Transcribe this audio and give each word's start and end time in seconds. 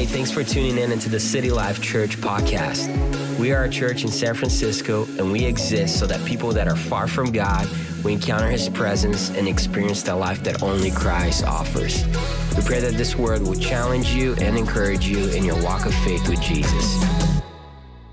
Hey, 0.00 0.06
thanks 0.06 0.30
for 0.30 0.42
tuning 0.42 0.78
in 0.78 0.92
into 0.92 1.10
the 1.10 1.20
City 1.20 1.50
Life 1.50 1.82
Church 1.82 2.16
podcast. 2.22 2.88
We 3.38 3.52
are 3.52 3.64
a 3.64 3.68
church 3.68 4.02
in 4.02 4.08
San 4.08 4.34
Francisco, 4.34 5.04
and 5.18 5.30
we 5.30 5.44
exist 5.44 5.98
so 5.98 6.06
that 6.06 6.24
people 6.24 6.52
that 6.52 6.66
are 6.66 6.74
far 6.74 7.06
from 7.06 7.30
God 7.30 7.68
will 8.02 8.12
encounter 8.12 8.48
His 8.48 8.70
presence 8.70 9.28
and 9.36 9.46
experience 9.46 10.02
the 10.02 10.16
life 10.16 10.42
that 10.44 10.62
only 10.62 10.90
Christ 10.90 11.44
offers. 11.44 12.06
We 12.56 12.62
pray 12.62 12.80
that 12.80 12.94
this 12.94 13.14
word 13.14 13.42
will 13.42 13.56
challenge 13.56 14.14
you 14.14 14.34
and 14.40 14.56
encourage 14.56 15.06
you 15.06 15.28
in 15.32 15.44
your 15.44 15.62
walk 15.62 15.84
of 15.84 15.92
faith 15.96 16.26
with 16.30 16.40
Jesus. 16.40 17.04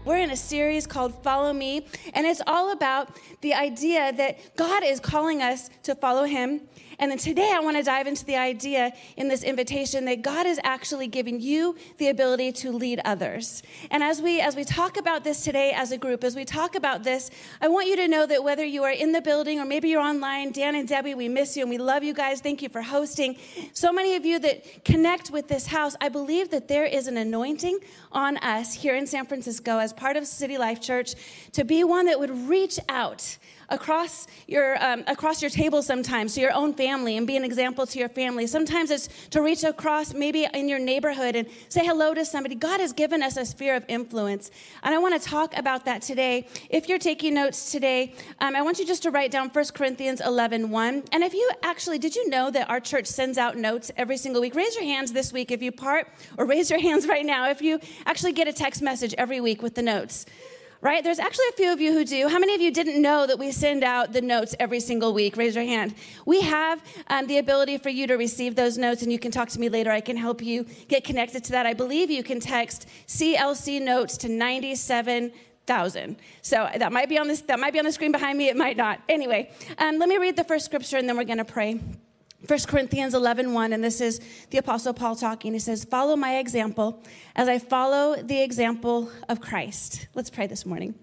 We're 0.04 0.18
in 0.18 0.32
a 0.32 0.36
series 0.36 0.86
called 0.86 1.24
Follow 1.24 1.54
Me, 1.54 1.88
and 2.14 2.28
it's 2.28 2.42
all 2.48 2.74
about 2.74 3.18
the 3.40 3.54
idea 3.54 4.12
that 4.12 4.58
God 4.58 4.84
is 4.84 5.00
calling 5.00 5.42
us 5.42 5.70
to 5.84 5.96
follow 5.96 6.26
Him 6.26 6.68
and 7.00 7.12
then 7.12 7.20
today 7.20 7.52
I 7.54 7.60
want 7.60 7.78
to 7.78 7.84
dive 7.84 8.08
into 8.08 8.26
the 8.26 8.38
idea 8.38 8.92
in 9.18 9.28
this 9.28 9.44
invitation 9.44 10.06
that 10.06 10.24
God 10.24 10.48
is 10.48 10.60
actually 10.64 11.08
giving 11.08 11.40
you 11.40 11.76
the 11.98 12.08
ability 12.08 12.52
to 12.54 12.72
lead 12.72 13.00
others. 13.06 13.62
And 13.92 14.02
as 14.02 14.20
we 14.20 14.42
as 14.42 14.56
we 14.56 14.64
talk 14.64 14.98
about 14.98 15.24
this 15.24 15.44
today 15.44 15.74
as 15.76 15.92
a 15.92 15.98
group, 15.98 16.24
as 16.24 16.36
we 16.36 16.44
talk 16.44 16.76
about 16.76 17.04
this, 17.04 17.30
I 17.62 17.68
want 17.68 17.88
you 17.88 17.96
to 17.98 18.08
know 18.08 18.26
that 18.26 18.44
whether 18.44 18.66
you 18.66 18.84
are 18.84 18.92
in 18.92 19.12
the 19.12 19.22
building 19.22 19.60
or 19.60 19.66
maybe 19.66 19.90
you're 19.90 20.02
online, 20.02 20.52
Dan 20.52 20.74
and 20.74 20.88
Debbie, 20.88 21.14
we 21.14 21.30
miss 21.30 21.56
you 21.56 21.64
and 21.64 21.70
we 21.70 21.78
love 21.78 22.04
you 22.04 22.16
guys. 22.16 22.42
Thank 22.42 22.64
you 22.64 22.70
for 22.70 22.82
hosting. 22.82 23.38
So 23.74 23.94
many 23.94 24.16
of 24.16 24.26
you 24.26 24.40
that 24.40 24.84
connect 24.84 25.30
with 25.30 25.48
this 25.48 25.68
house, 25.68 25.96
I 26.02 26.10
believe 26.10 26.50
that 26.50 26.68
there 26.68 26.86
is 26.86 27.08
an 27.08 27.18
anointing 27.18 27.80
on 28.12 28.38
us 28.38 28.74
here 28.74 28.96
in 28.96 29.06
San 29.06 29.28
Francisco 29.28 29.78
as 29.78 29.94
part 29.94 30.18
of 30.18 30.26
City 30.26 30.58
Life 30.58 30.82
Church 30.82 31.14
to 31.52 31.64
be 31.64 31.84
one 31.84 32.08
that 32.08 32.20
would 32.20 32.32
reach 32.50 32.80
out 32.90 33.38
across 33.70 34.28
your, 34.48 34.82
um, 34.84 35.04
across 35.08 35.42
your 35.42 35.52
table 35.52 35.82
sometimes 35.82 36.36
to 36.36 36.42
your 36.42 36.54
own 36.54 36.74
family 36.74 37.18
and 37.18 37.28
be 37.28 37.36
an 37.36 37.44
example 37.44 37.86
to 37.86 38.00
your 38.00 38.10
family. 38.10 38.48
Sometimes 38.48 38.92
it's 38.92 39.10
to 39.30 39.42
reach 39.42 39.64
across 39.64 40.14
maybe 40.14 40.48
in 40.54 40.70
your 40.70 40.80
neighborhood 40.80 41.36
and 41.36 41.48
say 41.70 41.86
hello 41.86 42.14
to 42.14 42.26
somebody. 42.26 42.56
God 42.56 42.80
has 42.80 42.94
given 42.94 43.22
us 43.22 43.38
a 43.38 43.46
sphere 43.46 43.76
of 43.76 43.84
influence. 43.88 44.52
And 44.84 44.96
I 44.96 44.98
want 44.98 45.22
to 45.22 45.30
talk 45.30 45.58
about 45.58 45.86
that 45.86 46.02
today. 46.02 46.48
If 46.70 46.88
you're 46.88 47.00
taking 47.00 47.34
notes 47.34 47.72
today, 47.72 48.14
um, 48.40 48.56
I 48.56 48.62
want 48.62 48.80
you 48.80 48.86
just 48.86 49.04
to 49.04 49.12
write 49.12 49.32
down 49.32 49.50
1 49.50 49.66
Corinthians 49.74 50.22
11 50.22 50.70
1. 50.70 51.04
And 51.12 51.24
if 51.24 51.34
you 51.34 51.52
actually, 51.64 52.00
did 52.00 52.16
you 52.16 52.30
know 52.30 52.50
that 52.52 52.70
our 52.70 52.80
church 52.80 53.08
sends 53.08 53.38
out 53.38 53.58
notes 53.58 53.92
every 53.98 54.18
single 54.18 54.42
week? 54.42 54.56
Raise 54.56 54.76
your 54.76 54.86
hands 54.86 55.12
this 55.12 55.34
week 55.34 55.52
if 55.52 55.62
you 55.62 55.72
part, 55.72 56.08
or 56.38 56.46
raise 56.46 56.70
your 56.70 56.80
hands 56.88 57.08
right 57.08 57.26
now 57.26 57.50
if 57.50 57.62
you 57.62 57.80
actually 58.06 58.32
get 58.32 58.48
a 58.48 58.54
text 58.54 58.82
message 58.82 59.14
every 59.18 59.42
week 59.42 59.62
with 59.62 59.76
the 59.76 59.82
notes 59.82 60.26
right? 60.82 61.04
There's 61.04 61.20
actually 61.20 61.48
a 61.50 61.54
few 61.54 61.74
of 61.74 61.82
you 61.82 61.94
who 61.94 62.06
do. 62.06 62.28
How 62.28 62.40
many 62.40 62.54
of 62.56 62.62
you 62.62 62.72
didn't 62.72 63.02
know 63.02 63.26
that 63.28 63.40
we 63.40 63.52
send 63.52 63.84
out 63.84 64.14
the 64.14 64.22
notes 64.22 64.56
every 64.60 64.80
single 64.80 65.14
week? 65.14 65.38
Raise 65.38 65.56
your 65.56 65.64
hand. 65.64 65.96
We 66.26 66.42
have 66.42 66.84
um, 67.08 67.28
the 67.28 67.38
ability 67.38 67.78
for 67.78 67.90
you 67.90 68.08
to 68.08 68.16
receive 68.16 68.56
those 68.56 68.78
notes, 68.78 69.02
and 69.02 69.12
you 69.12 69.20
can 69.20 69.32
talk 69.32 69.50
to 69.50 69.60
me 69.60 69.70
later. 69.70 69.92
I 69.92 70.02
can 70.02 70.18
help 70.18 70.42
you 70.42 70.66
get 70.88 71.04
connected 71.04 71.44
to 71.46 71.52
that. 71.54 71.66
I 71.66 71.74
believe 71.74 72.10
you 72.12 72.24
can 72.24 72.40
text 72.40 72.88
CLC 73.08 73.82
notes 73.82 74.18
to 74.18 74.30
97 74.30 75.32
thousand. 75.66 76.16
So 76.42 76.70
that 76.78 76.94
might 76.94 77.10
be 77.10 77.20
on 77.20 77.28
this. 77.28 77.42
That 77.42 77.60
might 77.60 77.74
be 77.74 77.80
on 77.80 77.86
the 77.86 77.92
screen 77.92 78.14
behind 78.14 78.38
me. 78.38 78.48
It 78.48 78.56
might 78.56 78.78
not. 78.78 79.02
Anyway, 79.10 79.52
um, 79.78 80.00
let 80.00 80.08
me 80.08 80.18
read 80.18 80.38
the 80.38 80.46
first 80.46 80.64
scripture, 80.64 80.98
and 80.98 81.08
then 81.10 81.18
we're 81.18 81.26
going 81.26 81.40
to 81.40 81.46
pray. 81.46 81.80
1 82.48 82.60
Corinthians 82.68 83.14
11, 83.14 83.54
1, 83.54 83.74
and 83.74 83.84
this 83.84 84.00
is 84.00 84.22
the 84.52 84.58
Apostle 84.58 84.94
Paul 84.94 85.18
talking. 85.18 85.52
He 85.52 85.60
says, 85.60 85.84
Follow 85.84 86.16
my 86.16 86.38
example 86.38 87.04
as 87.36 87.50
I 87.50 87.60
follow 87.60 88.16
the 88.22 88.42
example 88.42 89.12
of 89.28 89.42
Christ. 89.42 90.08
Let's 90.16 90.30
pray 90.30 90.48
this 90.48 90.66
morning. 90.66 90.96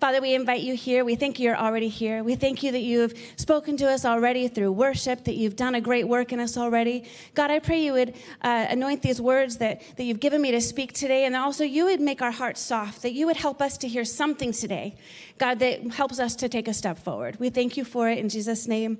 Father, 0.00 0.20
we 0.20 0.34
invite 0.34 0.62
you 0.62 0.74
here. 0.74 1.04
We 1.04 1.14
thank 1.14 1.38
you 1.38 1.44
you're 1.44 1.56
already 1.56 1.88
here. 1.88 2.24
We 2.24 2.34
thank 2.36 2.62
you 2.62 2.72
that 2.72 2.80
you 2.80 3.00
have 3.00 3.14
spoken 3.36 3.76
to 3.76 3.88
us 3.88 4.04
already 4.04 4.48
through 4.48 4.72
worship, 4.72 5.24
that 5.24 5.36
you've 5.36 5.56
done 5.56 5.74
a 5.74 5.80
great 5.80 6.08
work 6.08 6.32
in 6.32 6.40
us 6.40 6.56
already. 6.56 7.04
God, 7.34 7.50
I 7.50 7.58
pray 7.58 7.84
you 7.84 7.92
would 7.92 8.14
uh, 8.42 8.66
anoint 8.70 9.02
these 9.02 9.20
words 9.20 9.58
that, 9.58 9.82
that 9.96 10.04
you've 10.04 10.20
given 10.20 10.40
me 10.40 10.50
to 10.52 10.60
speak 10.60 10.94
today, 10.94 11.26
and 11.26 11.36
also 11.36 11.64
you 11.64 11.84
would 11.84 12.00
make 12.00 12.22
our 12.22 12.30
hearts 12.30 12.60
soft, 12.60 13.02
that 13.02 13.12
you 13.12 13.26
would 13.26 13.36
help 13.36 13.60
us 13.60 13.76
to 13.78 13.88
hear 13.88 14.04
something 14.04 14.52
today, 14.52 14.96
God, 15.38 15.58
that 15.58 15.86
helps 15.92 16.18
us 16.18 16.34
to 16.36 16.48
take 16.48 16.66
a 16.66 16.74
step 16.74 16.98
forward. 16.98 17.38
We 17.38 17.50
thank 17.50 17.76
you 17.76 17.84
for 17.84 18.08
it 18.08 18.18
in 18.18 18.28
Jesus' 18.28 18.66
name. 18.66 18.98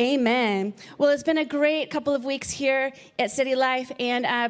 Amen. 0.00 0.72
Well, 0.96 1.10
it's 1.10 1.22
been 1.22 1.38
a 1.38 1.44
great 1.44 1.90
couple 1.90 2.14
of 2.14 2.24
weeks 2.24 2.50
here 2.50 2.92
at 3.18 3.30
City 3.30 3.54
Life, 3.54 3.92
and 4.00 4.24
uh, 4.24 4.48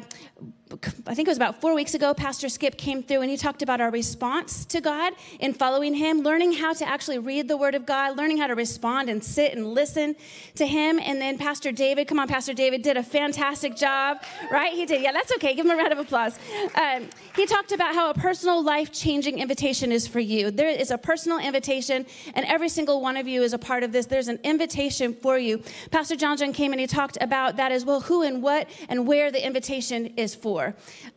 I 1.07 1.15
think 1.15 1.27
it 1.27 1.31
was 1.31 1.37
about 1.37 1.61
four 1.61 1.73
weeks 1.73 1.93
ago, 1.93 2.13
Pastor 2.13 2.49
Skip 2.49 2.77
came 2.77 3.01
through 3.01 3.21
and 3.21 3.29
he 3.29 3.37
talked 3.37 3.61
about 3.61 3.79
our 3.79 3.89
response 3.89 4.65
to 4.65 4.81
God 4.81 5.13
in 5.39 5.53
following 5.53 5.93
Him, 5.93 6.21
learning 6.21 6.53
how 6.53 6.73
to 6.73 6.87
actually 6.87 7.19
read 7.19 7.47
the 7.47 7.57
Word 7.57 7.75
of 7.75 7.85
God, 7.85 8.17
learning 8.17 8.37
how 8.37 8.47
to 8.47 8.55
respond 8.55 9.09
and 9.09 9.23
sit 9.23 9.53
and 9.53 9.73
listen 9.73 10.15
to 10.55 10.65
Him. 10.65 10.99
And 10.99 11.21
then 11.21 11.37
Pastor 11.37 11.71
David, 11.71 12.07
come 12.07 12.19
on, 12.19 12.27
Pastor 12.27 12.53
David, 12.53 12.81
did 12.81 12.97
a 12.97 13.03
fantastic 13.03 13.75
job, 13.75 14.17
right? 14.51 14.73
He 14.73 14.85
did. 14.85 15.01
Yeah, 15.01 15.11
that's 15.11 15.31
okay. 15.33 15.55
Give 15.55 15.65
him 15.65 15.71
a 15.71 15.75
round 15.75 15.93
of 15.93 15.99
applause. 15.99 16.37
Um, 16.75 17.09
he 17.35 17.45
talked 17.45 17.71
about 17.71 17.95
how 17.95 18.09
a 18.09 18.13
personal 18.13 18.63
life 18.63 18.91
changing 18.91 19.39
invitation 19.39 19.91
is 19.91 20.07
for 20.07 20.19
you. 20.19 20.51
There 20.51 20.69
is 20.69 20.91
a 20.91 20.97
personal 20.97 21.39
invitation, 21.39 22.05
and 22.35 22.45
every 22.45 22.69
single 22.69 23.01
one 23.01 23.17
of 23.17 23.27
you 23.27 23.43
is 23.43 23.53
a 23.53 23.59
part 23.59 23.83
of 23.83 23.91
this. 23.91 24.05
There's 24.05 24.27
an 24.27 24.39
invitation 24.43 25.13
for 25.13 25.37
you. 25.37 25.63
Pastor 25.91 26.15
John 26.15 26.37
John 26.37 26.53
came 26.53 26.71
and 26.71 26.79
he 26.79 26.87
talked 26.87 27.17
about 27.21 27.57
that 27.57 27.71
as 27.71 27.85
well 27.85 28.01
who 28.01 28.23
and 28.23 28.41
what 28.41 28.69
and 28.89 29.07
where 29.07 29.31
the 29.31 29.45
invitation 29.45 30.07
is 30.17 30.33
for. 30.33 30.62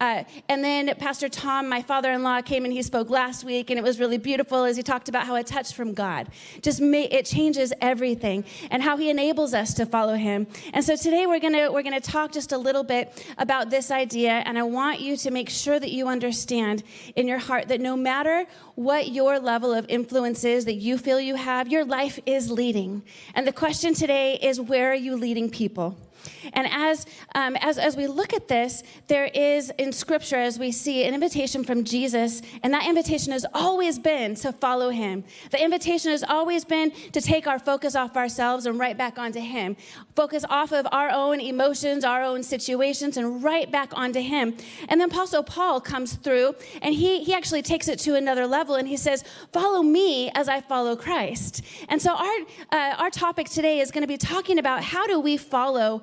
Uh, 0.01 0.25
and 0.49 0.65
then 0.65 0.95
Pastor 0.97 1.29
Tom, 1.29 1.69
my 1.69 1.83
father 1.83 2.11
in 2.13 2.23
law, 2.23 2.41
came 2.43 2.65
and 2.65 2.73
he 2.73 2.83
spoke 2.83 3.11
last 3.11 3.45
week, 3.45 3.71
and 3.71 3.79
it 3.79 3.83
was 3.83 4.01
really 4.01 4.19
beautiful 4.19 4.65
as 4.65 4.77
he 4.77 4.83
talked 4.83 5.09
about 5.09 5.27
how 5.27 5.37
a 5.37 5.43
touch 5.43 5.75
from 5.75 5.95
God 5.95 6.29
just 6.63 6.81
it 6.81 7.27
changes 7.27 7.73
everything 7.81 8.45
and 8.71 8.83
how 8.83 8.97
he 8.97 9.11
enables 9.11 9.55
us 9.55 9.75
to 9.75 9.87
follow 9.87 10.15
him. 10.15 10.47
And 10.73 10.85
so 10.85 10.97
today 10.97 11.27
we're 11.27 11.41
gonna 11.41 11.71
we're 11.73 11.83
gonna 11.83 12.01
talk 12.01 12.33
just 12.33 12.53
a 12.53 12.59
little 12.59 12.83
bit 12.83 13.25
about 13.39 13.71
this 13.71 13.91
idea, 13.91 14.43
and 14.47 14.59
I 14.59 14.63
want 14.63 15.01
you 15.01 15.17
to 15.19 15.31
make 15.31 15.51
sure 15.51 15.79
that 15.79 15.91
you 15.91 16.09
understand 16.09 16.83
in 17.15 17.29
your 17.29 17.39
heart 17.39 17.69
that 17.69 17.81
no 17.81 17.97
matter 17.97 18.47
what 18.75 19.09
your 19.09 19.39
level 19.39 19.73
of 19.73 19.87
influence 19.89 20.45
is 20.45 20.65
that 20.65 20.75
you 20.75 20.99
feel 20.99 21.21
you 21.21 21.37
have, 21.37 21.69
your 21.69 21.85
life 21.85 22.19
is 22.27 22.51
leading. 22.51 23.03
And 23.35 23.47
the 23.47 23.53
question 23.53 23.95
today 23.95 24.39
is 24.41 24.61
where 24.61 24.91
are 24.91 24.95
you 24.95 25.17
leading 25.17 25.51
people? 25.51 25.97
And 26.53 26.67
as, 26.71 27.07
um, 27.35 27.57
as, 27.57 27.79
as 27.79 27.97
we 27.97 28.07
look 28.07 28.33
at 28.33 28.49
this, 28.49 28.83
there 29.09 29.27
is 29.27 29.71
in 29.79 29.93
Scripture, 29.93 30.37
as 30.37 30.59
we 30.59 30.73
see, 30.73 31.05
an 31.05 31.15
invitation 31.15 31.65
from 31.65 31.85
Jesus, 31.85 32.43
and 32.63 32.73
that 32.73 32.87
invitation 32.87 33.33
has 33.33 33.47
always 33.55 33.99
been 33.99 34.35
to 34.37 34.53
follow 34.53 34.91
him. 34.91 35.25
The 35.51 35.63
invitation 35.63 36.11
has 36.11 36.23
always 36.23 36.65
been 36.65 36.91
to 37.13 37.21
take 37.21 37.47
our 37.47 37.59
focus 37.59 37.95
off 37.95 38.17
ourselves 38.17 38.67
and 38.67 38.79
right 38.79 38.97
back 38.97 39.19
onto 39.19 39.41
him. 39.41 39.77
Focus 40.15 40.45
off 40.49 40.73
of 40.73 40.87
our 40.93 41.11
own 41.11 41.41
emotions, 41.41 42.05
our 42.05 42.23
own 42.23 42.43
situations, 42.43 43.17
and 43.17 43.43
right 43.43 43.71
back 43.71 43.91
onto 43.93 44.21
him. 44.21 44.57
And 44.89 45.01
then 45.01 45.09
Apostle 45.11 45.43
Paul 45.43 45.81
comes 45.81 46.15
through, 46.15 46.55
and 46.83 46.95
he, 46.95 47.23
he 47.25 47.35
actually 47.35 47.63
takes 47.63 47.89
it 47.89 47.99
to 48.01 48.15
another 48.15 48.47
level, 48.47 48.75
and 48.77 48.89
he 48.89 48.97
says, 48.97 49.25
Follow 49.53 49.83
me 49.83 50.31
as 50.35 50.49
I 50.49 50.61
follow 50.61 50.97
Christ. 50.97 51.63
And 51.89 52.01
so 52.01 52.15
our, 52.15 52.37
uh, 52.73 52.95
our 52.99 53.11
topic 53.11 53.49
today 53.49 53.81
is 53.81 53.91
going 53.91 54.03
to 54.03 54.09
be 54.09 54.17
talking 54.17 54.59
about 54.59 54.83
how 54.83 55.07
do 55.07 55.21
we 55.21 55.37
follow 55.37 56.03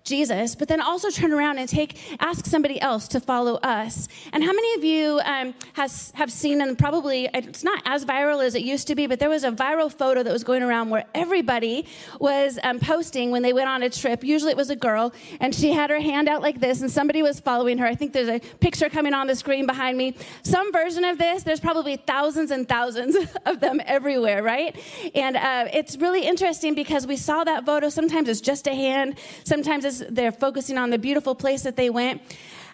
Jesus, 0.03 0.55
but 0.55 0.67
then 0.67 0.81
also 0.81 1.09
turn 1.09 1.31
around 1.31 1.57
and 1.57 1.69
take 1.69 1.97
ask 2.19 2.45
somebody 2.45 2.79
else 2.81 3.07
to 3.09 3.19
follow 3.19 3.55
us. 3.55 4.07
And 4.33 4.43
how 4.43 4.51
many 4.51 4.73
of 4.75 4.83
you 4.83 5.19
um, 5.23 5.53
has 5.73 6.11
have 6.15 6.31
seen 6.31 6.61
and 6.61 6.77
probably 6.77 7.29
it's 7.33 7.63
not 7.63 7.81
as 7.85 8.05
viral 8.05 8.43
as 8.43 8.55
it 8.55 8.63
used 8.63 8.87
to 8.87 8.95
be, 8.95 9.07
but 9.07 9.19
there 9.19 9.29
was 9.29 9.43
a 9.43 9.51
viral 9.51 9.91
photo 9.91 10.23
that 10.23 10.31
was 10.31 10.43
going 10.43 10.63
around 10.63 10.89
where 10.89 11.05
everybody 11.13 11.85
was 12.19 12.57
um, 12.63 12.79
posting 12.79 13.31
when 13.31 13.43
they 13.43 13.53
went 13.53 13.69
on 13.69 13.83
a 13.83 13.89
trip. 13.89 14.23
Usually 14.23 14.51
it 14.51 14.57
was 14.57 14.69
a 14.69 14.75
girl, 14.75 15.13
and 15.39 15.53
she 15.53 15.71
had 15.71 15.89
her 15.89 15.99
hand 15.99 16.27
out 16.27 16.41
like 16.41 16.59
this, 16.59 16.81
and 16.81 16.89
somebody 16.89 17.21
was 17.21 17.39
following 17.39 17.77
her. 17.77 17.85
I 17.85 17.95
think 17.95 18.13
there's 18.13 18.29
a 18.29 18.39
picture 18.59 18.89
coming 18.89 19.13
on 19.13 19.27
the 19.27 19.35
screen 19.35 19.65
behind 19.65 19.97
me. 19.97 20.15
Some 20.43 20.71
version 20.71 21.03
of 21.03 21.17
this. 21.17 21.43
There's 21.43 21.59
probably 21.59 21.97
thousands 21.97 22.51
and 22.51 22.67
thousands 22.67 23.15
of 23.45 23.59
them 23.59 23.81
everywhere, 23.85 24.41
right? 24.43 24.77
And 25.13 25.37
uh, 25.37 25.67
it's 25.73 25.97
really 25.97 26.25
interesting 26.25 26.75
because 26.75 27.05
we 27.05 27.17
saw 27.17 27.43
that 27.43 27.65
photo. 27.65 27.89
Sometimes 27.89 28.29
it's 28.29 28.41
just 28.41 28.67
a 28.67 28.73
hand. 28.73 29.17
Sometimes 29.43 29.85
Sometimes 29.91 30.15
they're 30.15 30.31
focusing 30.31 30.77
on 30.77 30.89
the 30.89 30.97
beautiful 30.97 31.35
place 31.35 31.63
that 31.63 31.75
they 31.75 31.89
went. 31.89 32.21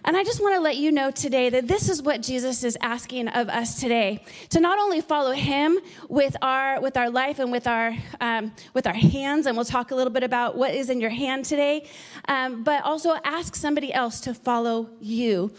And 0.04 0.16
I 0.16 0.22
just 0.22 0.40
want 0.40 0.54
to 0.54 0.60
let 0.60 0.76
you 0.76 0.92
know 0.92 1.10
today 1.10 1.50
that 1.50 1.66
this 1.66 1.88
is 1.88 2.00
what 2.00 2.22
Jesus 2.22 2.62
is 2.62 2.78
asking 2.80 3.28
of 3.28 3.48
us 3.48 3.80
today 3.80 4.22
to 4.50 4.60
not 4.60 4.78
only 4.78 5.00
follow 5.00 5.32
him 5.32 5.78
with 6.08 6.36
our, 6.40 6.80
with 6.80 6.96
our 6.96 7.10
life 7.10 7.40
and 7.40 7.50
with 7.50 7.66
our, 7.66 7.94
um, 8.20 8.52
with 8.74 8.86
our 8.86 8.94
hands, 8.94 9.46
and 9.46 9.56
we'll 9.56 9.66
talk 9.66 9.90
a 9.90 9.96
little 9.96 10.12
bit 10.12 10.22
about 10.22 10.56
what 10.56 10.72
is 10.72 10.88
in 10.88 11.00
your 11.00 11.10
hand 11.10 11.44
today, 11.44 11.88
um, 12.28 12.62
but 12.62 12.84
also 12.84 13.16
ask 13.24 13.56
somebody 13.56 13.92
else 13.92 14.20
to 14.20 14.32
follow 14.32 14.88
you. 15.00 15.50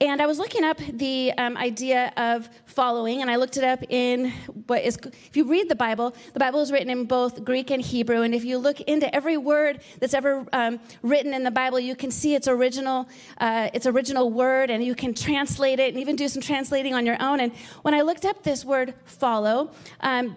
And 0.00 0.22
I 0.22 0.26
was 0.26 0.38
looking 0.38 0.62
up 0.62 0.78
the 0.78 1.32
um, 1.36 1.56
idea 1.56 2.12
of 2.16 2.48
following, 2.68 3.22
and 3.22 3.30
I 3.30 3.36
looked 3.36 3.56
it 3.56 3.64
up 3.64 3.82
in 3.88 4.30
what 4.66 4.82
is, 4.84 4.96
if 5.26 5.36
you 5.36 5.48
read 5.48 5.68
the 5.68 5.74
Bible, 5.74 6.14
the 6.32 6.38
Bible 6.38 6.60
is 6.60 6.70
written 6.70 6.90
in 6.90 7.04
both 7.04 7.44
Greek 7.44 7.70
and 7.70 7.82
Hebrew. 7.82 8.22
And 8.22 8.34
if 8.34 8.44
you 8.44 8.58
look 8.58 8.80
into 8.82 9.12
every 9.14 9.36
word 9.36 9.80
that's 9.98 10.14
ever 10.14 10.46
um, 10.52 10.78
written 11.02 11.34
in 11.34 11.42
the 11.42 11.50
Bible, 11.50 11.80
you 11.80 11.96
can 11.96 12.10
see 12.10 12.34
its 12.34 12.46
original, 12.46 13.08
uh, 13.38 13.70
its 13.72 13.86
original 13.86 14.30
word, 14.30 14.70
and 14.70 14.84
you 14.84 14.94
can 14.94 15.14
translate 15.14 15.80
it 15.80 15.92
and 15.92 16.00
even 16.00 16.14
do 16.14 16.28
some 16.28 16.42
translating 16.42 16.94
on 16.94 17.06
your 17.06 17.20
own. 17.20 17.40
And 17.40 17.52
when 17.82 17.94
I 17.94 18.02
looked 18.02 18.24
up 18.24 18.42
this 18.42 18.64
word 18.64 18.94
follow, 19.04 19.70
um, 20.00 20.36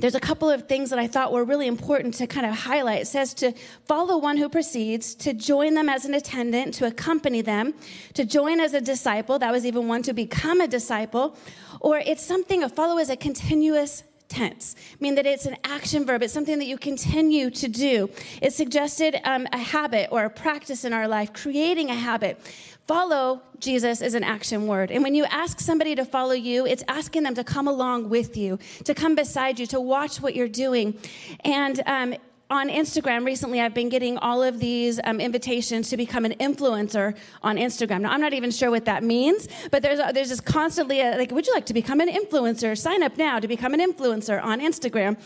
there's 0.00 0.14
a 0.14 0.20
couple 0.20 0.50
of 0.50 0.68
things 0.68 0.90
that 0.90 0.98
I 0.98 1.06
thought 1.06 1.32
were 1.32 1.44
really 1.44 1.66
important 1.66 2.14
to 2.14 2.26
kind 2.26 2.46
of 2.46 2.54
highlight. 2.54 3.02
It 3.02 3.06
says 3.06 3.34
to 3.34 3.52
follow 3.86 4.18
one 4.18 4.36
who 4.36 4.48
precedes, 4.48 5.14
to 5.16 5.32
join 5.32 5.74
them 5.74 5.88
as 5.88 6.04
an 6.04 6.14
attendant, 6.14 6.74
to 6.74 6.86
accompany 6.86 7.42
them, 7.42 7.74
to 8.14 8.24
join 8.24 8.60
as 8.60 8.74
a 8.74 8.80
disciple. 8.80 9.38
That 9.38 9.52
was 9.52 9.66
even 9.66 9.88
one 9.88 10.02
to 10.04 10.12
become 10.12 10.60
a 10.60 10.68
disciple. 10.68 11.36
Or 11.80 11.98
it's 11.98 12.24
something, 12.24 12.62
a 12.62 12.68
follow 12.68 12.98
is 12.98 13.10
a 13.10 13.16
continuous 13.16 14.04
tense, 14.28 14.76
mean 15.00 15.14
that 15.14 15.26
it's 15.26 15.46
an 15.46 15.56
action 15.64 16.04
verb. 16.04 16.22
It's 16.22 16.32
something 16.32 16.58
that 16.58 16.66
you 16.66 16.78
continue 16.78 17.50
to 17.50 17.68
do. 17.68 18.10
It 18.42 18.52
suggested 18.52 19.16
um, 19.24 19.46
a 19.52 19.58
habit 19.58 20.08
or 20.10 20.24
a 20.24 20.30
practice 20.30 20.84
in 20.84 20.92
our 20.92 21.08
life, 21.08 21.32
creating 21.32 21.90
a 21.90 21.94
habit. 21.94 22.40
Follow 22.86 23.42
Jesus 23.58 24.00
is 24.00 24.14
an 24.14 24.24
action 24.24 24.66
word. 24.66 24.90
And 24.90 25.02
when 25.02 25.14
you 25.14 25.24
ask 25.26 25.60
somebody 25.60 25.94
to 25.96 26.04
follow 26.04 26.32
you, 26.32 26.64
it's 26.66 26.84
asking 26.88 27.24
them 27.24 27.34
to 27.34 27.44
come 27.44 27.68
along 27.68 28.08
with 28.08 28.36
you, 28.36 28.58
to 28.84 28.94
come 28.94 29.14
beside 29.14 29.58
you, 29.58 29.66
to 29.66 29.80
watch 29.80 30.22
what 30.22 30.34
you're 30.34 30.48
doing. 30.48 30.98
And 31.44 31.82
um, 31.86 32.14
on 32.50 32.70
Instagram 32.70 33.26
recently, 33.26 33.60
I've 33.60 33.74
been 33.74 33.90
getting 33.90 34.16
all 34.16 34.42
of 34.42 34.58
these 34.58 34.98
um, 35.04 35.20
invitations 35.20 35.90
to 35.90 35.98
become 35.98 36.24
an 36.24 36.32
influencer 36.40 37.14
on 37.42 37.56
Instagram. 37.56 38.00
Now, 38.00 38.12
I'm 38.12 38.22
not 38.22 38.32
even 38.32 38.50
sure 38.50 38.70
what 38.70 38.86
that 38.86 39.02
means, 39.02 39.48
but 39.70 39.82
there's 39.82 39.98
a, 39.98 40.12
there's 40.14 40.30
just 40.30 40.46
constantly 40.46 41.02
a, 41.02 41.18
like, 41.18 41.30
would 41.30 41.46
you 41.46 41.52
like 41.52 41.66
to 41.66 41.74
become 41.74 42.00
an 42.00 42.08
influencer? 42.08 42.76
Sign 42.76 43.02
up 43.02 43.18
now 43.18 43.38
to 43.38 43.46
become 43.46 43.74
an 43.74 43.80
influencer 43.80 44.42
on 44.42 44.60
Instagram, 44.60 45.18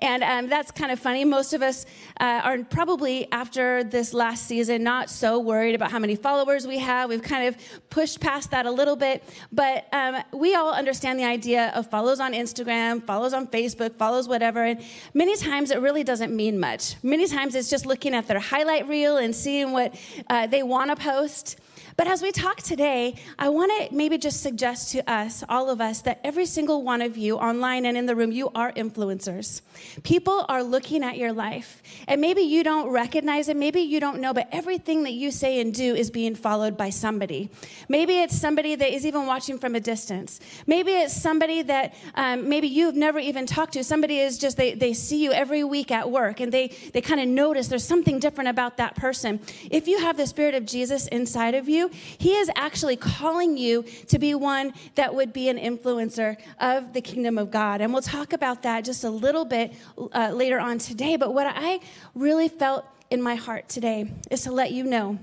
and 0.00 0.22
um, 0.22 0.48
that's 0.48 0.70
kind 0.70 0.90
of 0.90 0.98
funny. 0.98 1.22
Most 1.22 1.52
of 1.52 1.60
us 1.60 1.84
uh, 2.18 2.40
are 2.44 2.58
probably 2.64 3.30
after 3.30 3.84
this 3.84 4.14
last 4.14 4.46
season 4.46 4.82
not 4.82 5.10
so 5.10 5.38
worried 5.38 5.74
about 5.74 5.90
how 5.90 5.98
many 5.98 6.16
followers 6.16 6.66
we 6.66 6.78
have. 6.78 7.10
We've 7.10 7.22
kind 7.22 7.46
of 7.46 7.58
pushed 7.90 8.20
past 8.20 8.52
that 8.52 8.64
a 8.64 8.70
little 8.70 8.96
bit, 8.96 9.22
but 9.52 9.86
um, 9.92 10.16
we 10.32 10.54
all 10.54 10.72
understand 10.72 11.18
the 11.18 11.24
idea 11.24 11.72
of 11.74 11.90
follows 11.90 12.20
on 12.20 12.32
Instagram, 12.32 13.04
follows 13.04 13.34
on 13.34 13.48
Facebook, 13.48 13.96
follows 13.96 14.28
whatever, 14.28 14.64
and 14.64 14.82
many 15.12 15.36
times 15.36 15.70
it 15.70 15.82
really 15.82 16.04
doesn't 16.04 16.34
mean 16.34 16.58
much 16.58 16.69
much. 16.70 16.94
Many 17.02 17.26
times 17.26 17.54
it's 17.54 17.68
just 17.68 17.84
looking 17.84 18.14
at 18.14 18.28
their 18.28 18.38
highlight 18.38 18.86
reel 18.88 19.16
and 19.16 19.34
seeing 19.34 19.72
what 19.72 19.94
uh, 20.28 20.46
they 20.46 20.62
want 20.62 20.90
to 20.90 20.96
post. 20.96 21.58
But 22.00 22.06
as 22.06 22.22
we 22.22 22.32
talk 22.32 22.62
today, 22.62 23.16
I 23.38 23.50
want 23.50 23.70
to 23.76 23.94
maybe 23.94 24.16
just 24.16 24.42
suggest 24.42 24.92
to 24.92 25.06
us, 25.06 25.44
all 25.50 25.68
of 25.68 25.82
us, 25.82 26.00
that 26.00 26.18
every 26.24 26.46
single 26.46 26.82
one 26.82 27.02
of 27.02 27.18
you, 27.18 27.36
online 27.36 27.84
and 27.84 27.94
in 27.94 28.06
the 28.06 28.16
room, 28.16 28.32
you 28.32 28.50
are 28.54 28.72
influencers. 28.72 29.60
People 30.02 30.46
are 30.48 30.62
looking 30.62 31.04
at 31.04 31.18
your 31.18 31.34
life. 31.34 31.82
And 32.08 32.18
maybe 32.22 32.40
you 32.40 32.64
don't 32.64 32.88
recognize 32.88 33.50
it, 33.50 33.56
maybe 33.58 33.82
you 33.82 34.00
don't 34.00 34.18
know, 34.18 34.32
but 34.32 34.48
everything 34.50 35.02
that 35.02 35.12
you 35.12 35.30
say 35.30 35.60
and 35.60 35.74
do 35.74 35.94
is 35.94 36.10
being 36.10 36.34
followed 36.34 36.74
by 36.74 36.88
somebody. 36.88 37.50
Maybe 37.86 38.20
it's 38.20 38.34
somebody 38.34 38.76
that 38.76 38.94
is 38.94 39.04
even 39.04 39.26
watching 39.26 39.58
from 39.58 39.74
a 39.74 39.80
distance. 39.80 40.40
Maybe 40.66 40.92
it's 40.92 41.14
somebody 41.14 41.60
that 41.60 41.92
um, 42.14 42.48
maybe 42.48 42.68
you've 42.68 42.96
never 42.96 43.18
even 43.18 43.44
talked 43.44 43.74
to. 43.74 43.84
Somebody 43.84 44.20
is 44.20 44.38
just, 44.38 44.56
they, 44.56 44.72
they 44.72 44.94
see 44.94 45.22
you 45.22 45.32
every 45.32 45.64
week 45.64 45.90
at 45.90 46.10
work 46.10 46.40
and 46.40 46.50
they, 46.50 46.68
they 46.94 47.02
kind 47.02 47.20
of 47.20 47.28
notice 47.28 47.68
there's 47.68 47.84
something 47.84 48.18
different 48.18 48.48
about 48.48 48.78
that 48.78 48.96
person. 48.96 49.38
If 49.70 49.86
you 49.86 49.98
have 50.00 50.16
the 50.16 50.26
Spirit 50.26 50.54
of 50.54 50.64
Jesus 50.64 51.06
inside 51.08 51.54
of 51.54 51.68
you, 51.68 51.89
he 51.92 52.34
is 52.34 52.50
actually 52.56 52.96
calling 52.96 53.56
you 53.56 53.84
to 54.08 54.18
be 54.18 54.34
one 54.34 54.72
that 54.94 55.14
would 55.14 55.32
be 55.32 55.48
an 55.48 55.58
influencer 55.58 56.36
of 56.58 56.92
the 56.92 57.00
kingdom 57.00 57.38
of 57.38 57.50
God. 57.50 57.80
And 57.80 57.92
we'll 57.92 58.02
talk 58.02 58.32
about 58.32 58.62
that 58.62 58.84
just 58.84 59.04
a 59.04 59.10
little 59.10 59.44
bit 59.44 59.74
uh, 60.12 60.30
later 60.32 60.58
on 60.58 60.78
today. 60.78 61.16
But 61.16 61.34
what 61.34 61.46
I 61.46 61.80
really 62.14 62.48
felt 62.48 62.84
in 63.10 63.20
my 63.20 63.34
heart 63.34 63.68
today 63.68 64.10
is 64.30 64.42
to 64.42 64.52
let 64.52 64.72
you 64.72 64.84
know 64.84 65.18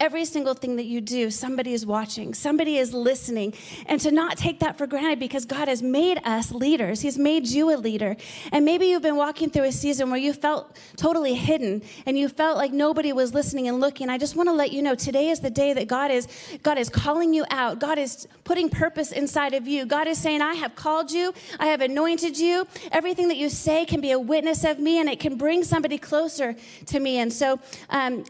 Every 0.00 0.24
single 0.24 0.54
thing 0.54 0.76
that 0.76 0.84
you 0.84 1.00
do, 1.00 1.28
somebody 1.28 1.72
is 1.72 1.84
watching, 1.84 2.32
somebody 2.32 2.76
is 2.76 2.94
listening, 2.94 3.52
and 3.86 4.00
to 4.00 4.12
not 4.12 4.36
take 4.36 4.60
that 4.60 4.78
for 4.78 4.86
granted 4.86 5.18
because 5.18 5.44
God 5.44 5.66
has 5.66 5.82
made 5.82 6.20
us 6.24 6.52
leaders. 6.52 7.00
He's 7.00 7.18
made 7.18 7.48
you 7.48 7.74
a 7.74 7.76
leader. 7.76 8.16
And 8.52 8.64
maybe 8.64 8.86
you've 8.86 9.02
been 9.02 9.16
walking 9.16 9.50
through 9.50 9.64
a 9.64 9.72
season 9.72 10.10
where 10.10 10.20
you 10.20 10.32
felt 10.32 10.78
totally 10.96 11.34
hidden 11.34 11.82
and 12.06 12.16
you 12.16 12.28
felt 12.28 12.56
like 12.56 12.72
nobody 12.72 13.12
was 13.12 13.34
listening 13.34 13.66
and 13.66 13.80
looking. 13.80 14.08
I 14.08 14.18
just 14.18 14.36
want 14.36 14.48
to 14.48 14.52
let 14.52 14.70
you 14.70 14.82
know 14.82 14.94
today 14.94 15.30
is 15.30 15.40
the 15.40 15.50
day 15.50 15.72
that 15.72 15.88
God 15.88 16.12
is 16.12 16.28
God 16.62 16.78
is 16.78 16.88
calling 16.88 17.34
you 17.34 17.44
out. 17.50 17.80
God 17.80 17.98
is 17.98 18.28
putting 18.44 18.70
purpose 18.70 19.10
inside 19.10 19.52
of 19.52 19.66
you. 19.66 19.84
God 19.84 20.06
is 20.06 20.16
saying, 20.16 20.42
"I 20.42 20.54
have 20.54 20.76
called 20.76 21.10
you. 21.10 21.34
I 21.58 21.66
have 21.66 21.80
anointed 21.80 22.38
you. 22.38 22.68
Everything 22.92 23.26
that 23.28 23.36
you 23.36 23.48
say 23.48 23.84
can 23.84 24.00
be 24.00 24.12
a 24.12 24.18
witness 24.18 24.62
of 24.62 24.78
me 24.78 25.00
and 25.00 25.08
it 25.08 25.18
can 25.18 25.36
bring 25.36 25.64
somebody 25.64 25.98
closer 25.98 26.54
to 26.86 27.00
me." 27.00 27.18
And 27.18 27.32
so 27.32 27.58
um, 27.90 28.24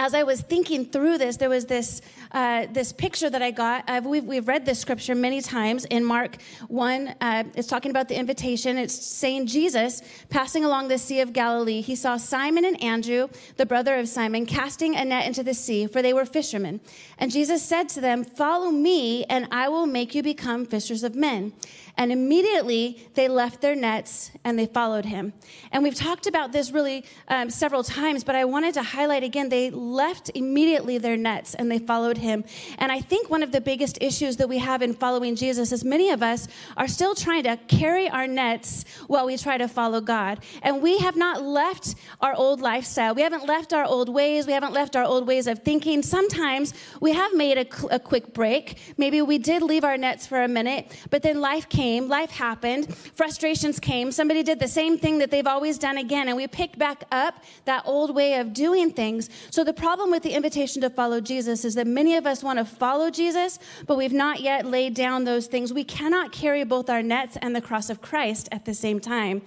as 0.00 0.14
I 0.14 0.22
was 0.22 0.40
thinking 0.40 0.86
through 0.86 1.18
this, 1.18 1.36
there 1.36 1.50
was 1.50 1.66
this, 1.66 2.00
uh, 2.32 2.66
this 2.72 2.90
picture 2.90 3.28
that 3.28 3.42
I 3.42 3.50
got. 3.50 3.84
Uh, 3.86 4.00
we've, 4.02 4.24
we've 4.24 4.48
read 4.48 4.64
this 4.64 4.78
scripture 4.78 5.14
many 5.14 5.42
times 5.42 5.84
in 5.84 6.06
Mark 6.06 6.38
1. 6.68 7.16
Uh, 7.20 7.44
it's 7.54 7.68
talking 7.68 7.90
about 7.90 8.08
the 8.08 8.18
invitation. 8.18 8.78
It's 8.78 8.94
saying 8.94 9.46
Jesus, 9.46 10.00
passing 10.30 10.64
along 10.64 10.88
the 10.88 10.96
Sea 10.96 11.20
of 11.20 11.34
Galilee, 11.34 11.82
he 11.82 11.94
saw 11.94 12.16
Simon 12.16 12.64
and 12.64 12.82
Andrew, 12.82 13.28
the 13.58 13.66
brother 13.66 13.98
of 13.98 14.08
Simon, 14.08 14.46
casting 14.46 14.96
a 14.96 15.04
net 15.04 15.26
into 15.26 15.42
the 15.42 15.52
sea, 15.52 15.86
for 15.86 16.00
they 16.00 16.14
were 16.14 16.24
fishermen. 16.24 16.80
And 17.18 17.30
Jesus 17.30 17.62
said 17.62 17.90
to 17.90 18.00
them, 18.00 18.24
Follow 18.24 18.70
me, 18.70 19.24
and 19.24 19.48
I 19.50 19.68
will 19.68 19.86
make 19.86 20.14
you 20.14 20.22
become 20.22 20.64
fishers 20.64 21.04
of 21.04 21.14
men. 21.14 21.52
And 22.00 22.10
immediately 22.10 23.06
they 23.12 23.28
left 23.28 23.60
their 23.60 23.74
nets 23.74 24.30
and 24.42 24.58
they 24.58 24.64
followed 24.64 25.04
him. 25.04 25.34
And 25.70 25.82
we've 25.82 25.94
talked 25.94 26.26
about 26.26 26.50
this 26.50 26.70
really 26.70 27.04
um, 27.28 27.50
several 27.50 27.84
times, 27.84 28.24
but 28.24 28.34
I 28.34 28.46
wanted 28.46 28.72
to 28.74 28.82
highlight 28.82 29.22
again 29.22 29.50
they 29.50 29.70
left 29.90 30.30
immediately 30.34 30.98
their 30.98 31.16
nets 31.16 31.54
and 31.54 31.70
they 31.70 31.78
followed 31.78 32.18
him. 32.18 32.44
And 32.78 32.92
I 32.92 33.00
think 33.00 33.30
one 33.30 33.42
of 33.42 33.52
the 33.52 33.60
biggest 33.60 33.98
issues 34.00 34.36
that 34.36 34.48
we 34.48 34.58
have 34.58 34.82
in 34.82 34.94
following 34.94 35.36
Jesus 35.36 35.72
is 35.72 35.84
many 35.84 36.10
of 36.10 36.22
us 36.22 36.48
are 36.76 36.88
still 36.88 37.14
trying 37.14 37.44
to 37.44 37.56
carry 37.68 38.08
our 38.08 38.26
nets 38.26 38.84
while 39.06 39.26
we 39.26 39.36
try 39.36 39.58
to 39.58 39.68
follow 39.68 40.00
God. 40.00 40.40
And 40.62 40.82
we 40.82 40.98
have 40.98 41.16
not 41.16 41.42
left 41.42 41.94
our 42.20 42.34
old 42.34 42.60
lifestyle. 42.60 43.14
We 43.14 43.22
haven't 43.22 43.46
left 43.46 43.72
our 43.72 43.84
old 43.84 44.08
ways. 44.08 44.46
We 44.46 44.52
haven't 44.52 44.72
left 44.72 44.96
our 44.96 45.04
old 45.04 45.26
ways 45.26 45.46
of 45.46 45.60
thinking. 45.60 46.02
Sometimes 46.02 46.74
we 47.00 47.12
have 47.12 47.34
made 47.34 47.58
a, 47.58 47.94
a 47.94 47.98
quick 47.98 48.34
break. 48.34 48.78
Maybe 48.96 49.22
we 49.22 49.38
did 49.38 49.62
leave 49.62 49.84
our 49.84 49.96
nets 49.96 50.26
for 50.26 50.42
a 50.42 50.48
minute, 50.48 50.92
but 51.10 51.22
then 51.22 51.40
life 51.40 51.68
came 51.68 52.08
life 52.10 52.30
happened, 52.30 52.94
frustrations 52.94 53.80
came, 53.80 54.12
somebody 54.12 54.42
did 54.42 54.60
the 54.60 54.68
same 54.68 54.98
thing 54.98 55.18
that 55.18 55.30
they've 55.30 55.46
always 55.46 55.78
done 55.78 55.96
again, 55.96 56.28
and 56.28 56.36
we 56.36 56.46
picked 56.46 56.78
back 56.78 57.04
up 57.10 57.42
that 57.64 57.82
old 57.86 58.14
way 58.14 58.34
of 58.34 58.52
doing 58.52 58.90
things. 58.90 59.30
So 59.50 59.64
the 59.64 59.72
problem 59.80 60.10
with 60.10 60.22
the 60.22 60.32
invitation 60.32 60.82
to 60.82 60.90
follow 60.90 61.22
Jesus 61.22 61.64
is 61.64 61.74
that 61.74 61.86
many 61.86 62.14
of 62.14 62.26
us 62.26 62.44
want 62.44 62.58
to 62.58 62.66
follow 62.66 63.08
Jesus, 63.08 63.58
but 63.86 63.96
we've 63.96 64.12
not 64.12 64.40
yet 64.40 64.66
laid 64.66 64.92
down 64.92 65.24
those 65.24 65.46
things. 65.46 65.72
We 65.72 65.84
cannot 65.84 66.32
carry 66.32 66.64
both 66.64 66.90
our 66.90 67.02
nets 67.02 67.38
and 67.40 67.56
the 67.56 67.62
cross 67.62 67.88
of 67.88 68.02
Christ 68.02 68.46
at 68.52 68.66
the 68.66 68.74
same 68.74 69.00
time. 69.00 69.40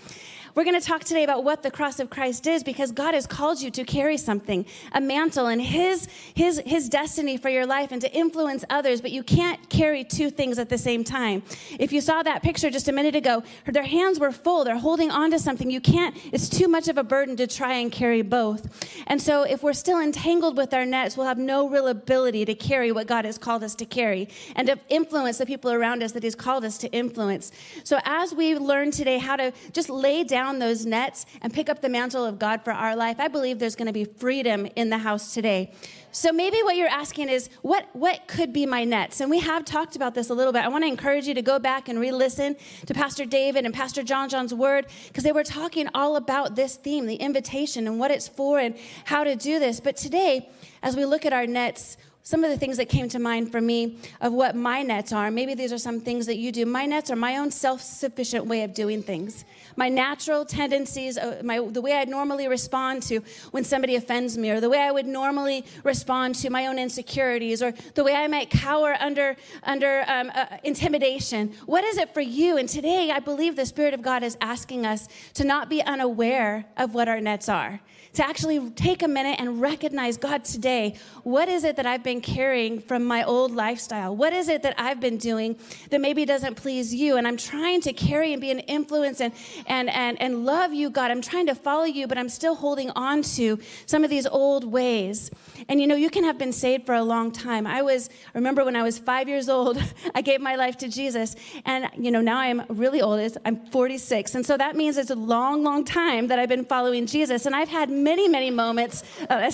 We're 0.56 0.66
going 0.66 0.80
to 0.80 0.86
talk 0.86 1.04
today 1.04 1.24
about 1.24 1.44
what 1.44 1.64
the 1.64 1.72
cross 1.72 2.00
of 2.00 2.12
Christ 2.12 2.46
is 2.46 2.64
because 2.64 2.92
God 2.92 3.16
has 3.16 3.26
called 3.26 3.60
you 3.60 3.72
to 3.72 3.84
carry 3.84 4.18
something, 4.18 4.68
a 4.92 5.02
mantle 5.02 5.48
and 5.48 5.60
his 5.60 6.08
his 6.36 6.62
his 6.64 6.90
destiny 6.90 7.38
for 7.38 7.50
your 7.50 7.66
life 7.66 7.92
and 7.92 8.00
to 8.02 8.14
influence 8.14 8.64
others, 8.70 9.02
but 9.02 9.12
you 9.12 9.24
can't 9.24 9.68
carry 9.72 10.04
two 10.04 10.30
things 10.30 10.60
at 10.60 10.70
the 10.70 10.78
same 10.78 11.04
time. 11.04 11.42
If 11.80 11.92
you 11.92 12.02
saw 12.02 12.22
that 12.22 12.44
picture 12.44 12.70
just 12.70 12.88
a 12.88 12.92
minute 12.92 13.16
ago, 13.16 13.42
their 13.66 13.84
hands 13.84 14.20
were 14.20 14.32
full, 14.32 14.64
they're 14.64 14.78
holding 14.78 15.10
on 15.10 15.32
to 15.32 15.40
something. 15.40 15.72
You 15.72 15.82
can't 15.82 16.16
it's 16.32 16.50
too 16.50 16.68
much 16.68 16.88
of 16.88 17.00
a 17.00 17.04
burden 17.04 17.36
to 17.38 17.48
try 17.48 17.74
and 17.74 17.92
carry 17.92 18.22
both. 18.22 18.94
And 19.08 19.20
so 19.20 19.42
if 19.42 19.64
we're 19.64 19.74
still 19.74 20.00
entangled 20.00 20.56
with 20.56 20.72
our 20.76 20.86
nets, 20.86 21.18
we'll 21.18 21.26
have 21.26 21.40
no 21.40 21.68
real 21.68 21.88
ability 21.88 22.46
to 22.46 22.54
carry 22.54 22.92
what 22.92 23.08
God 23.08 23.26
has 23.26 23.40
called 23.40 23.64
us 23.64 23.74
to 23.76 23.86
carry 23.86 24.30
and 24.56 24.68
to 24.68 24.78
influence 24.90 25.40
the 25.40 25.48
people 25.48 25.72
around 25.72 26.04
us 26.04 26.12
that 26.12 26.22
he's 26.22 26.36
called 26.36 26.64
us 26.64 26.78
to 26.78 26.92
influence. 26.92 27.52
So 27.84 27.98
as 28.06 28.36
we 28.36 28.56
learn 28.56 28.92
today 28.92 29.18
how 29.18 29.36
to 29.38 29.52
just 29.72 29.90
lay 29.90 30.24
down 30.24 30.43
down 30.44 30.60
those 30.60 30.86
nets 30.86 31.26
and 31.42 31.54
pick 31.54 31.70
up 31.70 31.82
the 31.82 31.90
mantle 31.90 32.26
of 32.26 32.38
God 32.38 32.64
for 32.64 32.74
our 32.74 32.96
life, 32.96 33.18
I 33.20 33.30
believe 33.30 33.60
there's 33.60 33.76
going 33.76 33.88
to 33.88 33.94
be 33.94 34.04
freedom 34.04 34.68
in 34.76 34.90
the 34.90 34.98
house 34.98 35.34
today. 35.34 35.72
So 36.12 36.32
maybe 36.32 36.62
what 36.64 36.76
you're 36.76 36.90
asking 36.90 37.30
is, 37.30 37.50
what, 37.62 37.88
what 37.94 38.28
could 38.28 38.52
be 38.52 38.66
my 38.66 38.84
nets? 38.84 39.22
And 39.22 39.32
we 39.32 39.40
have 39.40 39.64
talked 39.64 39.96
about 39.96 40.14
this 40.14 40.30
a 40.30 40.34
little 40.34 40.52
bit. 40.52 40.64
I 40.64 40.68
want 40.68 40.84
to 40.84 40.88
encourage 40.88 41.28
you 41.28 41.34
to 41.34 41.42
go 41.42 41.60
back 41.60 41.88
and 41.88 42.00
re 42.00 42.12
listen 42.12 42.56
to 42.86 42.94
Pastor 42.94 43.26
David 43.26 43.66
and 43.66 43.74
Pastor 43.74 44.04
John 44.04 44.30
John's 44.30 44.54
word 44.54 44.86
because 45.08 45.24
they 45.24 45.32
were 45.32 45.44
talking 45.44 45.88
all 45.94 46.18
about 46.18 46.56
this 46.56 46.76
theme, 46.76 47.08
the 47.08 47.16
invitation, 47.16 47.88
and 47.88 47.98
what 47.98 48.12
it's 48.12 48.28
for 48.28 48.60
and 48.60 48.76
how 49.06 49.24
to 49.24 49.36
do 49.36 49.60
this. 49.60 49.80
But 49.80 49.96
today, 49.96 50.50
as 50.84 50.96
we 50.96 51.06
look 51.06 51.26
at 51.26 51.34
our 51.34 51.48
nets, 51.48 51.98
some 52.26 52.46
of 52.46 52.50
the 52.50 52.58
things 52.58 52.78
that 52.78 52.88
came 52.88 53.10
to 53.10 53.20
mind 53.20 53.52
for 53.52 53.60
me 53.60 53.98
of 54.22 54.32
what 54.32 54.56
my 54.56 54.82
nets 54.82 55.12
are. 55.12 55.30
Maybe 55.30 55.56
these 55.56 55.74
are 55.74 55.78
some 55.78 56.00
things 56.00 56.26
that 56.28 56.38
you 56.38 56.54
do. 56.54 56.66
My 56.66 56.86
nets 56.86 57.12
are 57.12 57.18
my 57.18 57.38
own 57.38 57.52
self 57.52 57.82
sufficient 57.82 58.46
way 58.46 58.64
of 58.64 58.74
doing 58.74 59.04
things. 59.04 59.44
My 59.76 59.90
natural 59.90 60.46
tendencies, 60.46 61.18
uh, 61.18 61.42
my, 61.44 61.60
the 61.60 61.82
way 61.82 61.94
I'd 61.94 62.08
normally 62.08 62.48
respond 62.48 63.04
to 63.04 63.20
when 63.52 63.66
somebody 63.66 63.96
offends 63.96 64.38
me, 64.38 64.52
or 64.52 64.62
the 64.62 64.70
way 64.70 64.80
I 64.80 64.92
would 64.92 65.06
normally 65.06 65.66
respond 65.84 66.36
to 66.36 66.50
my 66.50 66.68
own 66.68 66.80
insecurities, 66.80 67.62
or 67.62 67.74
the 67.96 68.04
way 68.06 68.16
I 68.16 68.28
might 68.28 68.50
cower 68.50 68.96
under, 69.00 69.36
under 69.64 70.06
um, 70.08 70.32
uh, 70.34 70.46
intimidation. 70.64 71.54
What 71.66 71.84
is 71.84 71.98
it 71.98 72.14
for 72.14 72.22
you? 72.22 72.58
And 72.58 72.70
today, 72.70 73.12
I 73.12 73.20
believe 73.20 73.58
the 73.58 73.66
Spirit 73.66 73.94
of 73.94 74.02
God 74.02 74.24
is 74.24 74.38
asking 74.40 74.86
us 74.86 75.10
to 75.34 75.44
not 75.44 75.70
be 75.70 75.82
unaware 75.82 76.66
of 76.78 76.94
what 76.94 77.10
our 77.10 77.20
nets 77.20 77.50
are 77.50 77.82
to 78.14 78.26
actually 78.26 78.70
take 78.72 79.02
a 79.02 79.08
minute 79.08 79.38
and 79.40 79.60
recognize 79.60 80.18
God 80.18 80.46
today, 80.46 80.96
what 81.24 81.50
is 81.50 81.64
it 81.64 81.76
that 81.78 81.86
I've 81.86 82.04
been 82.04 82.13
been 82.14 82.22
carrying 82.22 82.80
from 82.80 83.04
my 83.04 83.24
old 83.24 83.52
lifestyle? 83.52 84.16
What 84.16 84.34
is 84.34 84.48
it 84.48 84.62
that 84.62 84.76
I've 84.78 85.00
been 85.00 85.18
doing 85.18 85.58
that 85.90 86.00
maybe 86.00 86.26
doesn't 86.26 86.56
please 86.56 86.94
you? 86.94 87.18
And 87.18 87.28
I'm 87.28 87.38
trying 87.38 87.82
to 87.82 87.94
carry 87.94 88.34
and 88.34 88.40
be 88.40 88.52
an 88.52 88.60
influence 88.60 89.20
and, 89.20 89.34
and, 89.66 89.90
and, 89.90 90.22
and 90.22 90.46
love 90.46 90.74
you, 90.74 90.92
God. 90.92 91.10
I'm 91.10 91.24
trying 91.24 91.48
to 91.48 91.56
follow 91.56 91.86
you, 91.86 92.06
but 92.06 92.20
I'm 92.20 92.30
still 92.30 92.54
holding 92.54 92.92
on 92.92 93.24
to 93.38 93.58
some 93.88 94.04
of 94.04 94.12
these 94.12 94.28
old 94.28 94.64
ways. 94.64 95.32
And 95.68 95.82
you 95.82 95.88
know, 95.88 95.96
you 95.96 96.12
can 96.12 96.24
have 96.24 96.38
been 96.38 96.54
saved 96.54 96.86
for 96.86 96.94
a 96.94 97.04
long 97.04 97.32
time. 97.32 97.66
I 97.66 97.82
was, 97.82 98.10
I 98.12 98.38
remember 98.38 98.64
when 98.64 98.76
I 98.76 98.84
was 98.84 99.00
five 99.00 99.28
years 99.28 99.50
old, 99.50 99.82
I 100.16 100.22
gave 100.22 100.40
my 100.40 100.56
life 100.56 100.78
to 100.80 100.88
Jesus. 100.88 101.36
And 101.66 101.90
you 101.98 102.12
know, 102.12 102.22
now 102.22 102.38
I'm 102.38 102.62
really 102.70 103.02
old. 103.02 103.38
I'm 103.44 103.66
46. 103.68 104.36
And 104.36 104.46
so 104.46 104.56
that 104.58 104.76
means 104.76 104.98
it's 104.98 105.10
a 105.10 105.16
long, 105.16 105.64
long 105.64 105.84
time 105.84 106.28
that 106.28 106.38
I've 106.38 106.50
been 106.50 106.66
following 106.66 107.08
Jesus. 107.08 107.48
And 107.48 107.56
I've 107.56 107.70
had 107.70 107.90
many, 107.90 108.28
many 108.28 108.52
moments, 108.52 109.04
uh, 109.32 109.52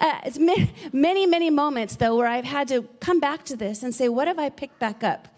uh, 0.00 0.30
many, 0.92 1.26
many 1.26 1.50
moments 1.50 1.95
though, 1.96 2.16
where 2.16 2.26
I've 2.26 2.44
had 2.44 2.68
to 2.68 2.82
come 3.00 3.20
back 3.20 3.44
to 3.46 3.56
this 3.56 3.82
and 3.82 3.94
say, 3.94 4.08
what 4.08 4.28
have 4.28 4.38
I 4.38 4.48
picked 4.48 4.78
back 4.78 5.02
up? 5.02 5.28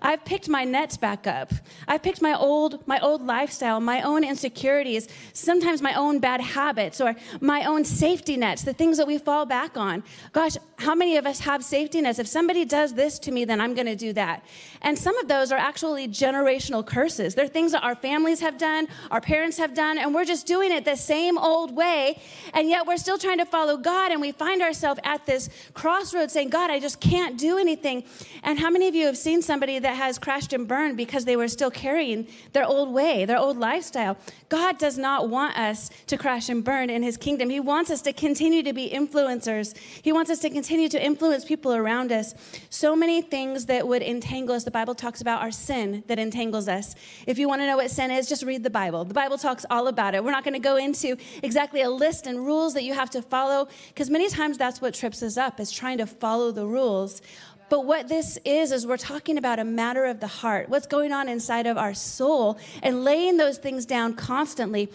I've 0.00 0.24
picked 0.24 0.48
my 0.48 0.64
nets 0.64 0.96
back 0.96 1.26
up. 1.26 1.52
I've 1.86 2.02
picked 2.02 2.22
my 2.22 2.34
old, 2.34 2.86
my 2.86 3.00
old 3.00 3.26
lifestyle, 3.26 3.80
my 3.80 4.02
own 4.02 4.24
insecurities, 4.24 5.08
sometimes 5.32 5.82
my 5.82 5.94
own 5.94 6.20
bad 6.20 6.40
habits 6.40 7.00
or 7.00 7.16
my 7.40 7.64
own 7.64 7.84
safety 7.84 8.36
nets, 8.36 8.62
the 8.62 8.72
things 8.72 8.96
that 8.98 9.06
we 9.06 9.18
fall 9.18 9.44
back 9.46 9.76
on. 9.76 10.04
Gosh, 10.32 10.56
how 10.78 10.94
many 10.94 11.16
of 11.16 11.26
us 11.26 11.40
have 11.40 11.64
safety 11.64 12.00
nets? 12.00 12.20
If 12.20 12.28
somebody 12.28 12.64
does 12.64 12.94
this 12.94 13.18
to 13.20 13.32
me, 13.32 13.44
then 13.44 13.60
I'm 13.60 13.74
going 13.74 13.88
to 13.88 13.96
do 13.96 14.12
that. 14.12 14.44
And 14.80 14.96
some 14.96 15.18
of 15.18 15.26
those 15.26 15.50
are 15.50 15.58
actually 15.58 16.06
generational 16.06 16.86
curses. 16.86 17.34
They're 17.34 17.48
things 17.48 17.72
that 17.72 17.82
our 17.82 17.96
families 17.96 18.38
have 18.40 18.58
done, 18.58 18.86
our 19.10 19.20
parents 19.20 19.58
have 19.58 19.74
done, 19.74 19.98
and 19.98 20.14
we're 20.14 20.24
just 20.24 20.46
doing 20.46 20.70
it 20.70 20.84
the 20.84 20.94
same 20.94 21.36
old 21.36 21.74
way. 21.74 22.22
And 22.54 22.68
yet 22.68 22.86
we're 22.86 22.96
still 22.96 23.18
trying 23.18 23.38
to 23.38 23.44
follow 23.44 23.76
God, 23.76 24.12
and 24.12 24.20
we 24.20 24.30
find 24.30 24.62
ourselves 24.62 25.00
at 25.02 25.26
this 25.26 25.50
crossroads 25.74 26.32
saying, 26.32 26.50
God, 26.50 26.70
I 26.70 26.78
just 26.78 27.00
can't 27.00 27.36
do 27.36 27.58
anything. 27.58 28.04
And 28.44 28.56
how 28.60 28.70
many 28.70 28.86
of 28.86 28.94
you 28.94 29.06
have 29.06 29.18
seen 29.18 29.42
somebody 29.42 29.80
that 29.80 29.96
has 29.96 30.16
crashed 30.16 30.52
and 30.52 30.68
burned 30.68 30.96
because 30.96 31.24
they 31.24 31.36
were 31.36 31.48
still 31.48 31.72
carrying 31.72 32.28
their 32.52 32.64
old 32.64 32.92
way, 32.92 33.24
their 33.24 33.38
old 33.38 33.56
lifestyle. 33.56 34.16
God 34.48 34.78
does 34.78 34.96
not 34.96 35.28
want 35.28 35.58
us 35.58 35.90
to 36.06 36.16
crash 36.16 36.48
and 36.48 36.62
burn 36.62 36.88
in 36.88 37.02
His 37.02 37.16
kingdom. 37.16 37.50
He 37.50 37.58
wants 37.58 37.90
us 37.90 38.00
to 38.02 38.12
continue 38.12 38.62
to 38.62 38.72
be 38.72 38.88
influencers. 38.88 39.76
He 40.02 40.12
wants 40.12 40.30
us 40.30 40.38
to 40.40 40.48
continue 40.48 40.67
to 40.68 41.02
influence 41.02 41.44
people 41.44 41.72
around 41.72 42.12
us. 42.12 42.34
So 42.68 42.94
many 42.94 43.22
things 43.22 43.66
that 43.66 43.88
would 43.88 44.02
entangle 44.02 44.54
us. 44.54 44.64
The 44.64 44.70
Bible 44.70 44.94
talks 44.94 45.22
about 45.22 45.40
our 45.40 45.50
sin 45.50 46.04
that 46.08 46.18
entangles 46.18 46.68
us. 46.68 46.94
If 47.26 47.38
you 47.38 47.48
want 47.48 47.62
to 47.62 47.66
know 47.66 47.78
what 47.78 47.90
sin 47.90 48.10
is, 48.10 48.28
just 48.28 48.42
read 48.42 48.62
the 48.62 48.70
Bible. 48.70 49.04
The 49.04 49.14
Bible 49.14 49.38
talks 49.38 49.64
all 49.70 49.88
about 49.88 50.14
it. 50.14 50.22
We're 50.22 50.30
not 50.30 50.44
going 50.44 50.54
to 50.54 50.60
go 50.60 50.76
into 50.76 51.16
exactly 51.42 51.80
a 51.80 51.90
list 51.90 52.26
and 52.26 52.44
rules 52.44 52.74
that 52.74 52.84
you 52.84 52.92
have 52.92 53.08
to 53.10 53.22
follow 53.22 53.68
because 53.88 54.10
many 54.10 54.28
times 54.28 54.58
that's 54.58 54.80
what 54.80 54.92
trips 54.92 55.22
us 55.22 55.38
up 55.38 55.58
is 55.58 55.72
trying 55.72 55.98
to 55.98 56.06
follow 56.06 56.52
the 56.52 56.66
rules. 56.66 57.22
But 57.68 57.84
what 57.84 58.08
this 58.08 58.38
is, 58.44 58.72
is 58.72 58.86
we're 58.86 58.96
talking 58.96 59.36
about 59.36 59.58
a 59.58 59.64
matter 59.64 60.06
of 60.06 60.20
the 60.20 60.26
heart, 60.26 60.68
what's 60.68 60.86
going 60.86 61.12
on 61.12 61.28
inside 61.28 61.66
of 61.66 61.76
our 61.76 61.94
soul, 61.94 62.58
and 62.82 63.04
laying 63.04 63.36
those 63.36 63.58
things 63.58 63.84
down 63.84 64.14
constantly. 64.14 64.90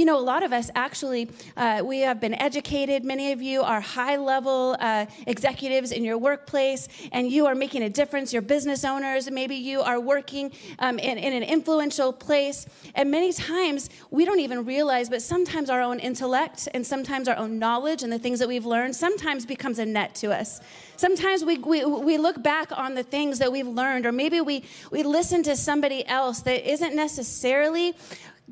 You 0.00 0.06
know, 0.06 0.18
a 0.18 0.24
lot 0.34 0.42
of 0.42 0.54
us 0.54 0.70
actually, 0.74 1.28
uh, 1.58 1.82
we 1.84 2.00
have 2.00 2.20
been 2.22 2.32
educated. 2.32 3.04
Many 3.04 3.32
of 3.32 3.42
you 3.42 3.60
are 3.60 3.82
high 3.82 4.16
level 4.16 4.74
uh, 4.80 5.04
executives 5.26 5.92
in 5.92 6.04
your 6.04 6.16
workplace, 6.16 6.88
and 7.12 7.30
you 7.30 7.44
are 7.44 7.54
making 7.54 7.82
a 7.82 7.90
difference. 7.90 8.32
You're 8.32 8.40
business 8.40 8.82
owners. 8.82 9.30
Maybe 9.30 9.56
you 9.56 9.82
are 9.82 10.00
working 10.00 10.52
um, 10.78 10.98
in, 10.98 11.18
in 11.18 11.34
an 11.34 11.42
influential 11.42 12.14
place. 12.14 12.64
And 12.94 13.10
many 13.10 13.30
times, 13.34 13.90
we 14.10 14.24
don't 14.24 14.40
even 14.40 14.64
realize, 14.64 15.10
but 15.10 15.20
sometimes 15.20 15.68
our 15.68 15.82
own 15.82 15.98
intellect 15.98 16.66
and 16.72 16.86
sometimes 16.86 17.28
our 17.28 17.36
own 17.36 17.58
knowledge 17.58 18.02
and 18.02 18.10
the 18.10 18.18
things 18.18 18.38
that 18.38 18.48
we've 18.48 18.64
learned 18.64 18.96
sometimes 18.96 19.44
becomes 19.44 19.78
a 19.78 19.84
net 19.84 20.14
to 20.14 20.32
us. 20.32 20.62
Sometimes 20.96 21.44
we, 21.44 21.58
we, 21.58 21.84
we 21.84 22.16
look 22.16 22.42
back 22.42 22.72
on 22.76 22.94
the 22.94 23.02
things 23.02 23.38
that 23.38 23.52
we've 23.52 23.66
learned, 23.66 24.06
or 24.06 24.12
maybe 24.12 24.40
we, 24.40 24.64
we 24.90 25.02
listen 25.02 25.42
to 25.42 25.56
somebody 25.56 26.06
else 26.06 26.40
that 26.40 26.70
isn't 26.70 26.94
necessarily 26.94 27.94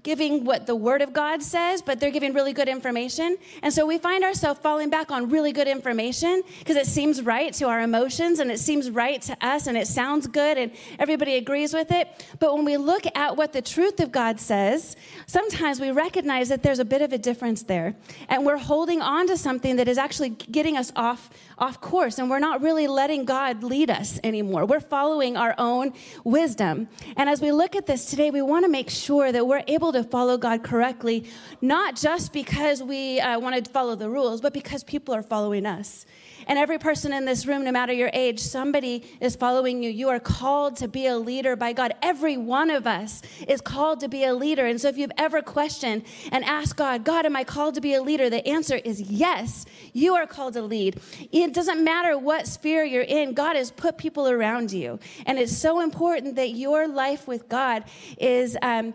giving 0.03 0.45
what 0.45 0.67
the 0.67 0.75
Word 0.75 1.03
of 1.03 1.13
God 1.13 1.43
says, 1.43 1.83
but 1.83 2.01
they're 2.01 2.11
giving 2.11 2.33
really 2.35 2.53
good 2.53 2.69
information. 2.69 3.37
And 3.63 3.73
so 3.73 3.87
we 3.87 3.99
find 3.99 4.25
ourselves 4.25 4.61
falling 4.61 4.91
back 4.91 5.11
on 5.11 5.29
really 5.29 5.53
good 5.53 5.69
information 5.69 6.43
because 6.59 6.77
it 6.77 6.87
seems 6.87 7.23
right 7.23 7.53
to 7.55 7.67
our 7.67 7.81
emotions 7.81 8.39
and 8.39 8.51
it 8.51 8.61
seems 8.61 8.91
right 8.91 9.21
to 9.23 9.37
us 9.45 9.67
and 9.67 9.77
it 9.77 9.87
sounds 9.87 10.27
good 10.27 10.59
and 10.59 10.73
everybody 10.99 11.37
agrees 11.37 11.73
with 11.73 11.91
it. 11.91 12.27
But 12.39 12.55
when 12.55 12.65
we 12.65 12.77
look 12.77 13.05
at 13.15 13.37
what 13.37 13.53
the 13.53 13.63
truth 13.63 14.01
of 14.01 14.13
God 14.13 14.41
says, 14.41 14.97
sometimes 15.27 15.81
we 15.81 15.91
recognize 15.91 16.49
that 16.49 16.63
there's 16.63 16.79
a 16.79 16.85
bit 16.85 17.03
of 17.03 17.13
a 17.13 17.19
difference 17.19 17.63
there. 17.63 17.97
And 18.29 18.45
we're 18.45 18.59
holding 18.59 19.03
on 19.03 19.27
to 19.29 19.37
something 19.37 19.77
that 19.77 19.89
is 19.89 19.99
actually 19.99 20.31
getting 20.31 20.77
us 20.77 20.93
off, 20.97 21.31
off 21.59 21.81
course 21.81 22.19
and 22.19 22.31
we're 22.31 22.39
not 22.39 22.61
really 22.61 22.87
letting 22.87 23.25
God 23.25 23.63
lead 23.63 23.91
us 23.91 24.21
anymore. 24.23 24.65
We're 24.65 24.81
following 24.81 25.37
our 25.37 25.55
own 25.59 25.93
wisdom. 26.25 26.89
And 27.17 27.29
as 27.29 27.41
we 27.41 27.53
look 27.53 27.77
at 27.77 27.87
this 27.87 28.07
today, 28.07 28.31
we 28.31 28.43
want 28.43 28.65
to 28.65 28.71
make 28.71 28.91
sure 28.91 29.33
that 29.33 29.47
we're 29.47 29.65
able 29.67 29.88
to 29.93 30.05
follow 30.05 30.37
God 30.37 30.63
correctly, 30.63 31.29
not 31.61 31.97
just 31.97 32.33
because 32.33 32.83
we 32.83 33.21
uh, 33.21 33.39
want 33.39 33.65
to 33.65 33.71
follow 33.71 33.95
the 33.95 34.09
rules, 34.09 34.41
but 34.41 34.53
because 34.53 34.85
people 34.85 35.15
are 35.15 35.23
following 35.23 35.67
us. 35.67 36.07
And 36.49 36.59
every 36.59 36.79
person 36.79 37.13
in 37.13 37.27
this 37.27 37.45
room, 37.45 37.63
no 37.63 37.73
matter 37.73 37.93
your 37.93 38.11
age, 38.15 38.41
somebody 38.41 39.05
is 39.21 39.37
following 39.37 39.83
you. 39.83 39.91
You 39.91 40.09
are 40.09 40.19
called 40.19 40.77
to 40.77 40.89
be 40.89 41.07
a 41.07 41.17
leader 41.19 41.57
by 41.57 41.75
God. 41.75 41.95
Every 42.01 42.39
one 42.39 42.71
of 42.71 42.87
us 42.87 43.21
is 43.47 43.61
called 43.61 44.01
to 44.01 44.09
be 44.09 44.25
a 44.25 44.33
leader. 44.35 44.65
And 44.65 44.81
so 44.81 44.89
if 44.89 44.97
you've 44.97 45.13
ever 45.19 45.43
questioned 45.43 46.05
and 46.33 46.43
asked 46.45 46.77
God, 46.77 47.05
God, 47.05 47.27
am 47.27 47.37
I 47.37 47.45
called 47.45 47.75
to 47.75 47.83
be 47.83 47.93
a 47.93 48.03
leader? 48.03 48.31
The 48.31 48.47
answer 48.49 48.77
is 48.77 49.01
yes, 49.01 49.67
you 49.93 50.15
are 50.15 50.27
called 50.27 50.55
to 50.55 50.63
lead. 50.63 51.01
It 51.33 51.53
doesn't 51.53 51.85
matter 51.85 52.19
what 52.19 52.47
sphere 52.47 52.83
you're 52.83 53.03
in, 53.03 53.35
God 53.35 53.55
has 53.55 53.71
put 53.71 53.99
people 53.99 54.27
around 54.27 54.73
you. 54.73 54.99
And 55.27 55.39
it's 55.39 55.57
so 55.57 55.81
important 55.81 56.37
that 56.37 56.51
your 56.51 56.89
life 56.89 57.29
with 57.29 57.49
God 57.51 57.85
is 58.19 58.57
um, 58.63 58.95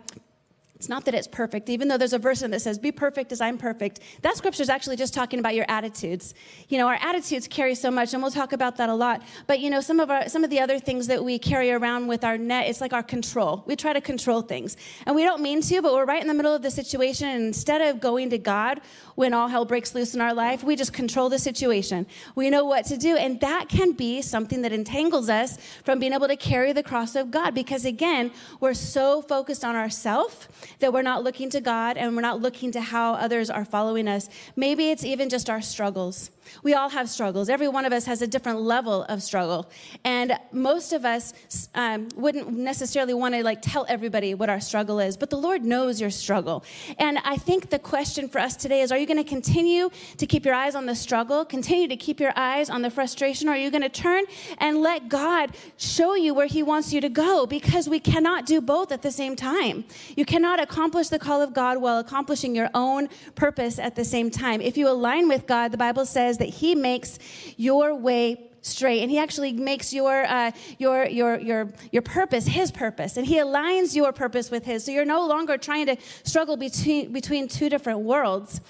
it's 0.84 0.88
not 0.90 1.06
that 1.06 1.14
it's 1.14 1.26
perfect, 1.26 1.70
even 1.70 1.88
though 1.88 1.96
there's 1.96 2.12
a 2.12 2.18
verse 2.18 2.42
in 2.42 2.50
that 2.50 2.60
says, 2.60 2.78
Be 2.78 2.92
perfect 2.92 3.32
as 3.32 3.40
I'm 3.40 3.56
perfect. 3.56 4.00
That 4.20 4.36
scripture 4.36 4.62
is 4.62 4.68
actually 4.68 4.96
just 4.96 5.14
talking 5.14 5.38
about 5.38 5.54
your 5.54 5.64
attitudes. 5.66 6.34
You 6.68 6.76
know, 6.76 6.86
our 6.86 6.98
attitudes 7.00 7.48
carry 7.48 7.74
so 7.74 7.90
much, 7.90 8.12
and 8.12 8.22
we'll 8.22 8.30
talk 8.30 8.52
about 8.52 8.76
that 8.76 8.90
a 8.90 8.94
lot. 8.94 9.22
But 9.46 9.60
you 9.60 9.70
know, 9.70 9.80
some 9.80 9.98
of 9.98 10.10
our 10.10 10.28
some 10.28 10.44
of 10.44 10.50
the 10.50 10.60
other 10.60 10.78
things 10.78 11.06
that 11.06 11.24
we 11.24 11.38
carry 11.38 11.72
around 11.72 12.06
with 12.06 12.22
our 12.22 12.36
net, 12.36 12.68
it's 12.68 12.82
like 12.82 12.92
our 12.92 13.02
control. 13.02 13.64
We 13.66 13.76
try 13.76 13.94
to 13.94 14.02
control 14.02 14.42
things. 14.42 14.76
And 15.06 15.16
we 15.16 15.24
don't 15.24 15.40
mean 15.40 15.62
to, 15.62 15.80
but 15.80 15.94
we're 15.94 16.04
right 16.04 16.20
in 16.20 16.28
the 16.28 16.34
middle 16.34 16.54
of 16.54 16.60
the 16.60 16.70
situation, 16.70 17.28
and 17.28 17.46
instead 17.46 17.80
of 17.80 17.98
going 17.98 18.28
to 18.28 18.36
God 18.36 18.82
when 19.14 19.32
all 19.32 19.48
hell 19.48 19.64
breaks 19.64 19.94
loose 19.94 20.14
in 20.14 20.20
our 20.20 20.34
life, 20.34 20.62
we 20.62 20.76
just 20.76 20.92
control 20.92 21.28
the 21.28 21.38
situation. 21.38 22.06
We 22.34 22.50
know 22.50 22.64
what 22.64 22.84
to 22.86 22.96
do. 22.96 23.16
And 23.16 23.40
that 23.40 23.68
can 23.68 23.92
be 23.92 24.22
something 24.22 24.62
that 24.62 24.72
entangles 24.72 25.28
us 25.28 25.58
from 25.84 25.98
being 25.98 26.12
able 26.12 26.28
to 26.28 26.36
carry 26.36 26.72
the 26.72 26.82
cross 26.82 27.14
of 27.14 27.30
God. 27.30 27.54
Because 27.54 27.84
again, 27.84 28.30
we're 28.60 28.74
so 28.74 29.22
focused 29.22 29.64
on 29.64 29.76
ourselves 29.76 30.48
that 30.80 30.92
we're 30.92 31.02
not 31.02 31.22
looking 31.22 31.50
to 31.50 31.60
God 31.60 31.96
and 31.96 32.14
we're 32.14 32.22
not 32.22 32.40
looking 32.40 32.72
to 32.72 32.80
how 32.80 33.14
others 33.14 33.50
are 33.50 33.64
following 33.64 34.08
us. 34.08 34.28
Maybe 34.56 34.90
it's 34.90 35.04
even 35.04 35.28
just 35.28 35.48
our 35.48 35.62
struggles. 35.62 36.30
We 36.62 36.74
all 36.74 36.88
have 36.90 37.08
struggles. 37.08 37.48
Every 37.48 37.68
one 37.68 37.84
of 37.84 37.92
us 37.92 38.04
has 38.06 38.22
a 38.22 38.26
different 38.26 38.60
level 38.60 39.04
of 39.04 39.22
struggle. 39.22 39.70
And 40.04 40.38
most 40.52 40.92
of 40.92 41.04
us 41.04 41.32
um, 41.74 42.08
wouldn't 42.16 42.52
necessarily 42.52 43.14
want 43.14 43.34
to 43.34 43.42
like 43.42 43.60
tell 43.62 43.86
everybody 43.88 44.34
what 44.34 44.50
our 44.50 44.60
struggle 44.60 45.00
is, 45.00 45.16
but 45.16 45.30
the 45.30 45.38
Lord 45.38 45.64
knows 45.64 46.00
your 46.00 46.10
struggle. 46.10 46.64
And 46.98 47.18
I 47.24 47.36
think 47.36 47.70
the 47.70 47.78
question 47.78 48.28
for 48.28 48.38
us 48.38 48.56
today 48.56 48.82
is 48.82 48.92
are 48.92 48.98
you 48.98 49.03
going 49.06 49.22
to 49.22 49.24
continue 49.24 49.90
to 50.18 50.26
keep 50.26 50.44
your 50.44 50.54
eyes 50.54 50.74
on 50.74 50.86
the 50.86 50.94
struggle, 50.94 51.44
continue 51.44 51.88
to 51.88 51.96
keep 51.96 52.20
your 52.20 52.32
eyes 52.36 52.70
on 52.70 52.82
the 52.82 52.90
frustration, 52.90 53.48
or 53.48 53.52
are 53.52 53.56
you 53.56 53.70
going 53.70 53.82
to 53.82 53.88
turn 53.88 54.24
and 54.58 54.80
let 54.80 55.08
God 55.08 55.56
show 55.76 56.14
you 56.14 56.34
where 56.34 56.46
He 56.46 56.62
wants 56.62 56.92
you 56.92 57.00
to 57.00 57.08
go? 57.08 57.46
Because 57.46 57.88
we 57.88 58.00
cannot 58.00 58.46
do 58.46 58.60
both 58.60 58.92
at 58.92 59.02
the 59.02 59.12
same 59.12 59.36
time. 59.36 59.84
You 60.16 60.24
cannot 60.24 60.60
accomplish 60.60 61.08
the 61.08 61.18
call 61.18 61.42
of 61.42 61.52
God 61.52 61.78
while 61.78 61.98
accomplishing 61.98 62.54
your 62.54 62.70
own 62.74 63.08
purpose 63.34 63.78
at 63.78 63.96
the 63.96 64.04
same 64.04 64.30
time. 64.30 64.60
If 64.60 64.76
you 64.76 64.88
align 64.88 65.28
with 65.28 65.46
God, 65.46 65.72
the 65.72 65.78
Bible 65.78 66.06
says 66.06 66.38
that 66.38 66.48
He 66.48 66.74
makes 66.74 67.18
your 67.56 67.94
way 67.94 68.50
straight 68.64 69.02
and 69.02 69.10
he 69.10 69.18
actually 69.18 69.52
makes 69.52 69.92
your 69.92 70.24
uh, 70.24 70.50
your 70.78 71.06
your 71.06 71.38
your 71.38 71.72
your 71.92 72.02
purpose 72.02 72.46
his 72.46 72.70
purpose 72.70 73.16
and 73.16 73.26
he 73.26 73.36
aligns 73.36 73.94
your 73.94 74.12
purpose 74.12 74.50
with 74.50 74.64
his. 74.64 74.84
So 74.84 74.90
you're 74.90 75.04
no 75.04 75.26
longer 75.26 75.58
trying 75.58 75.86
to 75.86 75.96
struggle 76.24 76.56
between 76.56 77.12
between 77.12 77.46
two 77.46 77.68
different 77.68 78.00
worlds. 78.00 78.60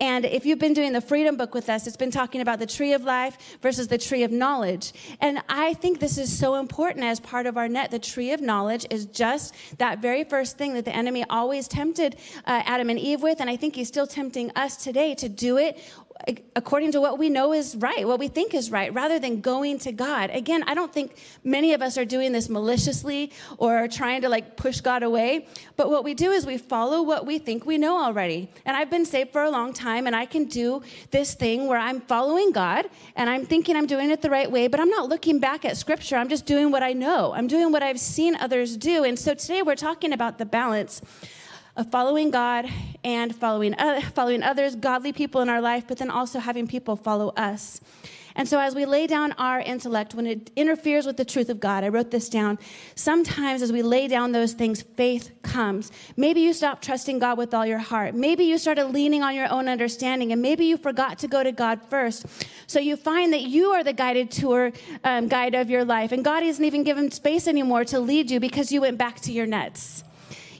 And 0.00 0.24
if 0.24 0.46
you've 0.46 0.58
been 0.58 0.74
doing 0.74 0.92
the 0.92 1.00
freedom 1.00 1.36
book 1.36 1.54
with 1.54 1.68
us 1.68 1.86
it's 1.86 1.96
been 1.96 2.10
talking 2.10 2.40
about 2.40 2.58
the 2.58 2.66
tree 2.66 2.92
of 2.94 3.04
life 3.04 3.36
versus 3.60 3.88
the 3.88 3.98
tree 3.98 4.22
of 4.22 4.32
knowledge. 4.32 4.92
And 5.20 5.40
i 5.48 5.74
think 5.74 6.00
this 6.00 6.18
is 6.18 6.36
so 6.36 6.56
important 6.56 7.04
as 7.04 7.20
part 7.20 7.46
of 7.46 7.56
our 7.56 7.68
net. 7.68 7.90
The 7.90 7.98
tree 7.98 8.32
of 8.32 8.40
knowledge 8.40 8.86
is 8.90 9.06
just 9.06 9.54
that 9.78 10.00
very 10.00 10.24
first 10.24 10.56
thing 10.56 10.74
that 10.74 10.84
the 10.84 10.96
enemy 10.96 11.24
always 11.28 11.68
tempted 11.68 12.16
uh, 12.46 12.62
adam 12.64 12.88
and 12.88 12.98
eve 12.98 13.22
with 13.22 13.40
and 13.40 13.50
i 13.50 13.56
think 13.56 13.76
he's 13.76 13.88
still 13.88 14.06
tempting 14.06 14.50
us 14.56 14.76
today 14.76 15.14
to 15.14 15.28
do 15.28 15.58
it 15.58 15.78
according 16.54 16.92
to 16.92 17.00
what 17.00 17.18
we 17.18 17.28
know 17.28 17.52
is 17.52 17.76
right, 17.76 18.06
what 18.06 18.18
we 18.18 18.28
think 18.28 18.54
is 18.54 18.70
right, 18.70 18.92
rather 18.94 19.18
than 19.18 19.40
going 19.40 19.78
to 19.80 19.92
God. 19.92 20.30
Again, 20.30 20.62
I 20.66 20.74
don't 20.74 20.92
think 20.92 21.16
many 21.42 21.72
of 21.72 21.82
us 21.82 21.98
are 21.98 22.04
doing 22.04 22.32
this 22.32 22.48
maliciously 22.48 23.32
or 23.58 23.88
trying 23.88 24.22
to 24.22 24.28
like 24.28 24.56
push 24.56 24.80
God 24.80 25.02
away, 25.02 25.46
but 25.76 25.90
what 25.90 26.04
we 26.04 26.14
do 26.14 26.30
is 26.30 26.46
we 26.46 26.58
follow 26.58 27.02
what 27.02 27.26
we 27.26 27.38
think 27.38 27.66
we 27.66 27.78
know 27.78 28.02
already. 28.02 28.48
And 28.64 28.76
I've 28.76 28.90
been 28.90 29.04
saved 29.04 29.32
for 29.32 29.42
a 29.42 29.50
long 29.50 29.72
time, 29.72 30.06
and 30.06 30.14
I 30.14 30.26
can 30.26 30.44
do 30.44 30.82
this 31.10 31.34
thing 31.34 31.66
where 31.66 31.78
I'm 31.78 32.00
following 32.00 32.52
God 32.52 32.86
and 33.16 33.28
I'm 33.28 33.44
thinking 33.44 33.76
I'm 33.76 33.86
doing 33.86 34.10
it 34.10 34.22
the 34.22 34.30
right 34.30 34.50
way, 34.50 34.68
but 34.68 34.80
I'm 34.80 34.90
not 34.90 35.08
looking 35.08 35.38
back 35.38 35.64
at 35.64 35.76
scripture. 35.76 36.16
I'm 36.16 36.28
just 36.28 36.46
doing 36.46 36.70
what 36.70 36.82
I 36.82 36.92
know, 36.92 37.32
I'm 37.34 37.46
doing 37.46 37.72
what 37.72 37.82
I've 37.82 38.00
seen 38.00 38.36
others 38.36 38.76
do. 38.76 39.04
And 39.04 39.18
so 39.18 39.34
today 39.34 39.62
we're 39.62 39.76
talking 39.76 40.12
about 40.12 40.38
the 40.38 40.46
balance 40.46 41.02
of 41.76 41.90
following 41.90 42.30
God 42.30 42.66
and 43.02 43.34
following, 43.34 43.74
uh, 43.74 44.00
following 44.14 44.42
others, 44.42 44.76
godly 44.76 45.12
people 45.12 45.40
in 45.40 45.48
our 45.48 45.60
life, 45.60 45.84
but 45.88 45.98
then 45.98 46.10
also 46.10 46.38
having 46.38 46.66
people 46.66 46.96
follow 46.96 47.30
us. 47.30 47.80
And 48.34 48.48
so, 48.48 48.58
as 48.58 48.74
we 48.74 48.86
lay 48.86 49.06
down 49.06 49.32
our 49.32 49.60
intellect, 49.60 50.14
when 50.14 50.26
it 50.26 50.50
interferes 50.56 51.04
with 51.04 51.18
the 51.18 51.24
truth 51.24 51.50
of 51.50 51.60
God, 51.60 51.84
I 51.84 51.88
wrote 51.88 52.10
this 52.10 52.30
down. 52.30 52.58
Sometimes, 52.94 53.60
as 53.60 53.72
we 53.72 53.82
lay 53.82 54.08
down 54.08 54.32
those 54.32 54.54
things, 54.54 54.80
faith 54.80 55.30
comes. 55.42 55.92
Maybe 56.16 56.40
you 56.40 56.54
stopped 56.54 56.82
trusting 56.82 57.18
God 57.18 57.36
with 57.36 57.52
all 57.52 57.66
your 57.66 57.78
heart. 57.78 58.14
Maybe 58.14 58.44
you 58.44 58.56
started 58.56 58.86
leaning 58.86 59.22
on 59.22 59.34
your 59.34 59.50
own 59.50 59.68
understanding, 59.68 60.32
and 60.32 60.40
maybe 60.40 60.64
you 60.64 60.78
forgot 60.78 61.18
to 61.18 61.28
go 61.28 61.42
to 61.42 61.52
God 61.52 61.80
first. 61.90 62.24
So, 62.66 62.80
you 62.80 62.96
find 62.96 63.34
that 63.34 63.42
you 63.42 63.72
are 63.72 63.84
the 63.84 63.92
guided 63.92 64.30
tour 64.30 64.72
um, 65.04 65.28
guide 65.28 65.54
of 65.54 65.68
your 65.68 65.84
life, 65.84 66.10
and 66.10 66.24
God 66.24 66.42
isn't 66.42 66.64
even 66.64 66.84
given 66.84 67.10
space 67.10 67.46
anymore 67.46 67.84
to 67.86 68.00
lead 68.00 68.30
you 68.30 68.40
because 68.40 68.72
you 68.72 68.80
went 68.80 68.96
back 68.96 69.20
to 69.20 69.32
your 69.32 69.46
nets 69.46 70.04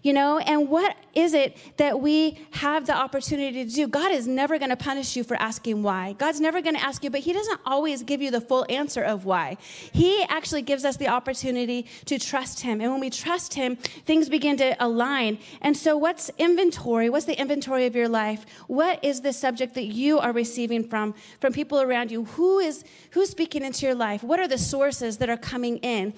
you 0.03 0.13
know? 0.13 0.39
And 0.39 0.69
what 0.69 0.97
is 1.15 1.35
it 1.35 1.57
that 1.77 2.01
we 2.01 2.39
have 2.53 2.87
the 2.87 2.95
opportunity 2.95 3.65
to 3.65 3.71
do? 3.71 3.87
God 3.87 4.13
is 4.13 4.27
never 4.27 4.59
going 4.59 4.71
to 4.71 4.77
punish 4.77 5.17
you 5.17 5.25
for 5.25 5.37
asking 5.37 5.83
why. 5.83 6.15
God's 6.15 6.41
never 6.41 6.61
going 6.61 6.75
to 6.75 6.83
ask 6.83 7.05
you, 7.05 7.11
but 7.11 7.21
He 7.21 7.33
doesn't 7.33 7.61
always 7.65 8.03
give 8.03 8.21
you 8.21 8.31
the 8.31 8.41
full 8.41 8.67
answer 8.69 9.03
of 9.03 9.25
why. 9.25 9.57
He 9.93 10.23
actually 10.25 10.63
gives 10.63 10.85
us 10.85 10.97
the 10.97 11.09
opportunity 11.09 11.87
to 12.07 12.19
trust 12.19 12.61
Him. 12.61 12.81
And 12.81 12.91
when 12.91 13.01
we 13.01 13.11
trust 13.11 13.55
Him, 13.55 13.77
things 13.77 14.29
begin 14.29 14.57
to 14.59 14.77
align. 14.85 15.39
And 15.61 15.77
so, 15.77 15.97
what's 15.97 16.31
inventory? 16.39 17.09
What's 17.09 17.27
the 17.27 17.39
inventory 17.39 17.87
of 17.87 17.95
your 17.95 18.09
life? 18.09 18.45
What 18.67 19.03
is 19.05 19.21
the 19.21 19.33
subject 19.33 19.75
that 19.75 19.87
you 19.87 20.19
are 20.19 20.33
receiving 20.33 20.85
from 20.89 21.15
from 21.41 21.53
people 21.53 21.81
around 21.81 22.11
you? 22.11 22.25
Who 22.25 22.59
is 22.59 22.85
who's 23.11 23.31
speaking 23.31 23.63
into 23.63 23.87
your 23.87 23.95
life? 23.95 24.23
What 24.23 24.41
are 24.41 24.49
the 24.49 24.59
sources 24.59 25.19
that 25.19 25.29
are 25.29 25.37
coming 25.37 25.79
in? 25.79 26.15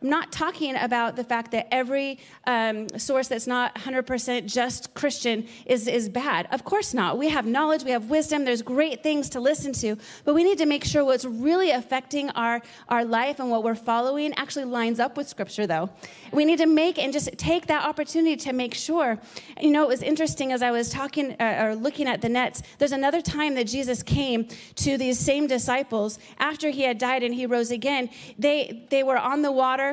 I'm 0.00 0.10
not 0.10 0.30
talking 0.30 0.76
about 0.76 1.16
the 1.16 1.24
fact 1.24 1.50
that 1.50 1.66
every 1.74 2.20
um, 2.46 2.88
source 2.90 3.26
that's 3.26 3.48
not 3.48 3.74
100% 3.74 4.46
just 4.46 4.94
Christian 4.94 5.48
is, 5.66 5.88
is 5.88 6.08
bad. 6.08 6.46
Of 6.52 6.62
course 6.62 6.94
not. 6.94 7.18
We 7.18 7.30
have 7.30 7.46
knowledge, 7.46 7.82
we 7.82 7.90
have 7.90 8.08
wisdom, 8.08 8.44
there's 8.44 8.62
great 8.62 9.02
things 9.02 9.28
to 9.30 9.40
listen 9.40 9.72
to, 9.72 9.96
but 10.24 10.34
we 10.36 10.44
need 10.44 10.58
to 10.58 10.66
make 10.66 10.84
sure 10.84 11.04
what's 11.04 11.24
really 11.24 11.72
affecting 11.72 12.30
our, 12.30 12.62
our 12.88 13.04
life 13.04 13.40
and 13.40 13.50
what 13.50 13.64
we're 13.64 13.74
following 13.74 14.32
actually 14.34 14.66
lines 14.66 15.00
up 15.00 15.16
with 15.16 15.28
Scripture, 15.28 15.66
though. 15.66 15.90
We 16.32 16.44
need 16.44 16.58
to 16.58 16.66
make 16.66 16.96
and 16.96 17.12
just 17.12 17.36
take 17.36 17.66
that 17.66 17.84
opportunity 17.84 18.36
to 18.36 18.52
make 18.52 18.74
sure. 18.74 19.18
You 19.60 19.72
know, 19.72 19.82
it 19.82 19.88
was 19.88 20.02
interesting 20.02 20.52
as 20.52 20.62
I 20.62 20.70
was 20.70 20.90
talking 20.90 21.34
uh, 21.40 21.64
or 21.64 21.74
looking 21.74 22.06
at 22.06 22.22
the 22.22 22.28
nets, 22.28 22.62
there's 22.78 22.92
another 22.92 23.20
time 23.20 23.56
that 23.56 23.64
Jesus 23.64 24.04
came 24.04 24.46
to 24.76 24.96
these 24.96 25.18
same 25.18 25.48
disciples 25.48 26.20
after 26.38 26.70
he 26.70 26.82
had 26.82 26.98
died 26.98 27.24
and 27.24 27.34
he 27.34 27.46
rose 27.46 27.72
again. 27.72 28.10
They, 28.38 28.86
they 28.90 29.02
were 29.02 29.18
on 29.18 29.42
the 29.42 29.50
water 29.50 29.87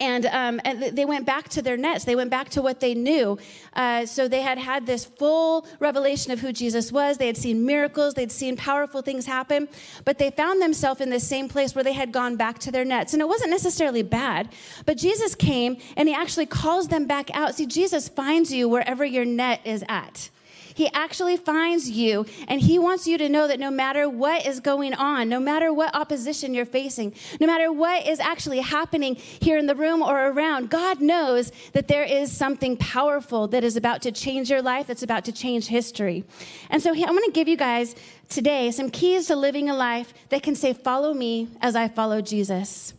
and, 0.00 0.26
um, 0.26 0.60
and 0.64 0.96
they 0.96 1.04
went 1.04 1.26
back 1.26 1.48
to 1.50 1.62
their 1.62 1.76
nets. 1.76 2.04
They 2.04 2.14
went 2.14 2.30
back 2.30 2.50
to 2.50 2.62
what 2.62 2.78
they 2.80 2.94
knew. 2.94 3.36
Uh, 3.72 4.06
so 4.06 4.28
they 4.28 4.42
had 4.42 4.58
had 4.58 4.86
this 4.86 5.04
full 5.04 5.66
revelation 5.80 6.30
of 6.30 6.38
who 6.38 6.52
Jesus 6.52 6.92
was. 6.92 7.18
They 7.18 7.26
had 7.26 7.36
seen 7.36 7.66
miracles. 7.66 8.14
They'd 8.14 8.30
seen 8.30 8.56
powerful 8.56 9.02
things 9.02 9.26
happen. 9.26 9.68
But 10.04 10.18
they 10.18 10.30
found 10.30 10.62
themselves 10.62 11.00
in 11.00 11.10
the 11.10 11.18
same 11.20 11.48
place 11.48 11.74
where 11.74 11.82
they 11.82 11.92
had 11.92 12.12
gone 12.12 12.36
back 12.36 12.60
to 12.60 12.70
their 12.70 12.84
nets. 12.84 13.12
And 13.12 13.20
it 13.20 13.28
wasn't 13.28 13.50
necessarily 13.50 14.02
bad. 14.02 14.50
But 14.86 14.98
Jesus 14.98 15.34
came 15.34 15.78
and 15.96 16.08
he 16.08 16.14
actually 16.14 16.46
calls 16.46 16.88
them 16.88 17.06
back 17.06 17.34
out. 17.34 17.56
See, 17.56 17.66
Jesus 17.66 18.08
finds 18.08 18.52
you 18.52 18.68
wherever 18.68 19.04
your 19.04 19.24
net 19.24 19.60
is 19.64 19.84
at. 19.88 20.30
He 20.78 20.88
actually 20.92 21.36
finds 21.36 21.90
you 21.90 22.24
and 22.46 22.60
He 22.60 22.78
wants 22.78 23.04
you 23.08 23.18
to 23.18 23.28
know 23.28 23.48
that 23.48 23.58
no 23.58 23.68
matter 23.68 24.08
what 24.08 24.46
is 24.46 24.60
going 24.60 24.94
on, 24.94 25.28
no 25.28 25.40
matter 25.40 25.72
what 25.72 25.92
opposition 25.92 26.54
you're 26.54 26.64
facing, 26.64 27.12
no 27.40 27.48
matter 27.48 27.72
what 27.72 28.06
is 28.06 28.20
actually 28.20 28.60
happening 28.60 29.16
here 29.16 29.58
in 29.58 29.66
the 29.66 29.74
room 29.74 30.02
or 30.02 30.28
around, 30.28 30.70
God 30.70 31.00
knows 31.00 31.50
that 31.72 31.88
there 31.88 32.04
is 32.04 32.30
something 32.30 32.76
powerful 32.76 33.48
that 33.48 33.64
is 33.64 33.76
about 33.76 34.02
to 34.02 34.12
change 34.12 34.50
your 34.50 34.62
life, 34.62 34.86
that's 34.86 35.02
about 35.02 35.24
to 35.24 35.32
change 35.32 35.66
history. 35.66 36.22
And 36.70 36.80
so 36.80 36.90
I'm 36.92 36.96
going 36.96 37.24
to 37.24 37.32
give 37.32 37.48
you 37.48 37.56
guys 37.56 37.96
today 38.28 38.70
some 38.70 38.88
keys 38.88 39.26
to 39.26 39.34
living 39.34 39.68
a 39.68 39.74
life 39.74 40.14
that 40.28 40.44
can 40.44 40.54
say, 40.54 40.72
Follow 40.72 41.12
me 41.12 41.48
as 41.60 41.74
I 41.74 41.88
follow 41.88 42.20
Jesus. 42.22 42.94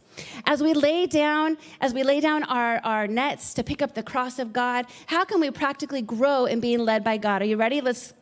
As 0.46 0.62
we 0.62 0.74
lay 0.74 1.06
down, 1.06 1.58
as 1.82 1.94
we 1.94 2.04
lay 2.04 2.20
down 2.20 2.44
our, 2.44 2.80
our 2.84 3.08
nets 3.08 3.54
to 3.56 3.64
pick 3.64 3.82
up 3.82 3.94
the 3.94 4.04
cross 4.04 4.40
of 4.40 4.54
God, 4.54 4.86
how 5.08 5.26
can 5.26 5.40
we 5.40 5.52
practically 5.52 6.02
grow 6.02 6.46
in 6.46 6.60
being 6.60 6.80
led 6.80 7.04
by 7.04 7.18
God? 7.18 7.42
Are 7.42 7.46
you 7.46 7.58
ready? 7.58 7.82
Let's 7.82 8.14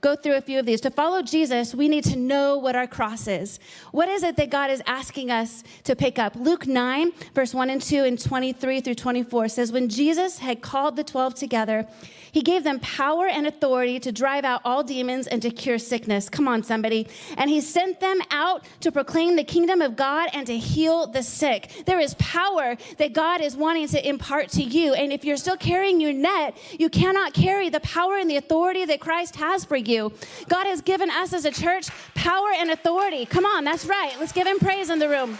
go 0.00 0.16
through 0.16 0.36
a 0.36 0.40
few 0.40 0.58
of 0.58 0.66
these. 0.66 0.80
To 0.82 0.90
follow 0.90 1.22
Jesus, 1.22 1.74
we 1.74 1.88
need 1.88 2.04
to 2.04 2.16
know 2.16 2.56
what 2.58 2.76
our 2.76 2.86
cross 2.86 3.26
is. 3.26 3.58
What 3.92 4.08
is 4.08 4.22
it 4.22 4.36
that 4.36 4.50
God 4.50 4.70
is 4.70 4.82
asking 4.86 5.30
us 5.30 5.62
to 5.84 5.96
pick 5.96 6.18
up? 6.18 6.34
Luke 6.36 6.66
9, 6.66 7.12
verse 7.34 7.54
1 7.54 7.70
and 7.70 7.82
2 7.82 8.04
and 8.04 8.20
23 8.20 8.80
through 8.80 8.94
24 8.94 9.48
says, 9.48 9.72
When 9.72 9.88
Jesus 9.88 10.38
had 10.38 10.60
called 10.60 10.96
the 10.96 11.04
12 11.04 11.34
together, 11.34 11.86
he 12.32 12.42
gave 12.42 12.64
them 12.64 12.78
power 12.80 13.26
and 13.26 13.46
authority 13.46 13.98
to 14.00 14.12
drive 14.12 14.44
out 14.44 14.60
all 14.64 14.82
demons 14.82 15.26
and 15.26 15.40
to 15.42 15.50
cure 15.50 15.78
sickness. 15.78 16.28
Come 16.28 16.46
on, 16.46 16.62
somebody. 16.62 17.08
And 17.36 17.50
he 17.50 17.60
sent 17.60 18.00
them 18.00 18.20
out 18.30 18.64
to 18.80 18.92
proclaim 18.92 19.36
the 19.36 19.44
kingdom 19.44 19.80
of 19.80 19.96
God 19.96 20.28
and 20.32 20.46
to 20.46 20.56
heal 20.56 21.06
the 21.06 21.22
sick. 21.22 21.70
There 21.86 22.00
is 22.00 22.14
power 22.14 22.76
that 22.98 23.12
God 23.12 23.40
is 23.40 23.56
wanting 23.56 23.88
to 23.88 24.08
impart 24.08 24.50
to 24.50 24.62
you. 24.62 24.94
And 24.94 25.12
if 25.12 25.24
you're 25.24 25.36
still 25.36 25.56
carrying 25.56 26.00
your 26.00 26.12
net, 26.12 26.56
you 26.78 26.88
cannot 26.88 27.34
carry 27.34 27.68
the 27.70 27.80
power 27.80 28.16
and 28.18 28.30
the 28.30 28.36
authority 28.36 28.84
that 28.84 29.00
Christ 29.00 29.36
has 29.36 29.57
for 29.64 29.76
you. 29.76 30.12
God 30.48 30.66
has 30.66 30.80
given 30.80 31.10
us 31.10 31.32
as 31.32 31.44
a 31.44 31.50
church 31.50 31.88
power 32.14 32.50
and 32.56 32.70
authority. 32.70 33.26
Come 33.26 33.46
on, 33.46 33.64
that's 33.64 33.86
right. 33.86 34.14
Let's 34.18 34.32
give 34.32 34.46
him 34.46 34.58
praise 34.58 34.90
in 34.90 34.98
the 34.98 35.08
room. 35.08 35.38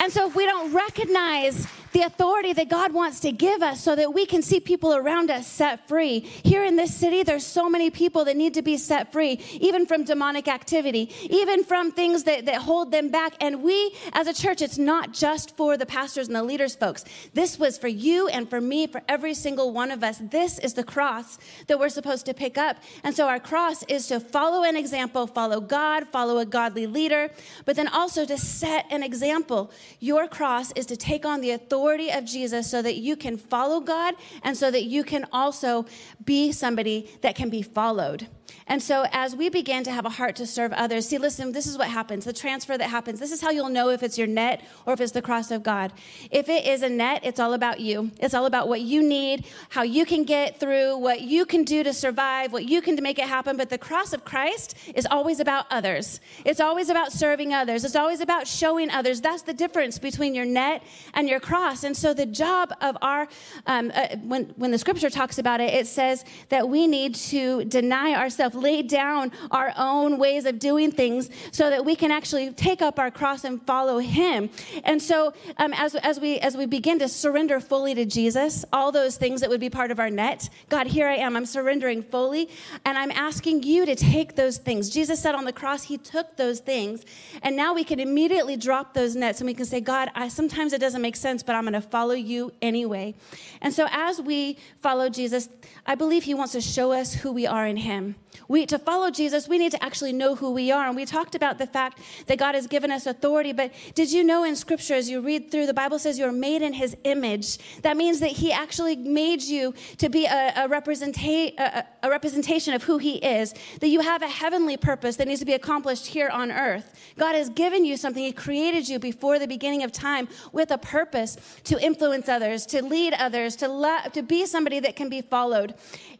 And 0.00 0.12
so 0.12 0.28
if 0.28 0.36
we 0.36 0.46
don't 0.46 0.72
recognize 0.72 1.66
the 1.92 2.02
authority 2.02 2.52
that 2.52 2.68
God 2.68 2.92
wants 2.92 3.20
to 3.20 3.32
give 3.32 3.62
us 3.62 3.82
so 3.82 3.96
that 3.96 4.12
we 4.12 4.26
can 4.26 4.42
see 4.42 4.60
people 4.60 4.94
around 4.94 5.30
us 5.30 5.46
set 5.46 5.88
free. 5.88 6.20
Here 6.20 6.64
in 6.64 6.76
this 6.76 6.94
city, 6.94 7.22
there's 7.22 7.46
so 7.46 7.68
many 7.68 7.90
people 7.90 8.24
that 8.26 8.36
need 8.36 8.54
to 8.54 8.62
be 8.62 8.76
set 8.76 9.12
free, 9.12 9.40
even 9.54 9.86
from 9.86 10.04
demonic 10.04 10.48
activity, 10.48 11.10
even 11.30 11.64
from 11.64 11.90
things 11.90 12.24
that, 12.24 12.46
that 12.46 12.62
hold 12.62 12.90
them 12.90 13.10
back. 13.10 13.34
And 13.40 13.62
we, 13.62 13.94
as 14.12 14.26
a 14.26 14.34
church, 14.34 14.60
it's 14.60 14.78
not 14.78 15.12
just 15.12 15.56
for 15.56 15.76
the 15.76 15.86
pastors 15.86 16.26
and 16.26 16.36
the 16.36 16.42
leaders, 16.42 16.74
folks. 16.74 17.04
This 17.32 17.58
was 17.58 17.78
for 17.78 17.88
you 17.88 18.28
and 18.28 18.48
for 18.48 18.60
me, 18.60 18.86
for 18.86 19.02
every 19.08 19.34
single 19.34 19.72
one 19.72 19.90
of 19.90 20.04
us. 20.04 20.18
This 20.18 20.58
is 20.58 20.74
the 20.74 20.84
cross 20.84 21.38
that 21.68 21.78
we're 21.78 21.88
supposed 21.88 22.26
to 22.26 22.34
pick 22.34 22.58
up. 22.58 22.76
And 23.02 23.14
so 23.14 23.28
our 23.28 23.40
cross 23.40 23.82
is 23.84 24.08
to 24.08 24.20
follow 24.20 24.62
an 24.62 24.76
example, 24.76 25.26
follow 25.26 25.60
God, 25.60 26.06
follow 26.08 26.38
a 26.38 26.46
godly 26.46 26.86
leader, 26.86 27.30
but 27.64 27.76
then 27.76 27.88
also 27.88 28.24
to 28.26 28.36
set 28.36 28.86
an 28.90 29.02
example. 29.02 29.70
Your 30.00 30.28
cross 30.28 30.70
is 30.72 30.86
to 30.86 30.96
take 30.96 31.24
on 31.24 31.40
the 31.40 31.52
authority 31.52 31.78
authority 31.88 32.10
of 32.10 32.26
Jesus 32.26 32.70
so 32.70 32.82
that 32.82 32.96
you 32.96 33.16
can 33.16 33.38
follow 33.38 33.80
God 33.80 34.14
and 34.42 34.54
so 34.54 34.70
that 34.70 34.84
you 34.84 35.02
can 35.02 35.24
also 35.32 35.86
be 36.22 36.52
somebody 36.52 37.08
that 37.22 37.34
can 37.34 37.48
be 37.48 37.62
followed. 37.62 38.26
And 38.68 38.82
so, 38.82 39.06
as 39.12 39.34
we 39.34 39.48
begin 39.48 39.82
to 39.84 39.90
have 39.90 40.04
a 40.04 40.10
heart 40.10 40.36
to 40.36 40.46
serve 40.46 40.72
others, 40.72 41.08
see, 41.08 41.18
listen, 41.18 41.52
this 41.52 41.66
is 41.66 41.76
what 41.78 41.88
happens 41.88 42.24
the 42.24 42.32
transfer 42.32 42.76
that 42.76 42.90
happens. 42.90 43.18
This 43.18 43.32
is 43.32 43.40
how 43.40 43.50
you'll 43.50 43.68
know 43.68 43.90
if 43.90 44.02
it's 44.02 44.18
your 44.18 44.26
net 44.26 44.62
or 44.86 44.92
if 44.92 45.00
it's 45.00 45.12
the 45.12 45.22
cross 45.22 45.50
of 45.50 45.62
God. 45.62 45.92
If 46.30 46.48
it 46.48 46.66
is 46.66 46.82
a 46.82 46.88
net, 46.88 47.20
it's 47.24 47.40
all 47.40 47.54
about 47.54 47.80
you. 47.80 48.10
It's 48.18 48.34
all 48.34 48.46
about 48.46 48.68
what 48.68 48.80
you 48.80 49.02
need, 49.02 49.46
how 49.70 49.82
you 49.82 50.04
can 50.04 50.24
get 50.24 50.60
through, 50.60 50.98
what 50.98 51.22
you 51.22 51.46
can 51.46 51.64
do 51.64 51.82
to 51.82 51.92
survive, 51.92 52.52
what 52.52 52.64
you 52.68 52.82
can 52.82 52.96
to 52.96 53.02
make 53.02 53.18
it 53.18 53.26
happen. 53.26 53.56
But 53.56 53.70
the 53.70 53.78
cross 53.78 54.12
of 54.12 54.24
Christ 54.24 54.74
is 54.94 55.06
always 55.10 55.40
about 55.40 55.66
others. 55.70 56.20
It's 56.44 56.60
always 56.60 56.90
about 56.90 57.12
serving 57.12 57.54
others. 57.54 57.84
It's 57.84 57.96
always 57.96 58.20
about 58.20 58.46
showing 58.46 58.90
others. 58.90 59.20
That's 59.20 59.42
the 59.42 59.54
difference 59.54 59.98
between 59.98 60.34
your 60.34 60.44
net 60.44 60.82
and 61.14 61.28
your 61.28 61.40
cross. 61.40 61.84
And 61.84 61.96
so, 61.96 62.12
the 62.12 62.26
job 62.26 62.72
of 62.80 62.96
our, 63.00 63.28
um, 63.66 63.90
uh, 63.94 64.16
when, 64.24 64.52
when 64.56 64.70
the 64.70 64.78
scripture 64.78 65.10
talks 65.10 65.38
about 65.38 65.60
it, 65.60 65.72
it 65.72 65.86
says 65.86 66.24
that 66.50 66.68
we 66.68 66.86
need 66.86 67.14
to 67.14 67.64
deny 67.64 68.14
ourselves 68.14 68.37
lay 68.54 68.82
down 68.82 69.32
our 69.50 69.72
own 69.76 70.18
ways 70.18 70.44
of 70.44 70.58
doing 70.58 70.90
things 70.90 71.30
so 71.52 71.70
that 71.70 71.84
we 71.84 71.96
can 71.96 72.10
actually 72.10 72.52
take 72.52 72.82
up 72.82 72.98
our 72.98 73.10
cross 73.10 73.44
and 73.44 73.64
follow 73.66 73.98
him. 73.98 74.50
And 74.84 75.00
so 75.00 75.32
um, 75.56 75.72
as, 75.74 75.94
as, 75.96 76.20
we, 76.20 76.38
as 76.38 76.56
we 76.56 76.66
begin 76.66 76.98
to 77.00 77.08
surrender 77.08 77.60
fully 77.60 77.94
to 77.94 78.04
Jesus, 78.04 78.64
all 78.72 78.92
those 78.92 79.16
things 79.16 79.40
that 79.40 79.50
would 79.50 79.60
be 79.60 79.70
part 79.70 79.90
of 79.90 80.00
our 80.00 80.10
net, 80.10 80.48
God, 80.68 80.86
here 80.86 81.08
I 81.08 81.16
am, 81.16 81.36
I'm 81.36 81.46
surrendering 81.46 82.02
fully, 82.02 82.48
and 82.84 82.98
I'm 82.98 83.10
asking 83.12 83.62
you 83.62 83.86
to 83.86 83.94
take 83.94 84.36
those 84.36 84.58
things. 84.58 84.90
Jesus 84.90 85.20
said 85.20 85.34
on 85.34 85.44
the 85.44 85.52
cross, 85.52 85.84
he 85.84 85.98
took 85.98 86.36
those 86.36 86.60
things, 86.60 87.04
and 87.42 87.56
now 87.56 87.74
we 87.74 87.84
can 87.84 88.00
immediately 88.00 88.56
drop 88.56 88.94
those 88.94 89.16
nets 89.16 89.40
and 89.40 89.46
we 89.46 89.54
can 89.54 89.66
say, 89.66 89.80
God, 89.80 90.10
I, 90.14 90.28
sometimes 90.28 90.72
it 90.72 90.80
doesn't 90.80 91.02
make 91.02 91.16
sense, 91.16 91.42
but 91.42 91.54
I'm 91.54 91.64
going 91.64 91.74
to 91.74 91.80
follow 91.80 92.14
you 92.14 92.52
anyway. 92.62 93.14
And 93.60 93.72
so 93.72 93.86
as 93.90 94.20
we 94.20 94.58
follow 94.80 95.08
Jesus, 95.08 95.48
I 95.86 95.94
believe 95.94 96.24
he 96.24 96.34
wants 96.34 96.52
to 96.52 96.60
show 96.60 96.92
us 96.92 97.14
who 97.14 97.32
we 97.32 97.46
are 97.46 97.66
in 97.66 97.76
him. 97.76 98.16
We, 98.48 98.66
to 98.66 98.78
follow 98.78 99.10
Jesus, 99.10 99.48
we 99.48 99.58
need 99.58 99.72
to 99.72 99.82
actually 99.82 100.12
know 100.12 100.34
who 100.34 100.52
we 100.52 100.70
are. 100.70 100.86
And 100.86 100.96
we 100.96 101.04
talked 101.04 101.34
about 101.34 101.58
the 101.58 101.66
fact 101.66 102.00
that 102.26 102.38
God 102.38 102.54
has 102.54 102.66
given 102.66 102.90
us 102.90 103.06
authority. 103.06 103.52
But 103.52 103.72
did 103.94 104.12
you 104.12 104.24
know 104.24 104.44
in 104.44 104.56
Scripture, 104.56 104.94
as 104.94 105.08
you 105.08 105.20
read 105.20 105.50
through, 105.50 105.66
the 105.66 105.74
Bible 105.74 105.98
says 105.98 106.18
you're 106.18 106.32
made 106.32 106.62
in 106.62 106.72
His 106.72 106.96
image? 107.04 107.58
That 107.82 107.96
means 107.96 108.20
that 108.20 108.30
He 108.30 108.52
actually 108.52 108.96
made 108.96 109.42
you 109.42 109.74
to 109.98 110.08
be 110.08 110.26
a, 110.26 110.52
a, 110.56 110.68
representa- 110.68 111.58
a, 111.58 111.86
a 112.02 112.10
representation 112.10 112.74
of 112.74 112.82
who 112.82 112.98
He 112.98 113.16
is, 113.16 113.54
that 113.80 113.88
you 113.88 114.00
have 114.00 114.22
a 114.22 114.28
heavenly 114.28 114.76
purpose 114.76 115.16
that 115.16 115.28
needs 115.28 115.40
to 115.40 115.46
be 115.46 115.54
accomplished 115.54 116.06
here 116.06 116.28
on 116.28 116.50
earth. 116.50 116.94
God 117.16 117.34
has 117.34 117.48
given 117.48 117.84
you 117.84 117.96
something, 117.96 118.22
He 118.22 118.32
created 118.32 118.88
you 118.88 118.98
before 118.98 119.38
the 119.38 119.46
beginning 119.46 119.82
of 119.82 119.92
time 119.92 120.28
with 120.52 120.70
a 120.70 120.78
purpose 120.78 121.36
to 121.64 121.82
influence 121.82 122.28
others, 122.28 122.66
to 122.66 122.82
lead 122.82 123.14
others, 123.14 123.56
to, 123.56 123.68
lo- 123.68 124.08
to 124.12 124.22
be 124.22 124.46
somebody 124.46 124.80
that 124.80 124.96
can 124.96 125.08
be 125.08 125.22
followed. 125.22 125.74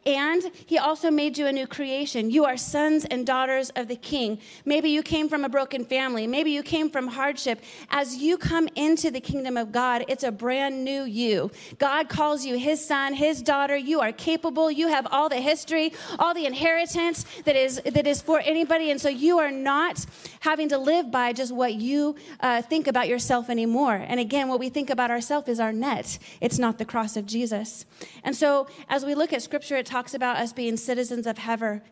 And 0.07 0.43
He 0.67 0.79
also 0.79 1.11
made 1.11 1.37
you 1.37 1.47
a 1.47 1.53
new 1.53 1.67
creation. 1.67 1.98
You 1.99 2.45
are 2.45 2.57
sons 2.57 3.05
and 3.07 3.27
daughters 3.27 3.71
of 3.71 3.89
the 3.89 3.97
King. 3.97 4.39
Maybe 4.65 4.89
you 4.91 5.03
came 5.03 5.29
from 5.29 5.45
a 5.45 5.49
broken 5.49 5.85
family. 5.85 6.27
Maybe 6.27 6.53
you 6.53 6.63
came 6.63 6.91
from 6.91 7.09
hardship. 7.09 7.61
As 7.91 8.17
you 8.17 8.39
come 8.39 8.69
into 8.77 9.11
the 9.11 9.21
kingdom 9.21 9.57
of 9.57 9.73
God, 9.73 10.05
it's 10.07 10.23
a 10.23 10.31
brand 10.31 10.85
new 10.85 11.03
you. 11.03 11.51
God 11.79 12.09
calls 12.09 12.45
you 12.45 12.57
His 12.57 12.85
son, 12.85 13.15
His 13.15 13.43
daughter. 13.43 13.77
You 13.77 14.01
are 14.01 14.13
capable. 14.13 14.71
You 14.71 14.89
have 14.89 15.09
all 15.11 15.29
the 15.29 15.41
history, 15.41 15.93
all 16.21 16.35
the 16.35 16.47
inheritance 16.47 17.25
that 17.45 17.57
is 17.57 17.81
that 17.85 18.07
is 18.07 18.23
for 18.23 18.41
anybody. 18.41 18.93
And 18.93 19.01
so 19.01 19.09
you 19.09 19.41
are 19.41 19.51
not 19.51 20.07
having 20.41 20.69
to 20.69 20.79
live 20.79 21.11
by 21.11 21.33
just 21.33 21.53
what 21.53 21.75
you 21.75 22.15
uh, 22.39 22.63
think 22.63 22.87
about 22.87 23.09
yourself 23.09 23.51
anymore. 23.51 23.95
And 23.95 24.21
again, 24.21 24.47
what 24.47 24.61
we 24.61 24.69
think 24.69 24.89
about 24.89 25.11
ourselves 25.11 25.49
is 25.49 25.59
our 25.59 25.73
net. 25.73 26.19
It's 26.41 26.61
not 26.61 26.79
the 26.79 26.85
cross 26.85 27.17
of 27.17 27.27
Jesus. 27.27 27.87
And 28.23 28.37
so 28.37 28.69
as 28.89 29.05
we 29.05 29.17
look 29.17 29.33
at 29.33 29.43
Scripture, 29.43 29.77
it 29.77 29.87
talks 29.87 30.15
about 30.15 30.37
us 30.37 30.53
being 30.53 30.77
citizens 30.77 31.27
of 31.27 31.39
heaven 31.39 31.83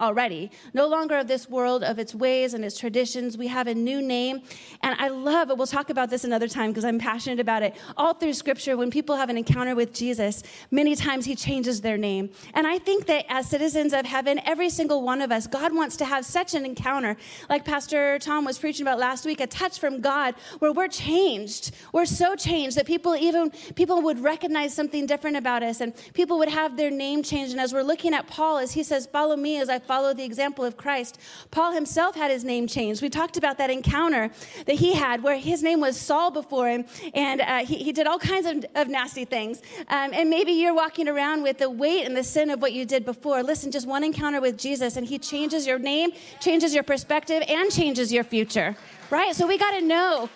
already, 0.00 0.50
no 0.74 0.86
longer 0.86 1.16
of 1.18 1.28
this 1.28 1.48
world, 1.48 1.82
of 1.82 1.98
its 1.98 2.14
ways 2.14 2.54
and 2.54 2.64
its 2.64 2.78
traditions. 2.78 3.36
We 3.36 3.48
have 3.48 3.66
a 3.66 3.74
new 3.74 4.00
name. 4.00 4.42
And 4.82 4.96
I 4.98 5.08
love 5.08 5.50
it. 5.50 5.56
We'll 5.56 5.66
talk 5.66 5.90
about 5.90 6.10
this 6.10 6.24
another 6.24 6.48
time 6.48 6.70
because 6.70 6.84
I'm 6.84 6.98
passionate 6.98 7.40
about 7.40 7.62
it. 7.62 7.76
All 7.96 8.14
through 8.14 8.34
Scripture, 8.34 8.76
when 8.76 8.90
people 8.90 9.16
have 9.16 9.30
an 9.30 9.36
encounter 9.36 9.74
with 9.74 9.92
Jesus, 9.92 10.42
many 10.70 10.94
times 10.94 11.24
He 11.24 11.34
changes 11.34 11.80
their 11.80 11.96
name. 11.96 12.30
And 12.54 12.66
I 12.66 12.78
think 12.78 13.06
that 13.06 13.26
as 13.28 13.48
citizens 13.48 13.92
of 13.92 14.06
heaven, 14.06 14.40
every 14.44 14.70
single 14.70 15.02
one 15.02 15.20
of 15.20 15.32
us, 15.32 15.46
God 15.46 15.74
wants 15.74 15.96
to 15.98 16.04
have 16.04 16.24
such 16.24 16.54
an 16.54 16.64
encounter, 16.64 17.16
like 17.48 17.64
Pastor 17.64 18.18
Tom 18.18 18.44
was 18.44 18.58
preaching 18.58 18.86
about 18.86 18.98
last 18.98 19.24
week, 19.24 19.40
a 19.40 19.46
touch 19.46 19.78
from 19.78 20.00
God 20.00 20.34
where 20.58 20.72
we're 20.72 20.88
changed. 20.88 21.72
We're 21.92 22.06
so 22.06 22.36
changed 22.36 22.76
that 22.76 22.86
people 22.86 23.16
even 23.16 23.50
people 23.74 24.02
would 24.02 24.20
recognize 24.20 24.74
something 24.74 25.06
different 25.06 25.36
about 25.36 25.62
us 25.62 25.80
and 25.80 25.92
people 26.14 26.38
would 26.38 26.48
have 26.48 26.76
their 26.76 26.90
name 26.90 27.22
changed. 27.22 27.52
And 27.52 27.60
as 27.60 27.72
we're 27.72 27.82
looking 27.82 28.14
at 28.14 28.26
Paul, 28.26 28.58
as 28.58 28.72
he 28.72 28.82
says, 28.82 29.06
Follow 29.06 29.27
me 29.36 29.60
as 29.60 29.68
I 29.68 29.78
follow 29.78 30.14
the 30.14 30.24
example 30.24 30.64
of 30.64 30.76
Christ, 30.76 31.18
Paul 31.50 31.72
himself 31.72 32.14
had 32.14 32.30
his 32.30 32.44
name 32.44 32.66
changed. 32.66 33.02
We 33.02 33.08
talked 33.08 33.36
about 33.36 33.58
that 33.58 33.70
encounter 33.70 34.30
that 34.66 34.76
he 34.76 34.94
had 34.94 35.22
where 35.22 35.38
his 35.38 35.62
name 35.62 35.80
was 35.80 36.00
Saul 36.00 36.30
before 36.30 36.68
him, 36.68 36.84
and 37.14 37.40
uh, 37.40 37.58
he, 37.64 37.76
he, 37.76 37.92
did 37.92 38.06
all 38.06 38.18
kinds 38.18 38.46
of, 38.46 38.64
of 38.74 38.88
nasty 38.88 39.24
things. 39.24 39.62
Um, 39.88 40.10
and 40.12 40.30
maybe 40.30 40.52
you're 40.52 40.74
walking 40.74 41.08
around 41.08 41.42
with 41.42 41.58
the 41.58 41.70
weight 41.70 42.04
and 42.04 42.16
the 42.16 42.24
sin 42.24 42.50
of 42.50 42.62
what 42.62 42.72
you 42.72 42.84
did 42.84 43.04
before. 43.04 43.42
Listen, 43.42 43.70
just 43.70 43.86
one 43.86 44.04
encounter 44.04 44.40
with 44.40 44.56
Jesus, 44.58 44.96
and 44.96 45.06
he 45.06 45.18
changes 45.18 45.66
your 45.66 45.78
name, 45.78 46.10
changes 46.40 46.74
your 46.74 46.84
perspective, 46.84 47.42
and 47.48 47.70
changes 47.70 48.12
your 48.12 48.24
future, 48.24 48.76
right? 49.10 49.34
So 49.34 49.46
we 49.46 49.58
got 49.58 49.78
to 49.78 49.84
know. 49.84 50.28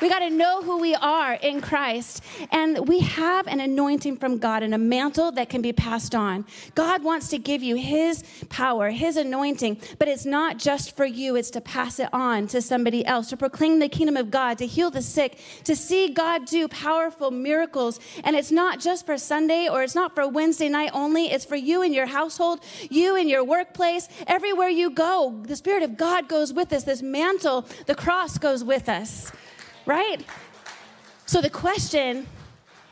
We 0.00 0.10
got 0.10 0.18
to 0.18 0.28
know 0.28 0.62
who 0.62 0.78
we 0.78 0.94
are 0.94 1.34
in 1.34 1.62
Christ. 1.62 2.22
And 2.50 2.86
we 2.86 3.00
have 3.00 3.46
an 3.46 3.60
anointing 3.60 4.18
from 4.18 4.36
God 4.38 4.62
and 4.62 4.74
a 4.74 4.78
mantle 4.78 5.32
that 5.32 5.48
can 5.48 5.62
be 5.62 5.72
passed 5.72 6.14
on. 6.14 6.44
God 6.74 7.02
wants 7.02 7.28
to 7.28 7.38
give 7.38 7.62
you 7.62 7.76
His 7.76 8.22
power, 8.50 8.90
His 8.90 9.16
anointing, 9.16 9.80
but 9.98 10.08
it's 10.08 10.26
not 10.26 10.58
just 10.58 10.94
for 10.94 11.06
you, 11.06 11.34
it's 11.36 11.50
to 11.50 11.62
pass 11.62 11.98
it 11.98 12.10
on 12.12 12.46
to 12.48 12.60
somebody 12.60 13.06
else, 13.06 13.28
to 13.30 13.36
proclaim 13.38 13.78
the 13.78 13.88
kingdom 13.88 14.18
of 14.18 14.30
God, 14.30 14.58
to 14.58 14.66
heal 14.66 14.90
the 14.90 15.00
sick, 15.00 15.38
to 15.64 15.74
see 15.74 16.08
God 16.08 16.44
do 16.44 16.68
powerful 16.68 17.30
miracles. 17.30 17.98
And 18.22 18.36
it's 18.36 18.52
not 18.52 18.80
just 18.80 19.06
for 19.06 19.16
Sunday 19.16 19.68
or 19.68 19.82
it's 19.82 19.94
not 19.94 20.14
for 20.14 20.28
Wednesday 20.28 20.68
night 20.68 20.90
only, 20.92 21.30
it's 21.30 21.46
for 21.46 21.56
you 21.56 21.80
in 21.82 21.94
your 21.94 22.06
household, 22.06 22.60
you 22.90 23.16
in 23.16 23.28
your 23.28 23.44
workplace, 23.44 24.08
everywhere 24.26 24.68
you 24.68 24.90
go. 24.90 25.40
The 25.46 25.56
Spirit 25.56 25.82
of 25.82 25.96
God 25.96 26.28
goes 26.28 26.52
with 26.52 26.72
us. 26.74 26.84
This 26.84 27.00
mantle, 27.00 27.64
the 27.86 27.94
cross 27.94 28.36
goes 28.36 28.62
with 28.62 28.90
us 28.90 29.32
right? 29.86 30.24
So 31.24 31.40
the 31.40 31.50
question 31.50 32.26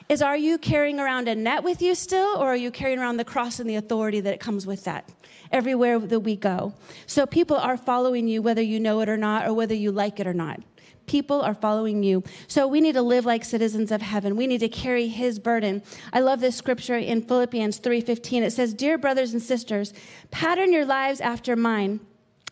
is 0.08 0.22
are 0.22 0.36
you 0.36 0.58
carrying 0.58 1.00
around 1.00 1.28
a 1.28 1.34
net 1.34 1.64
with 1.64 1.80
you 1.82 1.94
still, 1.94 2.36
or 2.36 2.48
are 2.48 2.56
you 2.56 2.70
carrying 2.70 2.98
around 2.98 3.16
the 3.16 3.24
cross 3.24 3.58
and 3.60 3.68
the 3.68 3.76
authority 3.76 4.20
that 4.20 4.34
it 4.34 4.40
comes 4.40 4.66
with 4.66 4.84
that 4.84 5.08
everywhere 5.50 5.98
that 5.98 6.20
we 6.20 6.36
go? 6.36 6.74
So 7.06 7.26
people 7.26 7.56
are 7.56 7.76
following 7.76 8.28
you 8.28 8.42
whether 8.42 8.62
you 8.62 8.80
know 8.80 9.00
it 9.00 9.08
or 9.08 9.16
not, 9.16 9.46
or 9.46 9.54
whether 9.54 9.74
you 9.74 9.92
like 9.92 10.20
it 10.20 10.26
or 10.26 10.34
not. 10.34 10.60
People 11.06 11.42
are 11.42 11.54
following 11.54 12.02
you. 12.02 12.22
So 12.48 12.66
we 12.66 12.80
need 12.80 12.94
to 12.94 13.02
live 13.02 13.26
like 13.26 13.44
citizens 13.44 13.92
of 13.92 14.00
heaven. 14.00 14.36
We 14.36 14.46
need 14.46 14.60
to 14.60 14.68
carry 14.68 15.08
his 15.08 15.38
burden. 15.38 15.82
I 16.12 16.20
love 16.20 16.40
this 16.40 16.56
scripture 16.56 16.96
in 16.96 17.22
Philippians 17.22 17.78
3:15. 17.78 18.42
It 18.42 18.52
says, 18.52 18.72
"Dear 18.72 18.96
brothers 18.96 19.32
and 19.32 19.42
sisters, 19.42 19.92
pattern 20.30 20.72
your 20.72 20.86
lives 20.86 21.20
after 21.20 21.56
mine." 21.56 22.00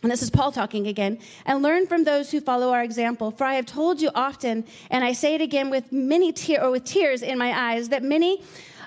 And 0.02 0.10
this 0.10 0.22
is 0.22 0.30
Paul 0.30 0.50
talking 0.50 0.88
again, 0.88 1.20
and 1.46 1.62
learn 1.62 1.86
from 1.86 2.02
those 2.02 2.32
who 2.32 2.40
follow 2.40 2.72
our 2.72 2.82
example. 2.82 3.30
For 3.30 3.44
I 3.44 3.54
have 3.54 3.66
told 3.66 4.00
you 4.00 4.10
often, 4.16 4.64
and 4.90 5.04
I 5.04 5.12
say 5.12 5.36
it 5.36 5.40
again 5.40 5.70
with 5.70 5.92
many 5.92 6.32
tear 6.32 6.64
or 6.64 6.72
with 6.72 6.84
tears 6.84 7.22
in 7.22 7.38
my 7.38 7.72
eyes, 7.72 7.88
that 7.90 8.02
many 8.02 8.42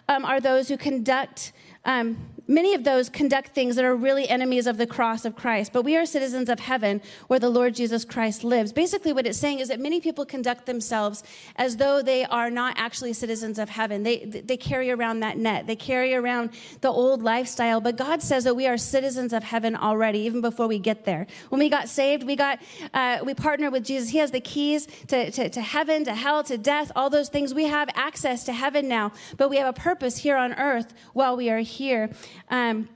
um, 0.10 0.26
are 0.26 0.42
those 0.42 0.68
who 0.68 0.76
conduct 0.76 1.54
um, 1.86 2.18
many 2.48 2.74
of 2.74 2.84
those 2.84 3.10
conduct 3.10 3.50
things 3.50 3.76
that 3.76 3.86
are 3.86 3.96
really 3.96 4.28
enemies 4.28 4.68
of 4.68 4.78
the 4.78 4.88
cross 4.88 5.26
of 5.26 5.36
Christ, 5.36 5.74
but 5.74 5.84
we 5.84 5.96
are 5.98 6.06
citizens 6.06 6.50
of 6.50 6.60
heaven 6.60 7.02
where 7.28 7.40
the 7.40 7.50
Lord 7.50 7.76
Jesus 7.76 8.06
Christ 8.06 8.44
lives. 8.44 8.72
Basically, 8.72 9.14
what 9.14 9.26
it's 9.26 9.38
saying 9.38 9.60
is 9.60 9.70
that 9.70 9.80
many 9.80 10.00
people 10.00 10.26
conduct 10.26 10.66
themselves 10.66 11.24
as 11.56 11.78
though 11.78 12.02
they 12.02 12.26
are 12.26 12.50
not 12.50 12.76
actually 12.78 13.14
citizens 13.14 13.58
of 13.58 13.70
heaven. 13.70 14.04
They, 14.04 14.26
they 14.26 14.58
carry 14.58 14.92
around 14.92 15.22
that 15.22 15.38
net, 15.38 15.68
they 15.68 15.76
carry 15.76 16.14
around 16.14 16.52
the 16.82 16.90
old 16.90 17.24
lifestyle, 17.24 17.82
but 17.82 17.98
God 17.98 18.22
says 18.22 18.44
that 18.44 18.56
we 18.56 18.68
are 18.68 18.78
citizens 18.78 19.34
of 19.34 19.44
heaven 19.44 19.76
already, 19.76 20.20
even 20.20 20.42
before 20.42 20.68
we 20.68 20.80
get 20.80 21.06
there. 21.06 21.28
When 21.50 21.60
we 21.60 21.70
got 21.70 21.90
saved, 21.90 22.24
we 22.24 22.36
got, 22.36 22.60
uh, 22.94 23.20
we 23.24 23.34
partnered 23.34 23.72
with 23.72 23.84
Jesus. 23.84 24.10
He 24.10 24.20
has 24.20 24.32
the 24.32 24.42
keys 24.42 24.88
to, 25.08 25.32
to, 25.32 25.50
to 25.50 25.62
heaven, 25.62 26.06
to 26.06 26.14
hell, 26.14 26.44
to 26.44 26.58
death, 26.58 26.92
all 26.96 27.10
those 27.10 27.30
things. 27.30 27.54
We 27.54 27.66
have 27.66 27.90
access 27.96 28.44
to 28.46 28.54
heaven 28.54 28.88
now, 28.88 29.12
but 29.38 29.50
we 29.50 29.58
have 29.58 29.68
a 29.68 29.80
purpose 29.80 30.18
here 30.18 30.38
on 30.38 30.54
earth 30.54 30.94
while 31.14 31.36
we 31.36 31.50
are 31.50 31.60
here. 31.60 32.10
Um, 32.50 32.90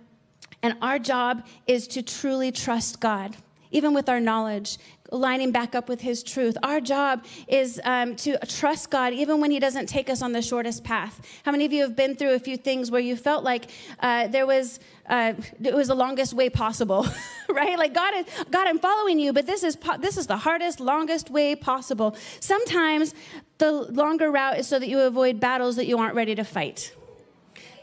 and 0.61 0.75
our 0.81 0.99
job 0.99 1.45
is 1.67 1.87
to 1.89 2.01
truly 2.01 2.51
trust 2.51 2.99
God, 2.99 3.35
even 3.71 3.93
with 3.93 4.09
our 4.09 4.19
knowledge, 4.19 4.77
lining 5.11 5.51
back 5.51 5.73
up 5.73 5.89
with 5.89 6.01
His 6.01 6.21
truth. 6.23 6.57
Our 6.63 6.81
job 6.81 7.25
is 7.47 7.79
um, 7.83 8.15
to 8.17 8.37
trust 8.45 8.89
God, 8.89 9.13
even 9.13 9.39
when 9.39 9.51
He 9.51 9.59
doesn't 9.59 9.87
take 9.87 10.09
us 10.09 10.21
on 10.21 10.31
the 10.31 10.41
shortest 10.41 10.83
path. 10.83 11.21
How 11.43 11.51
many 11.51 11.65
of 11.65 11.73
you 11.73 11.81
have 11.83 11.95
been 11.95 12.15
through 12.15 12.33
a 12.33 12.39
few 12.39 12.57
things 12.57 12.91
where 12.91 13.01
you 13.01 13.15
felt 13.15 13.43
like 13.43 13.69
uh, 13.99 14.27
there 14.27 14.45
was 14.45 14.79
uh, 15.07 15.33
it 15.63 15.73
was 15.73 15.87
the 15.87 15.95
longest 15.95 16.33
way 16.33 16.49
possible, 16.49 17.07
right? 17.49 17.77
Like 17.79 17.93
God, 17.93 18.13
is, 18.15 18.25
God, 18.51 18.67
I'm 18.67 18.77
following 18.77 19.17
you, 19.17 19.33
but 19.33 19.47
this 19.47 19.63
is 19.63 19.75
po- 19.75 19.97
this 19.97 20.17
is 20.17 20.27
the 20.27 20.37
hardest, 20.37 20.79
longest 20.79 21.31
way 21.31 21.55
possible. 21.55 22.15
Sometimes 22.39 23.15
the 23.57 23.71
longer 23.71 24.31
route 24.31 24.59
is 24.59 24.67
so 24.67 24.77
that 24.77 24.87
you 24.87 24.99
avoid 24.99 25.39
battles 25.39 25.77
that 25.77 25.87
you 25.87 25.97
aren't 25.97 26.15
ready 26.15 26.35
to 26.35 26.43
fight. 26.43 26.93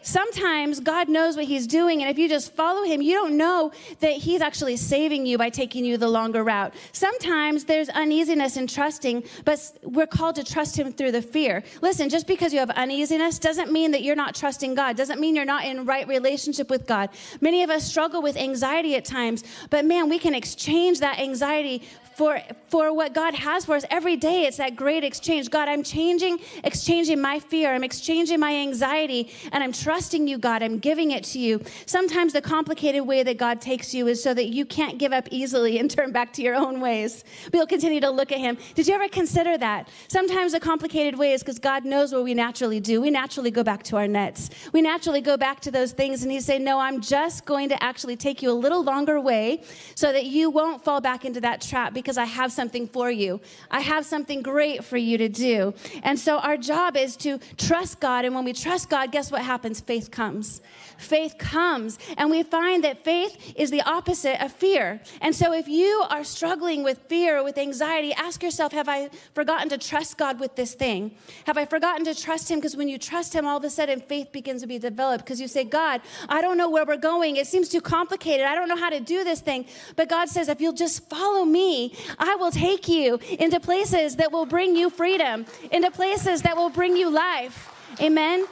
Sometimes 0.06 0.78
God 0.78 1.08
knows 1.08 1.36
what 1.36 1.46
He's 1.46 1.66
doing, 1.66 2.00
and 2.00 2.08
if 2.08 2.16
you 2.16 2.28
just 2.28 2.52
follow 2.52 2.84
Him, 2.84 3.02
you 3.02 3.12
don't 3.12 3.36
know 3.36 3.72
that 3.98 4.12
He's 4.12 4.40
actually 4.40 4.76
saving 4.76 5.26
you 5.26 5.36
by 5.36 5.50
taking 5.50 5.84
you 5.84 5.96
the 5.96 6.06
longer 6.06 6.44
route. 6.44 6.72
Sometimes 6.92 7.64
there's 7.64 7.88
uneasiness 7.88 8.56
in 8.56 8.68
trusting, 8.68 9.24
but 9.44 9.60
we're 9.82 10.06
called 10.06 10.36
to 10.36 10.44
trust 10.44 10.78
Him 10.78 10.92
through 10.92 11.10
the 11.10 11.22
fear. 11.22 11.64
Listen, 11.80 12.08
just 12.08 12.28
because 12.28 12.52
you 12.52 12.60
have 12.60 12.70
uneasiness 12.70 13.40
doesn't 13.40 13.72
mean 13.72 13.90
that 13.90 14.04
you're 14.04 14.14
not 14.14 14.36
trusting 14.36 14.76
God, 14.76 14.96
doesn't 14.96 15.18
mean 15.18 15.34
you're 15.34 15.44
not 15.44 15.64
in 15.64 15.84
right 15.84 16.06
relationship 16.06 16.70
with 16.70 16.86
God. 16.86 17.10
Many 17.40 17.64
of 17.64 17.70
us 17.70 17.82
struggle 17.82 18.22
with 18.22 18.36
anxiety 18.36 18.94
at 18.94 19.04
times, 19.04 19.42
but 19.70 19.84
man, 19.84 20.08
we 20.08 20.20
can 20.20 20.36
exchange 20.36 21.00
that 21.00 21.18
anxiety 21.18 21.82
for, 22.16 22.40
for 22.68 22.94
what 22.94 23.12
God 23.12 23.34
has 23.34 23.66
for 23.66 23.76
us 23.76 23.84
every 23.90 24.16
day. 24.16 24.46
It's 24.46 24.56
that 24.56 24.74
great 24.74 25.04
exchange. 25.04 25.50
God, 25.50 25.68
I'm 25.68 25.82
changing, 25.82 26.40
exchanging 26.64 27.20
my 27.20 27.38
fear. 27.38 27.74
I'm 27.74 27.84
exchanging 27.84 28.40
my 28.40 28.54
anxiety, 28.56 29.30
and 29.52 29.62
I'm 29.62 29.72
trusting 29.72 30.26
you, 30.26 30.38
God. 30.38 30.62
I'm 30.62 30.78
giving 30.78 31.10
it 31.10 31.24
to 31.24 31.38
you. 31.38 31.60
Sometimes 31.84 32.32
the 32.32 32.40
complicated 32.40 33.06
way 33.06 33.22
that 33.22 33.36
God 33.36 33.60
takes 33.60 33.92
you 33.92 34.06
is 34.06 34.22
so 34.22 34.32
that 34.32 34.46
you 34.46 34.64
can't 34.64 34.96
give 34.96 35.12
up 35.12 35.28
easily 35.30 35.78
and 35.78 35.90
turn 35.90 36.10
back 36.10 36.32
to 36.34 36.42
your 36.42 36.54
own 36.54 36.80
ways. 36.80 37.22
You'll 37.52 37.66
continue 37.66 38.00
to 38.00 38.08
look 38.08 38.32
at 38.32 38.38
Him. 38.38 38.56
Did 38.74 38.88
you 38.88 38.94
ever 38.94 39.08
consider 39.08 39.58
that? 39.58 39.90
Sometimes 40.08 40.52
the 40.52 40.60
complicated 40.60 41.18
way 41.18 41.32
is 41.32 41.42
because 41.42 41.58
God 41.58 41.84
knows 41.84 42.14
what 42.14 42.24
we 42.24 42.32
naturally 42.32 42.80
do. 42.80 43.02
We 43.02 43.10
naturally 43.10 43.50
go 43.50 43.62
back 43.62 43.82
to 43.84 43.96
our 43.98 44.08
nets. 44.08 44.48
We 44.72 44.80
naturally 44.80 45.20
go 45.20 45.36
back 45.36 45.60
to 45.60 45.70
those 45.70 45.92
things, 45.92 46.22
and 46.22 46.32
he 46.32 46.40
saying, 46.40 46.64
No, 46.64 46.78
I'm 46.78 47.02
just 47.02 47.44
going 47.44 47.68
to 47.68 47.82
actually 47.82 48.16
take 48.16 48.40
you 48.40 48.50
a 48.50 48.58
little 48.64 48.82
longer 48.82 49.20
way 49.20 49.62
so 49.94 50.12
that 50.12 50.24
you 50.24 50.48
won't 50.48 50.82
fall 50.82 51.02
back 51.02 51.26
into 51.26 51.42
that 51.42 51.60
trap 51.60 51.92
because 51.92 52.05
I 52.16 52.24
have 52.24 52.52
something 52.52 52.86
for 52.86 53.10
you. 53.10 53.40
I 53.70 53.80
have 53.80 54.06
something 54.06 54.42
great 54.42 54.84
for 54.84 54.96
you 54.96 55.18
to 55.18 55.28
do. 55.28 55.74
And 56.02 56.18
so 56.18 56.38
our 56.38 56.56
job 56.56 56.96
is 56.96 57.16
to 57.18 57.38
trust 57.56 57.98
God. 58.00 58.24
And 58.24 58.34
when 58.34 58.44
we 58.44 58.52
trust 58.52 58.88
God, 58.88 59.10
guess 59.10 59.32
what 59.32 59.42
happens? 59.42 59.80
Faith 59.80 60.10
comes 60.10 60.60
faith 60.98 61.38
comes. 61.38 61.98
And 62.16 62.30
we 62.30 62.42
find 62.42 62.84
that 62.84 63.04
faith 63.04 63.54
is 63.56 63.70
the 63.70 63.82
opposite 63.82 64.42
of 64.42 64.52
fear. 64.52 65.00
And 65.20 65.34
so 65.34 65.52
if 65.52 65.68
you 65.68 66.04
are 66.10 66.24
struggling 66.24 66.82
with 66.82 66.98
fear 67.08 67.42
with 67.42 67.58
anxiety, 67.58 68.12
ask 68.14 68.42
yourself 68.42 68.72
Have 68.72 68.88
I 68.88 69.10
forgotten 69.34 69.68
to 69.70 69.78
trust 69.78 70.18
God 70.18 70.40
with 70.40 70.56
this 70.56 70.74
thing? 70.74 71.12
Have 71.44 71.58
I 71.58 71.64
forgotten 71.64 72.04
to 72.06 72.14
trust 72.14 72.50
Him? 72.50 72.58
Because 72.58 72.76
when 72.76 72.88
you 72.88 72.98
trust 72.98 73.34
Him, 73.34 73.46
all 73.46 73.58
of 73.58 73.64
a 73.64 73.70
sudden 73.70 74.00
faith 74.00 74.32
begins 74.32 74.62
to 74.62 74.66
be 74.66 74.78
developed 74.78 75.24
because 75.24 75.40
you 75.40 75.48
say, 75.48 75.64
God, 75.64 76.00
I 76.28 76.40
don't 76.40 76.56
know 76.56 76.70
where 76.70 76.84
we're 76.84 76.96
going. 76.96 77.36
It 77.36 77.46
seems 77.46 77.68
too 77.68 77.80
complicated. 77.80 78.46
I 78.46 78.54
don't 78.54 78.68
know 78.68 78.76
how 78.76 78.90
to 78.90 79.00
do 79.00 79.24
this 79.24 79.40
thing. 79.40 79.66
But 79.96 80.08
God 80.08 80.28
says, 80.28 80.48
If 80.48 80.60
you'll 80.60 80.72
just 80.72 81.08
follow 81.08 81.44
me, 81.44 81.96
I 82.18 82.36
will 82.36 82.50
take 82.50 82.88
you 82.88 83.18
into 83.38 83.60
places 83.60 84.16
that 84.16 84.32
will 84.32 84.46
bring 84.46 84.76
you 84.76 84.90
freedom, 84.90 85.46
into 85.70 85.90
places 85.90 86.42
that 86.42 86.56
will 86.56 86.70
bring 86.70 86.96
you 86.96 87.10
life. 87.10 87.72
Amen. 88.00 88.46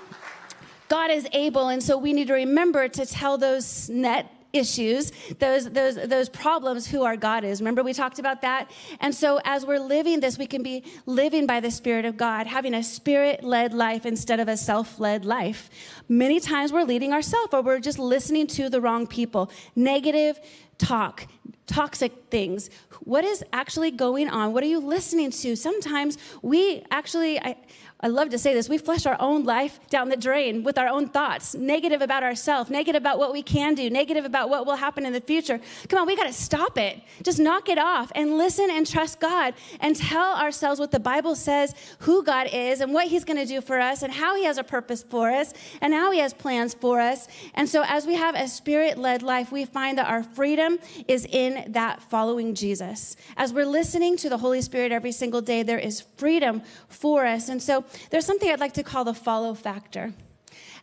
God 0.94 1.10
is 1.10 1.26
able, 1.32 1.70
and 1.70 1.82
so 1.82 1.98
we 1.98 2.12
need 2.12 2.28
to 2.28 2.34
remember 2.34 2.86
to 2.86 3.04
tell 3.04 3.36
those 3.36 3.90
net 3.90 4.30
issues, 4.52 5.10
those, 5.40 5.68
those, 5.70 5.96
those 5.96 6.28
problems, 6.28 6.86
who 6.86 7.02
our 7.02 7.16
God 7.16 7.42
is. 7.42 7.60
Remember, 7.60 7.82
we 7.82 7.92
talked 7.92 8.20
about 8.20 8.42
that? 8.42 8.70
And 9.00 9.12
so, 9.12 9.40
as 9.44 9.66
we're 9.66 9.80
living 9.80 10.20
this, 10.20 10.38
we 10.38 10.46
can 10.46 10.62
be 10.62 10.84
living 11.04 11.48
by 11.48 11.58
the 11.58 11.72
Spirit 11.72 12.04
of 12.04 12.16
God, 12.16 12.46
having 12.46 12.74
a 12.74 12.84
spirit 12.84 13.42
led 13.42 13.74
life 13.74 14.06
instead 14.06 14.38
of 14.38 14.46
a 14.46 14.56
self 14.56 15.00
led 15.00 15.24
life. 15.24 15.68
Many 16.08 16.38
times 16.38 16.72
we're 16.72 16.84
leading 16.84 17.12
ourselves, 17.12 17.52
or 17.52 17.60
we're 17.60 17.80
just 17.80 17.98
listening 17.98 18.46
to 18.58 18.68
the 18.68 18.80
wrong 18.80 19.08
people. 19.08 19.50
Negative 19.74 20.38
talk, 20.78 21.26
toxic 21.66 22.12
things. 22.30 22.70
What 23.00 23.24
is 23.24 23.44
actually 23.52 23.90
going 23.90 24.28
on? 24.28 24.52
What 24.52 24.62
are 24.62 24.68
you 24.68 24.78
listening 24.78 25.30
to? 25.42 25.56
Sometimes 25.56 26.18
we 26.42 26.84
actually, 26.90 27.40
I, 27.40 27.56
I 28.04 28.08
love 28.08 28.28
to 28.30 28.38
say 28.38 28.52
this, 28.52 28.68
we 28.68 28.76
flush 28.76 29.06
our 29.06 29.16
own 29.18 29.44
life 29.44 29.80
down 29.88 30.10
the 30.10 30.16
drain 30.18 30.62
with 30.62 30.76
our 30.76 30.88
own 30.88 31.08
thoughts, 31.08 31.54
negative 31.54 32.02
about 32.02 32.22
ourselves, 32.22 32.68
negative 32.68 33.00
about 33.00 33.18
what 33.18 33.32
we 33.32 33.42
can 33.42 33.74
do, 33.74 33.88
negative 33.88 34.26
about 34.26 34.50
what 34.50 34.66
will 34.66 34.76
happen 34.76 35.06
in 35.06 35.14
the 35.14 35.22
future. 35.22 35.58
Come 35.88 36.00
on, 36.00 36.06
we 36.06 36.14
got 36.14 36.26
to 36.26 36.32
stop 36.34 36.76
it. 36.76 37.00
Just 37.22 37.38
knock 37.38 37.70
it 37.70 37.78
off 37.78 38.12
and 38.14 38.36
listen 38.36 38.68
and 38.70 38.86
trust 38.86 39.20
God 39.20 39.54
and 39.80 39.96
tell 39.96 40.34
ourselves 40.34 40.78
what 40.78 40.90
the 40.90 41.00
Bible 41.00 41.34
says, 41.34 41.74
who 42.00 42.22
God 42.22 42.48
is 42.52 42.82
and 42.82 42.92
what 42.92 43.06
He's 43.06 43.24
going 43.24 43.38
to 43.38 43.46
do 43.46 43.62
for 43.62 43.80
us 43.80 44.02
and 44.02 44.12
how 44.12 44.36
He 44.36 44.44
has 44.44 44.58
a 44.58 44.64
purpose 44.64 45.02
for 45.02 45.30
us 45.30 45.54
and 45.80 45.94
how 45.94 46.10
He 46.10 46.18
has 46.18 46.34
plans 46.34 46.74
for 46.74 47.00
us. 47.00 47.26
And 47.54 47.66
so, 47.66 47.84
as 47.86 48.06
we 48.06 48.16
have 48.16 48.34
a 48.34 48.48
spirit 48.48 48.98
led 48.98 49.22
life, 49.22 49.50
we 49.50 49.64
find 49.64 49.96
that 49.96 50.08
our 50.08 50.22
freedom 50.22 50.78
is 51.08 51.24
in 51.24 51.72
that 51.72 52.02
following 52.02 52.54
Jesus. 52.54 53.16
As 53.38 53.54
we're 53.54 53.64
listening 53.64 54.18
to 54.18 54.28
the 54.28 54.36
Holy 54.36 54.60
Spirit 54.60 54.92
every 54.92 55.12
single 55.12 55.40
day, 55.40 55.62
there 55.62 55.78
is 55.78 56.02
freedom 56.18 56.60
for 56.90 57.24
us. 57.24 57.48
And 57.48 57.62
so, 57.62 57.86
there's 58.10 58.26
something 58.26 58.50
I'd 58.50 58.60
like 58.60 58.74
to 58.74 58.82
call 58.82 59.04
the 59.04 59.14
follow 59.14 59.54
factor. 59.54 60.12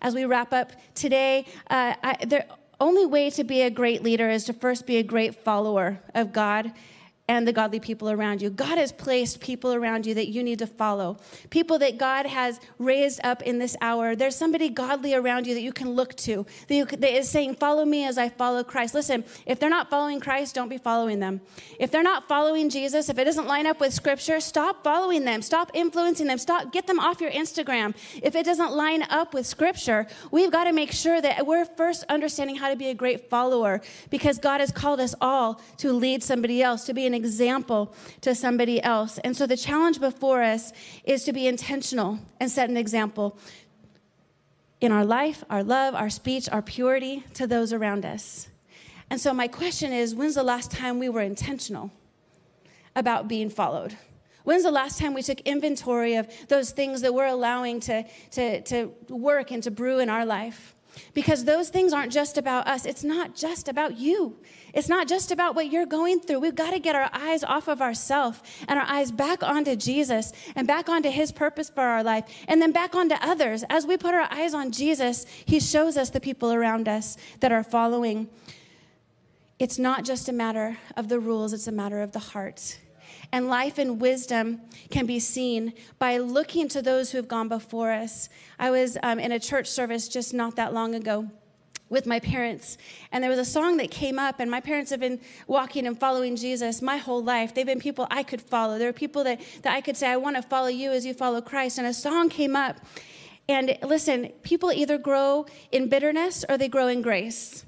As 0.02 0.16
we 0.16 0.26
wrap 0.26 0.54
up 0.54 0.72
today, 0.96 1.46
uh, 1.70 1.96
I, 2.04 2.26
the 2.26 2.46
only 2.80 3.06
way 3.06 3.30
to 3.32 3.44
be 3.44 3.62
a 3.62 3.70
great 3.70 4.04
leader 4.04 4.30
is 4.30 4.46
to 4.46 4.54
first 4.54 4.86
be 4.86 4.98
a 4.98 5.04
great 5.04 5.36
follower 5.44 6.02
of 6.16 6.34
God 6.34 6.72
and 7.32 7.48
the 7.48 7.54
godly 7.54 7.80
people 7.80 8.10
around 8.10 8.42
you. 8.42 8.50
God 8.50 8.78
has 8.78 8.92
placed 8.92 9.40
people 9.40 9.74
around 9.74 10.06
you 10.06 10.14
that 10.16 10.28
you 10.28 10.44
need 10.44 10.60
to 10.60 10.68
follow. 10.68 11.18
People 11.50 11.80
that 11.80 11.98
God 11.98 12.26
has 12.26 12.60
raised 12.78 13.22
up 13.24 13.42
in 13.44 13.58
this 13.58 13.78
hour. 13.80 14.18
There's 14.18 14.36
somebody 14.36 14.68
godly 14.68 15.14
around 15.14 15.48
you 15.48 15.54
that 15.54 15.62
you 15.62 15.72
can 15.72 15.92
look 15.92 16.14
to, 16.28 16.46
that, 16.68 16.76
you, 16.76 16.86
that 16.86 17.16
is 17.16 17.30
saying, 17.30 17.56
Follow 17.56 17.86
me 17.86 18.06
as 18.06 18.18
I 18.18 18.28
follow 18.28 18.66
Christ. 18.66 18.94
Listen, 18.94 19.24
if 19.46 19.62
they're 19.62 19.70
not 19.70 19.90
following 19.90 20.20
Christ, 20.20 20.56
don't 20.56 20.68
be 20.68 20.78
following 20.78 21.20
them. 21.20 21.40
If 21.80 21.90
they're 21.90 22.04
not 22.04 22.28
following 22.28 22.70
Jesus, 22.70 23.08
if 23.08 23.18
it 23.18 23.24
doesn't 23.24 23.48
line 23.48 23.66
up 23.66 23.80
with 23.80 23.94
Scripture, 23.94 24.42
stop 24.42 24.84
following 24.84 25.24
them. 25.24 25.42
Stop 25.42 25.72
influencing 25.74 26.28
them. 26.28 26.38
Stop, 26.38 26.74
get 26.74 26.86
them 26.86 27.00
off 27.00 27.22
your 27.22 27.32
Instagram. 27.32 27.96
If 28.22 28.36
it 28.36 28.46
doesn't 28.46 28.74
line 28.74 29.04
up 29.04 29.34
with 29.34 29.48
Scripture, 29.48 30.06
we've 30.32 30.52
got 30.52 30.66
to 30.66 30.74
make 30.74 30.92
sure 30.92 31.22
that 31.22 31.48
we're 31.48 31.64
first 31.64 32.04
understanding 32.10 32.58
how 32.58 32.70
to 32.70 32.76
be 32.76 32.90
a 32.90 32.94
great 32.94 33.30
follower 33.30 33.80
because 34.10 34.38
God 34.38 34.60
has 34.60 34.74
called 34.74 35.00
us 35.00 35.16
all 35.22 35.62
to 35.78 35.94
lead 35.94 36.24
somebody 36.24 36.62
else, 36.62 36.84
to 36.84 36.94
be 36.94 37.06
an 37.06 37.21
example 37.24 37.94
to 38.22 38.34
somebody 38.34 38.82
else. 38.82 39.18
And 39.20 39.36
so 39.36 39.46
the 39.46 39.58
challenge 39.58 40.00
before 40.00 40.42
us 40.42 40.74
is 41.04 41.24
to 41.26 41.34
be 41.34 41.48
intentional 41.48 42.20
and 42.40 42.50
set 42.50 42.70
an 42.70 42.78
example 42.78 43.38
in 44.80 44.92
our 44.92 45.06
life, 45.06 45.44
our 45.50 45.64
love, 45.64 45.94
our 45.94 46.10
speech, 46.10 46.50
our 46.50 46.62
purity 46.62 47.24
to 47.36 47.46
those 47.46 47.72
around 47.72 48.06
us. 48.06 48.50
And 49.10 49.22
so 49.22 49.34
my 49.34 49.48
question 49.48 49.94
is 49.94 50.16
when's 50.16 50.36
the 50.36 50.44
last 50.44 50.72
time 50.72 50.98
we 50.98 51.10
were 51.10 51.22
intentional 51.22 51.92
about 52.96 53.28
being 53.28 53.50
followed? 53.50 53.96
When's 54.44 54.64
the 54.64 54.72
last 54.72 54.98
time 54.98 55.14
we 55.14 55.22
took 55.22 55.40
inventory 55.42 56.16
of 56.16 56.28
those 56.48 56.72
things 56.72 57.02
that 57.02 57.14
we're 57.14 57.28
allowing 57.28 57.80
to, 57.82 58.04
to, 58.32 58.62
to 58.62 58.92
work 59.10 59.52
and 59.52 59.62
to 59.64 59.72
brew 59.72 60.00
in 60.00 60.10
our 60.10 60.26
life? 60.26 60.76
Because 61.14 61.46
those 61.46 61.70
things 61.70 61.94
aren't 61.94 62.12
just 62.12 62.38
about 62.38 62.68
us. 62.68 62.86
It's 62.86 63.04
not 63.04 63.36
just 63.36 63.68
about 63.68 63.98
you. 63.98 64.38
It's 64.74 64.90
not 64.90 65.08
just 65.08 65.32
about 65.32 65.56
what 65.56 65.72
you're 65.72 65.86
going 65.86 66.20
through. 66.20 66.40
We've 66.40 66.56
got 66.56 66.72
to 66.72 66.80
get 66.80 66.96
our 66.96 67.10
eyes 67.14 67.44
off 67.44 67.68
of 67.68 67.82
ourselves 67.82 68.42
and 68.68 68.80
our 68.80 68.86
eyes 68.88 69.12
back 69.12 69.44
onto 69.44 69.76
Jesus 69.76 70.32
and 70.56 70.68
back 70.68 70.90
onto 70.90 71.10
his 71.10 71.32
purpose 71.32 71.70
for 71.70 71.82
our 71.82 72.04
life 72.04 72.26
and 72.48 72.62
then 72.62 72.72
back 72.72 72.96
onto 72.96 73.16
others. 73.16 73.64
As 73.70 73.86
we 73.86 73.98
put 73.98 74.14
our 74.14 74.28
eyes 74.32 74.54
on 74.54 74.72
Jesus, 74.72 75.26
he 75.46 75.60
shows 75.60 75.98
us 75.98 76.10
the 76.10 76.22
people 76.22 76.54
around 76.54 76.88
us 76.88 77.18
that 77.40 77.52
are 77.52 77.64
following. 77.64 78.30
It's 79.60 79.78
not 79.78 80.06
just 80.06 80.30
a 80.30 80.34
matter 80.34 80.78
of 80.98 81.08
the 81.08 81.20
rules, 81.20 81.54
it's 81.54 81.68
a 81.68 81.72
matter 81.72 82.02
of 82.02 82.14
the 82.14 82.20
heart. 82.20 82.80
And 83.32 83.48
life 83.48 83.78
and 83.78 84.02
wisdom 84.02 84.62
can 84.90 85.06
be 85.06 85.20
seen 85.20 85.74
by 86.00 86.18
looking 86.18 86.68
to 86.70 86.82
those 86.82 87.12
who 87.12 87.18
have 87.18 87.28
gone 87.28 87.48
before 87.48 87.92
us. 87.92 88.28
I 88.60 88.72
was 88.72 88.98
um, 89.04 89.20
in 89.20 89.32
a 89.32 89.40
church 89.40 89.68
service 89.68 90.10
just 90.10 90.34
not 90.34 90.58
that 90.58 90.74
long 90.74 90.96
ago 90.96 91.30
with 91.92 92.06
my 92.06 92.20
parents. 92.20 92.78
And 93.12 93.24
there 93.24 93.30
was 93.30 93.40
a 93.40 93.46
song 93.46 93.78
that 93.78 93.92
came 93.92 94.18
up, 94.18 94.40
and 94.40 94.50
my 94.50 94.62
parents 94.62 94.92
have 94.92 95.02
been 95.02 95.20
walking 95.46 95.86
and 95.86 96.00
following 96.00 96.36
Jesus 96.38 96.82
my 96.82 96.98
whole 96.98 97.22
life. 97.22 97.54
They've 97.54 97.66
been 97.66 97.82
people 97.82 98.08
I 98.10 98.24
could 98.24 98.42
follow. 98.42 98.80
There 98.80 98.90
are 98.90 98.94
people 98.94 99.24
that, 99.26 99.42
that 99.62 99.74
I 99.74 99.82
could 99.82 99.98
say, 99.98 100.08
I 100.08 100.18
want 100.18 100.38
to 100.38 100.42
follow 100.42 100.70
you 100.70 100.92
as 100.92 101.06
you 101.06 101.14
follow 101.14 101.42
Christ. 101.42 101.78
And 101.78 101.86
a 101.86 101.94
song 101.94 102.30
came 102.30 102.56
up. 102.56 102.78
And 103.50 103.78
listen, 103.84 104.30
people 104.42 104.72
either 104.72 104.98
grow 104.98 105.46
in 105.72 105.90
bitterness 105.90 106.46
or 106.48 106.58
they 106.58 106.70
grow 106.70 106.88
in 106.88 107.02
grace. 107.02 107.66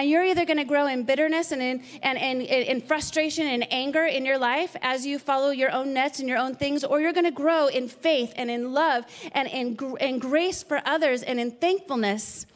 And 0.00 0.08
you're 0.08 0.24
either 0.24 0.46
going 0.46 0.56
to 0.56 0.64
grow 0.64 0.86
in 0.86 1.02
bitterness 1.02 1.52
and 1.52 1.60
in, 1.60 1.82
and, 2.02 2.16
and, 2.16 2.40
in 2.40 2.80
frustration 2.80 3.46
and 3.46 3.70
anger 3.70 4.06
in 4.06 4.24
your 4.24 4.38
life 4.38 4.74
as 4.80 5.04
you 5.04 5.18
follow 5.18 5.50
your 5.50 5.70
own 5.70 5.92
nets 5.92 6.20
and 6.20 6.26
your 6.26 6.38
own 6.38 6.54
things, 6.54 6.84
or 6.84 7.02
you're 7.02 7.12
going 7.12 7.26
to 7.26 7.30
grow 7.30 7.66
in 7.66 7.86
faith 7.86 8.32
and 8.34 8.50
in 8.50 8.72
love 8.72 9.04
and 9.32 9.46
in, 9.46 9.76
in 10.00 10.18
grace 10.18 10.62
for 10.62 10.80
others 10.86 11.22
and 11.22 11.38
in 11.38 11.50
thankfulness. 11.50 12.46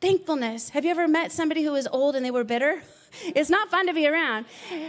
Thankfulness. 0.00 0.70
Have 0.70 0.86
you 0.86 0.90
ever 0.90 1.06
met 1.06 1.32
somebody 1.32 1.64
who 1.64 1.72
was 1.72 1.86
old 1.86 2.16
and 2.16 2.24
they 2.24 2.30
were 2.30 2.44
bitter? 2.44 2.82
It's 3.24 3.48
not 3.48 3.70
fun 3.70 3.86
to 3.86 3.94
be 3.94 4.06
around. 4.06 4.44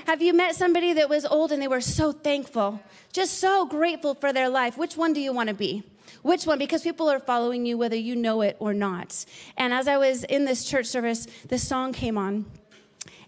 Have 0.05 0.21
you 0.21 0.33
met 0.33 0.53
somebody 0.53 0.91
that 0.93 1.07
was 1.07 1.25
old 1.25 1.53
and 1.53 1.61
they 1.61 1.67
were 1.69 1.79
so 1.79 2.11
thankful, 2.11 2.81
just 3.13 3.39
so 3.39 3.65
grateful 3.65 4.15
for 4.15 4.33
their 4.33 4.49
life? 4.49 4.77
Which 4.77 4.97
one 4.97 5.13
do 5.13 5.21
you 5.21 5.31
want 5.31 5.47
to 5.47 5.55
be? 5.55 5.83
Which 6.21 6.45
one? 6.45 6.59
Because 6.59 6.83
people 6.83 7.09
are 7.09 7.19
following 7.19 7.65
you 7.65 7.77
whether 7.77 7.95
you 7.95 8.15
know 8.15 8.41
it 8.41 8.57
or 8.59 8.73
not. 8.73 9.25
And 9.57 9.73
as 9.73 9.87
I 9.87 9.97
was 9.97 10.23
in 10.23 10.45
this 10.45 10.65
church 10.65 10.85
service, 10.85 11.27
the 11.47 11.57
song 11.57 11.93
came 11.93 12.17
on 12.17 12.45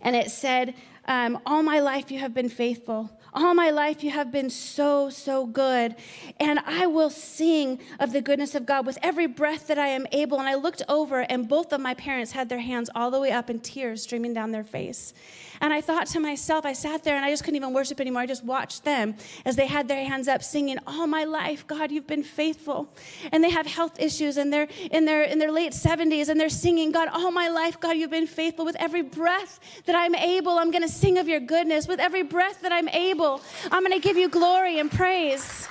and 0.02 0.16
it 0.16 0.32
said, 0.32 0.76
um, 1.08 1.40
All 1.46 1.64
my 1.64 1.80
life 1.80 2.12
you 2.12 2.20
have 2.20 2.34
been 2.34 2.50
faithful. 2.50 3.10
All 3.32 3.54
my 3.54 3.70
life, 3.70 4.04
you 4.04 4.10
have 4.10 4.32
been 4.32 4.50
so, 4.50 5.10
so 5.10 5.46
good. 5.46 5.96
And 6.40 6.60
I 6.66 6.88
will 6.88 7.12
sing 7.12 7.80
of 8.00 8.12
the 8.12 8.22
goodness 8.22 8.56
of 8.56 8.66
God 8.66 8.88
with 8.88 8.98
every 9.04 9.28
breath 9.28 9.68
that 9.68 9.78
I 9.78 9.88
am 9.88 10.08
able. 10.12 10.40
And 10.40 10.50
I 10.50 10.56
looked 10.56 10.82
over, 10.90 11.22
and 11.22 11.48
both 11.48 11.72
of 11.72 11.80
my 11.80 11.94
parents 11.94 12.32
had 12.32 12.50
their 12.50 12.60
hands 12.60 12.90
all 12.96 13.12
the 13.12 13.20
way 13.20 13.32
up 13.32 13.50
and 13.50 13.64
tears 13.64 14.02
streaming 14.02 14.34
down 14.34 14.52
their 14.52 14.64
face. 14.64 15.14
And 15.62 15.74
I 15.74 15.82
thought 15.82 16.08
to 16.08 16.20
myself, 16.20 16.66
I 16.66 16.74
sat 16.74 17.04
there 17.04 17.16
and 17.16 17.26
I 17.26 17.30
just 17.30 17.44
couldn't 17.44 17.58
even 17.58 17.74
worship 17.74 18.00
anymore. 18.00 18.22
I 18.22 18.26
just 18.26 18.44
watched 18.44 18.84
them 18.84 19.16
as 19.46 19.56
they 19.56 19.68
had 19.68 19.88
their 19.88 20.04
hands 20.06 20.28
up 20.28 20.44
singing, 20.44 20.78
All 20.88 21.08
my 21.08 21.24
life, 21.26 21.68
God, 21.68 21.92
you've 21.92 22.08
been 22.08 22.24
faithful. 22.24 22.90
And 23.32 23.44
they 23.44 23.50
have 23.50 23.66
health 23.66 24.00
issues 24.00 24.38
and 24.38 24.52
they're 24.52 24.68
in 24.92 25.06
their, 25.06 25.24
in 25.24 25.40
their 25.40 25.52
late 25.52 25.74
70s 25.74 26.30
and 26.30 26.40
they're 26.40 26.50
singing, 26.50 26.92
God, 26.92 27.10
all 27.10 27.32
my 27.32 27.50
life, 27.50 27.80
God, 27.80 27.98
you've 27.98 28.12
been 28.12 28.28
faithful. 28.28 28.66
With 28.66 28.78
every 28.80 29.02
breath 29.02 29.60
that 29.86 29.96
I'm 29.96 30.16
able, 30.16 30.58
I'm 30.58 30.72
going 30.72 30.84
to 30.84 30.90
sing 30.90 31.18
of 31.18 31.28
your 31.28 31.40
goodness. 31.40 31.88
With 31.88 32.00
every 32.00 32.24
breath 32.24 32.62
that 32.62 32.72
I'm 32.72 32.90
able, 32.90 33.42
I'm 33.72 33.84
going 33.84 34.00
to 34.00 34.06
give 34.06 34.18
you 34.18 34.30
glory 34.30 34.80
and 34.80 34.92
praise. 34.92 35.68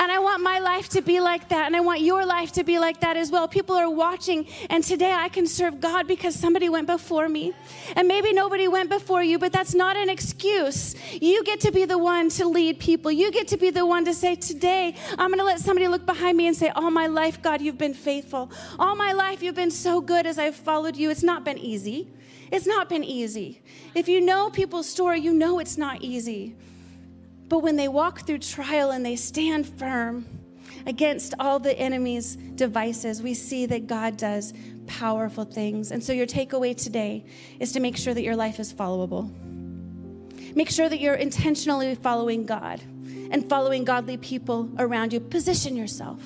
And 0.00 0.12
I 0.12 0.18
want 0.18 0.42
my 0.42 0.58
life 0.58 0.88
to 0.90 1.02
be 1.02 1.20
like 1.20 1.48
that. 1.48 1.66
And 1.66 1.74
I 1.74 1.80
want 1.80 2.00
your 2.00 2.24
life 2.24 2.52
to 2.52 2.64
be 2.64 2.78
like 2.78 3.00
that 3.00 3.16
as 3.16 3.30
well. 3.30 3.48
People 3.48 3.74
are 3.76 3.90
watching. 3.90 4.46
And 4.70 4.84
today 4.84 5.12
I 5.12 5.28
can 5.28 5.46
serve 5.46 5.80
God 5.80 6.06
because 6.06 6.34
somebody 6.34 6.68
went 6.68 6.86
before 6.86 7.28
me. 7.28 7.52
And 7.96 8.06
maybe 8.06 8.32
nobody 8.32 8.68
went 8.68 8.90
before 8.90 9.22
you, 9.22 9.38
but 9.38 9.52
that's 9.52 9.74
not 9.74 9.96
an 9.96 10.08
excuse. 10.08 10.94
You 11.20 11.42
get 11.44 11.60
to 11.60 11.72
be 11.72 11.84
the 11.84 11.98
one 11.98 12.28
to 12.30 12.46
lead 12.46 12.78
people. 12.78 13.10
You 13.10 13.32
get 13.32 13.48
to 13.48 13.56
be 13.56 13.70
the 13.70 13.86
one 13.86 14.04
to 14.04 14.14
say, 14.14 14.36
Today, 14.36 14.94
I'm 15.18 15.28
going 15.28 15.38
to 15.38 15.44
let 15.44 15.58
somebody 15.60 15.88
look 15.88 16.06
behind 16.06 16.36
me 16.36 16.46
and 16.46 16.56
say, 16.56 16.68
All 16.70 16.90
my 16.90 17.06
life, 17.06 17.42
God, 17.42 17.60
you've 17.60 17.78
been 17.78 17.94
faithful. 17.94 18.50
All 18.78 18.94
my 18.94 19.12
life, 19.12 19.42
you've 19.42 19.56
been 19.56 19.70
so 19.70 20.00
good 20.00 20.26
as 20.26 20.38
I've 20.38 20.56
followed 20.56 20.96
you. 20.96 21.10
It's 21.10 21.22
not 21.22 21.44
been 21.44 21.58
easy. 21.58 22.08
It's 22.50 22.66
not 22.66 22.88
been 22.88 23.04
easy. 23.04 23.60
If 23.94 24.08
you 24.08 24.20
know 24.20 24.50
people's 24.50 24.88
story, 24.88 25.20
you 25.20 25.34
know 25.34 25.58
it's 25.58 25.76
not 25.76 26.02
easy. 26.02 26.54
But 27.48 27.60
when 27.60 27.76
they 27.76 27.88
walk 27.88 28.20
through 28.26 28.40
trial 28.40 28.90
and 28.90 29.04
they 29.04 29.16
stand 29.16 29.66
firm 29.66 30.26
against 30.86 31.34
all 31.38 31.58
the 31.58 31.78
enemy's 31.78 32.36
devices, 32.36 33.22
we 33.22 33.34
see 33.34 33.66
that 33.66 33.86
God 33.86 34.16
does 34.16 34.52
powerful 34.86 35.44
things. 35.44 35.90
And 35.90 36.02
so, 36.02 36.12
your 36.12 36.26
takeaway 36.26 36.76
today 36.76 37.24
is 37.60 37.72
to 37.72 37.80
make 37.80 37.96
sure 37.96 38.14
that 38.14 38.22
your 38.22 38.36
life 38.36 38.60
is 38.60 38.72
followable. 38.72 39.30
Make 40.54 40.70
sure 40.70 40.88
that 40.88 41.00
you're 41.00 41.14
intentionally 41.14 41.94
following 41.94 42.44
God 42.44 42.80
and 43.30 43.48
following 43.48 43.84
godly 43.84 44.16
people 44.16 44.70
around 44.78 45.12
you. 45.12 45.20
Position 45.20 45.76
yourself. 45.76 46.20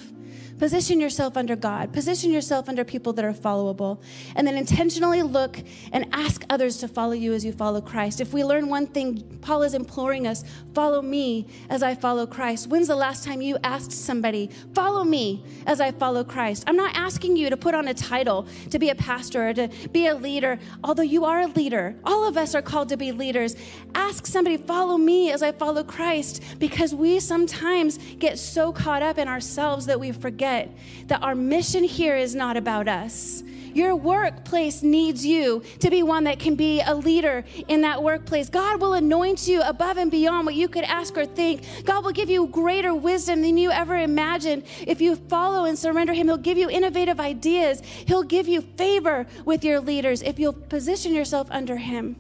Position 0.63 1.01
yourself 1.01 1.37
under 1.37 1.57
God. 1.57 1.93
Position 1.93 2.31
yourself 2.31 2.69
under 2.69 2.85
people 2.85 3.13
that 3.15 3.25
are 3.25 3.33
followable. 3.33 4.01
And 4.37 4.47
then 4.47 4.57
intentionally 4.57 5.21
look 5.21 5.59
and 5.91 6.07
ask 6.13 6.45
others 6.49 6.77
to 6.77 6.87
follow 6.87 7.15
you 7.15 7.33
as 7.33 7.45
you 7.45 7.51
follow 7.51 7.81
Christ. 7.81 8.21
If 8.21 8.33
we 8.33 8.45
learn 8.45 8.69
one 8.69 8.87
thing, 8.87 9.41
Paul 9.43 9.65
is 9.65 9.75
imploring 9.75 10.25
us 10.25 10.45
follow 10.73 11.03
me 11.03 11.49
as 11.69 11.83
I 11.83 11.97
follow 11.97 12.29
Christ. 12.29 12.69
When's 12.69 12.87
the 12.87 12.95
last 12.95 13.25
time 13.25 13.43
you 13.43 13.59
asked 13.65 13.91
somebody, 13.91 14.51
follow 14.73 15.03
me 15.03 15.45
as 15.67 15.81
I 15.81 15.91
follow 15.91 16.23
Christ? 16.23 16.63
I'm 16.69 16.77
not 16.77 16.95
asking 16.95 17.37
you 17.37 17.51
to 17.51 17.57
put 17.57 17.75
on 17.75 17.89
a 17.89 17.95
title 17.95 18.47
to 18.71 18.79
be 18.79 18.91
a 18.91 18.95
pastor 18.95 19.49
or 19.49 19.55
to 19.55 19.69
be 19.91 20.07
a 20.07 20.15
leader, 20.15 20.61
although 20.85 21.03
you 21.03 21.25
are 21.25 21.41
a 21.41 21.49
leader. 21.49 21.97
All 22.05 22.25
of 22.25 22.37
us 22.37 22.55
are 22.55 22.63
called 22.63 22.89
to 22.91 22.97
be 22.97 23.11
leaders. 23.11 23.57
Ask 23.97 24.27
somebody, 24.27 24.59
follow 24.59 24.97
me 24.97 25.33
as 25.33 25.43
I 25.43 25.51
follow 25.51 25.83
Christ, 25.83 26.41
because 26.61 26.95
we 26.95 27.19
sometimes 27.19 27.99
get 28.21 28.39
so 28.39 28.73
caught 28.73 29.03
up 29.03 29.19
in 29.19 29.27
ourselves 29.27 29.87
that 29.87 29.99
we 29.99 30.13
forget 30.13 30.52
forget 30.53 30.77
that 31.09 31.23
our 31.23 31.35
mission 31.35 31.85
here 31.85 32.17
is 32.17 32.35
not 32.35 32.57
about 32.57 32.89
us. 32.89 33.43
Your 33.75 33.97
workplace 33.97 34.83
needs 34.83 35.25
you 35.25 35.63
to 35.81 35.89
be 35.89 36.03
one 36.03 36.25
that 36.25 36.39
can 36.39 36.57
be 36.57 36.83
a 36.83 36.95
leader 36.95 37.43
in 37.69 37.81
that 37.83 38.03
workplace. 38.03 38.51
God 38.51 38.83
will 38.83 38.93
anoint 38.93 39.49
you 39.49 39.63
above 39.63 39.97
and 39.97 40.11
beyond 40.11 40.45
what 40.45 40.55
you 40.55 40.69
could 40.69 40.85
ask 40.85 41.17
or 41.17 41.25
think. 41.25 41.65
God 41.85 42.05
will 42.05 42.13
give 42.13 42.29
you 42.29 42.49
greater 42.49 42.95
wisdom 42.95 43.41
than 43.41 43.57
you 43.57 43.71
ever 43.71 43.97
imagined. 43.97 44.65
If 44.87 45.01
you 45.01 45.17
follow 45.17 45.65
and 45.65 45.79
surrender 45.79 46.13
Him, 46.13 46.29
He'll 46.29 46.37
give 46.37 46.59
you 46.59 46.69
innovative 46.69 47.19
ideas. 47.19 47.81
He'll 48.07 48.25
give 48.25 48.47
you 48.47 48.61
favor 48.61 49.27
with 49.47 49.65
your 49.65 49.81
leaders 49.81 50.21
if 50.21 50.39
you'll 50.39 50.53
position 50.53 51.15
yourself 51.15 51.49
under 51.51 51.79
Him. 51.79 52.17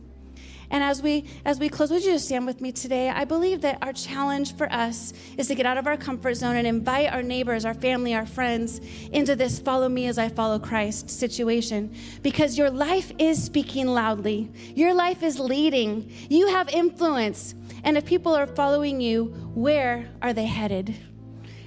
And 0.72 0.82
as 0.82 1.02
we 1.02 1.26
as 1.44 1.61
we 1.61 1.68
close, 1.68 1.90
would 1.90 2.02
you 2.02 2.12
just 2.12 2.24
stand 2.24 2.46
with 2.46 2.62
me 2.62 2.72
today? 2.72 3.11
I 3.11 3.26
believe 3.26 3.61
that 3.61 3.78
our 3.82 3.92
challenge 3.92 4.56
for 4.56 4.72
us 4.72 5.12
is 5.37 5.46
to 5.48 5.54
get 5.54 5.66
out 5.66 5.76
of 5.76 5.87
our 5.87 5.98
comfort 5.98 6.35
zone 6.35 6.56
and 6.56 6.66
invite 6.66 7.12
our 7.12 7.22
neighbors, 7.22 7.66
our 7.66 7.74
family, 7.74 8.14
our 8.14 8.24
friends 8.24 8.80
into 9.12 9.37
this 9.37 9.61
follow 9.61 9.90
me 9.90 10.06
as 10.06 10.16
I 10.16 10.30
follow 10.30 10.58
Christ 10.58 11.11
situation. 11.11 11.94
Because 12.22 12.56
your 12.56 12.70
life 12.70 13.12
is 13.18 13.42
speaking 13.42 13.87
loudly. 13.87 14.50
Your 14.74 14.94
life 14.94 15.22
is 15.22 15.38
leading. 15.38 16.11
You 16.30 16.48
have 16.48 16.70
influence. 16.70 17.54
And 17.85 17.98
if 17.98 18.06
people 18.06 18.35
are 18.35 18.46
following 18.46 18.98
you, 18.98 19.26
where 19.54 20.08
are 20.22 20.32
they 20.32 20.46
headed? 20.46 20.96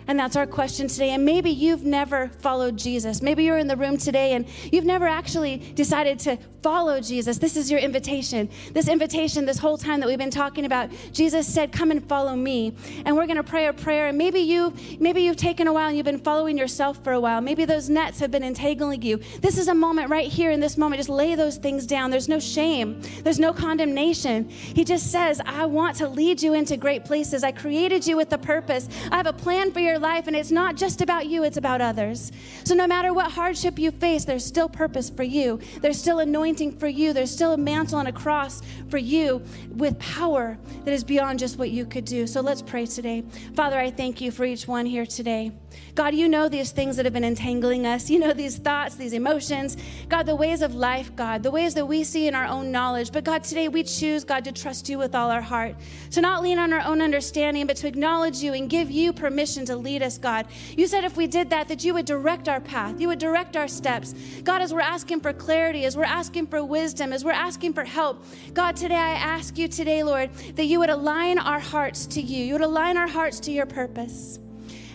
And 0.08 0.20
that's 0.20 0.36
our 0.36 0.46
question 0.46 0.88
today. 0.88 1.12
And 1.12 1.26
maybe 1.26 1.50
you've 1.50 1.84
never 1.84 2.30
followed 2.40 2.78
Jesus. 2.78 3.22
Maybe 3.22 3.44
you're 3.44 3.58
in 3.58 3.68
the 3.68 3.78
room 3.78 3.98
today 3.98 4.34
and 4.34 4.46
you've 4.72 4.86
never 4.86 5.08
actually 5.08 5.58
decided 5.76 6.20
to 6.20 6.38
follow 6.62 7.00
Jesus. 7.00 7.38
This 7.38 7.56
is 7.56 7.70
your 7.70 7.80
invitation. 7.80 8.50
This 8.74 8.88
invitation, 8.88 9.46
this 9.46 9.60
whole 9.60 9.78
time 9.78 10.00
that 10.00 10.08
we've 10.08 10.18
been 10.18 10.32
talking 10.32 10.66
about, 10.66 10.90
Jesus 11.12 11.48
said, 11.48 11.72
"Come 11.72 11.92
and 11.92 12.08
follow 12.08 12.36
me." 12.36 12.74
And 13.06 13.16
we're 13.16 13.28
going 13.28 13.38
to 13.38 13.44
pray 13.44 13.68
a 13.68 13.74
prayer. 13.74 14.08
And 14.08 14.18
maybe 14.18 14.40
you, 14.40 14.74
maybe 15.00 15.22
you've 15.22 15.38
taken 15.38 15.68
a 15.68 15.74
while 15.74 15.88
and 15.88 15.96
you've 15.98 16.06
been 16.06 16.18
following 16.20 16.58
yourself 16.58 17.04
for 17.04 17.14
a 17.14 17.20
while. 17.20 17.40
Maybe 17.42 17.66
those 17.66 17.90
nets 17.90 18.20
have 18.20 18.32
been 18.32 18.44
entangling 18.44 19.04
you. 19.04 19.20
This 19.42 19.58
is 19.58 19.68
a 19.68 19.76
moment 19.76 20.10
right 20.10 20.28
here 20.28 20.50
in 20.50 20.60
this 20.60 20.78
moment. 20.78 21.00
Just 21.00 21.10
lay 21.10 21.36
those 21.36 21.58
things 21.58 21.86
down. 21.86 22.10
There's 22.10 22.30
no 22.30 22.40
shame. 22.40 23.02
There's 23.24 23.40
no 23.40 23.54
condemnation. 23.54 24.50
He 24.50 24.84
just 24.84 25.12
says, 25.12 25.42
"I 25.46 25.66
want 25.68 25.98
to 25.98 26.08
lead 26.08 26.42
you 26.42 26.54
into 26.54 26.78
great 26.78 27.06
places. 27.06 27.44
I 27.44 27.52
created 27.52 28.08
you 28.08 28.18
with 28.18 28.34
a 28.34 28.40
purpose. 28.40 28.90
I 29.12 29.18
have 29.18 29.28
a 29.28 29.34
plan 29.34 29.72
for 29.72 29.80
your 29.80 29.95
life, 30.00 30.28
and 30.28 30.36
it's 30.36 30.52
not 30.52 30.76
just 30.76 31.02
about 31.02 31.28
you, 31.28 31.44
it's 31.44 31.58
about 31.58 31.82
others. 31.82 32.32
So, 32.64 32.76
no 32.76 32.88
matter 32.88 33.14
what 33.14 33.32
hardship 33.32 33.80
you 33.80 33.92
face, 33.92 34.26
there's 34.26 34.46
still 34.46 34.70
purpose 34.70 35.10
for 35.10 35.24
you. 35.24 35.60
There's 35.82 36.00
still 36.00 36.20
anointing 36.20 36.78
for 36.78 36.88
you. 36.88 37.14
There's 37.14 37.32
still 37.32 37.54
a 37.54 37.58
mantle 37.58 38.00
and 38.00 38.08
a 38.08 38.12
cross 38.12 38.62
for 38.90 38.98
you 38.98 39.42
with 39.72 39.98
power 40.00 40.58
that 40.84 40.94
is 40.94 41.04
beyond 41.04 41.40
just 41.40 41.58
what 41.58 41.72
you 41.72 41.86
could 41.86 42.06
do. 42.06 42.28
So, 42.28 42.42
let's 42.42 42.62
pray 42.62 42.86
today. 42.86 43.24
Father, 43.56 43.80
I 43.80 43.92
thank 43.92 44.22
you 44.22 44.32
for 44.32 44.46
each 44.46 44.68
one 44.68 44.86
here 44.86 45.06
today. 45.06 45.52
God, 45.96 46.14
you 46.14 46.28
know 46.28 46.50
these 46.50 46.72
things 46.72 46.98
that 46.98 47.06
have 47.06 47.14
been 47.14 47.24
entangling 47.24 47.86
us. 47.86 48.10
You 48.10 48.20
know 48.20 48.34
these 48.34 48.58
thoughts, 48.58 48.96
these 48.96 49.14
emotions. 49.14 49.78
God, 50.10 50.26
the 50.26 50.36
ways 50.36 50.62
of 50.62 50.76
life, 50.76 51.16
God, 51.16 51.42
the 51.44 51.52
ways 51.52 51.74
that 51.76 51.86
we 51.86 52.04
see 52.04 52.28
in 52.28 52.36
our 52.36 52.46
own 52.46 52.72
knowledge. 52.72 53.12
But 53.12 53.24
God, 53.24 53.44
today 53.44 53.68
we 53.68 53.84
choose, 53.84 54.24
God, 54.24 54.44
to 54.46 54.52
trust 54.52 54.90
you 54.90 54.98
with 54.98 55.16
all 55.16 55.32
our 55.32 55.42
heart, 55.42 55.76
to 56.12 56.22
not 56.22 56.44
lean 56.44 56.60
on 56.60 56.74
our 56.74 56.82
own 56.82 57.02
understanding, 57.02 57.66
but 57.66 57.78
to 57.78 57.88
acknowledge 57.88 58.38
you 58.38 58.54
and 58.54 58.70
give 58.70 58.92
you 58.92 59.14
permission 59.14 59.66
to 59.66 59.76
lead 59.76 60.04
us, 60.04 60.18
God. 60.18 60.48
You 60.76 60.88
said 60.88 61.04
if 61.04 61.16
we 61.16 61.28
did 61.28 61.50
that, 61.52 61.68
that 61.70 61.84
you 61.84 61.94
would 61.94 62.06
direct 62.06 62.50
our 62.50 62.60
path, 62.60 63.00
you 63.00 63.08
would 63.08 63.20
direct 63.20 63.56
our 63.56 63.68
steps. 63.68 64.14
God, 64.44 64.62
as 64.62 64.74
we're 64.74 64.82
asking 64.82 65.22
for 65.22 65.34
clarity, 65.34 65.86
as 65.86 65.96
we're 65.96 66.04
asking 66.04 66.48
for 66.48 66.64
wisdom, 66.64 67.14
as 67.14 67.24
we're 67.24 67.32
asking 67.32 67.74
for 67.74 67.84
help, 67.84 68.24
God, 68.54 68.76
today 68.76 68.96
I 68.96 69.14
ask 69.14 69.58
you 69.58 69.68
today, 69.68 70.04
Lord, 70.04 70.34
that 70.56 70.66
you 70.66 70.80
would 70.80 70.90
align 70.90 71.40
our 71.40 71.60
hearts 71.60 72.06
to 72.08 72.22
you. 72.22 72.46
You 72.46 72.54
would 72.54 72.62
align 72.62 72.98
our 72.98 73.08
hearts 73.08 73.40
to 73.42 73.52
your 73.52 73.66
purpose. 73.66 74.40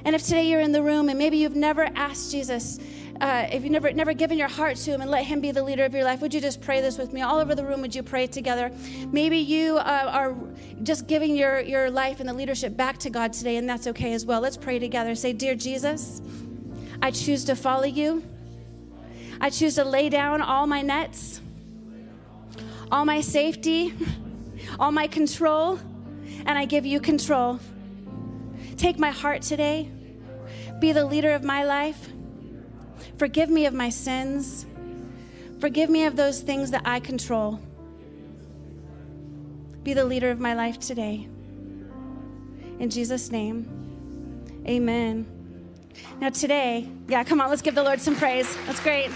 And 0.04 0.14
if 0.14 0.22
today 0.22 0.48
you're 0.48 0.60
in 0.60 0.72
the 0.72 0.82
room 0.82 1.08
and 1.08 1.18
maybe 1.18 1.36
you've 1.36 1.56
never 1.56 1.88
asked 1.94 2.30
Jesus, 2.30 2.78
uh, 3.20 3.46
if 3.52 3.62
you've 3.62 3.72
never, 3.72 3.92
never 3.92 4.14
given 4.14 4.38
your 4.38 4.48
heart 4.48 4.76
to 4.76 4.90
Him 4.90 5.02
and 5.02 5.10
let 5.10 5.24
Him 5.24 5.40
be 5.40 5.50
the 5.50 5.62
leader 5.62 5.84
of 5.84 5.92
your 5.92 6.04
life, 6.04 6.22
would 6.22 6.32
you 6.32 6.40
just 6.40 6.62
pray 6.62 6.80
this 6.80 6.96
with 6.96 7.12
me? 7.12 7.20
All 7.20 7.38
over 7.38 7.54
the 7.54 7.64
room, 7.64 7.82
would 7.82 7.94
you 7.94 8.02
pray 8.02 8.26
together? 8.26 8.72
Maybe 9.12 9.36
you 9.36 9.76
uh, 9.76 10.10
are 10.10 10.34
just 10.82 11.06
giving 11.06 11.36
your, 11.36 11.60
your 11.60 11.90
life 11.90 12.20
and 12.20 12.28
the 12.28 12.32
leadership 12.32 12.76
back 12.76 12.96
to 12.98 13.10
God 13.10 13.34
today, 13.34 13.56
and 13.56 13.68
that's 13.68 13.86
okay 13.88 14.14
as 14.14 14.24
well. 14.24 14.40
Let's 14.40 14.56
pray 14.56 14.78
together. 14.78 15.14
Say, 15.14 15.34
Dear 15.34 15.54
Jesus, 15.54 16.22
I 17.02 17.10
choose 17.10 17.44
to 17.44 17.56
follow 17.56 17.84
you. 17.84 18.22
I 19.40 19.50
choose 19.50 19.74
to 19.74 19.84
lay 19.84 20.08
down 20.08 20.40
all 20.40 20.66
my 20.66 20.80
nets, 20.80 21.42
all 22.90 23.04
my 23.04 23.20
safety, 23.20 23.94
all 24.78 24.92
my 24.92 25.06
control, 25.06 25.78
and 26.46 26.58
I 26.58 26.64
give 26.64 26.86
you 26.86 27.00
control. 27.00 27.60
Take 28.80 28.98
my 28.98 29.10
heart 29.10 29.42
today. 29.42 29.90
Be 30.78 30.92
the 30.92 31.04
leader 31.04 31.32
of 31.32 31.44
my 31.44 31.64
life. 31.64 32.08
Forgive 33.18 33.50
me 33.50 33.66
of 33.66 33.74
my 33.74 33.90
sins. 33.90 34.64
Forgive 35.58 35.90
me 35.90 36.06
of 36.06 36.16
those 36.16 36.40
things 36.40 36.70
that 36.70 36.80
I 36.86 36.98
control. 36.98 37.60
Be 39.82 39.92
the 39.92 40.06
leader 40.06 40.30
of 40.30 40.40
my 40.40 40.54
life 40.54 40.80
today. 40.80 41.28
In 42.78 42.88
Jesus' 42.88 43.30
name, 43.30 43.68
amen. 44.66 45.26
Now, 46.18 46.30
today, 46.30 46.88
yeah, 47.06 47.22
come 47.22 47.42
on, 47.42 47.50
let's 47.50 47.60
give 47.60 47.74
the 47.74 47.82
Lord 47.82 48.00
some 48.00 48.16
praise. 48.16 48.56
That's 48.64 48.80
great. 48.80 49.10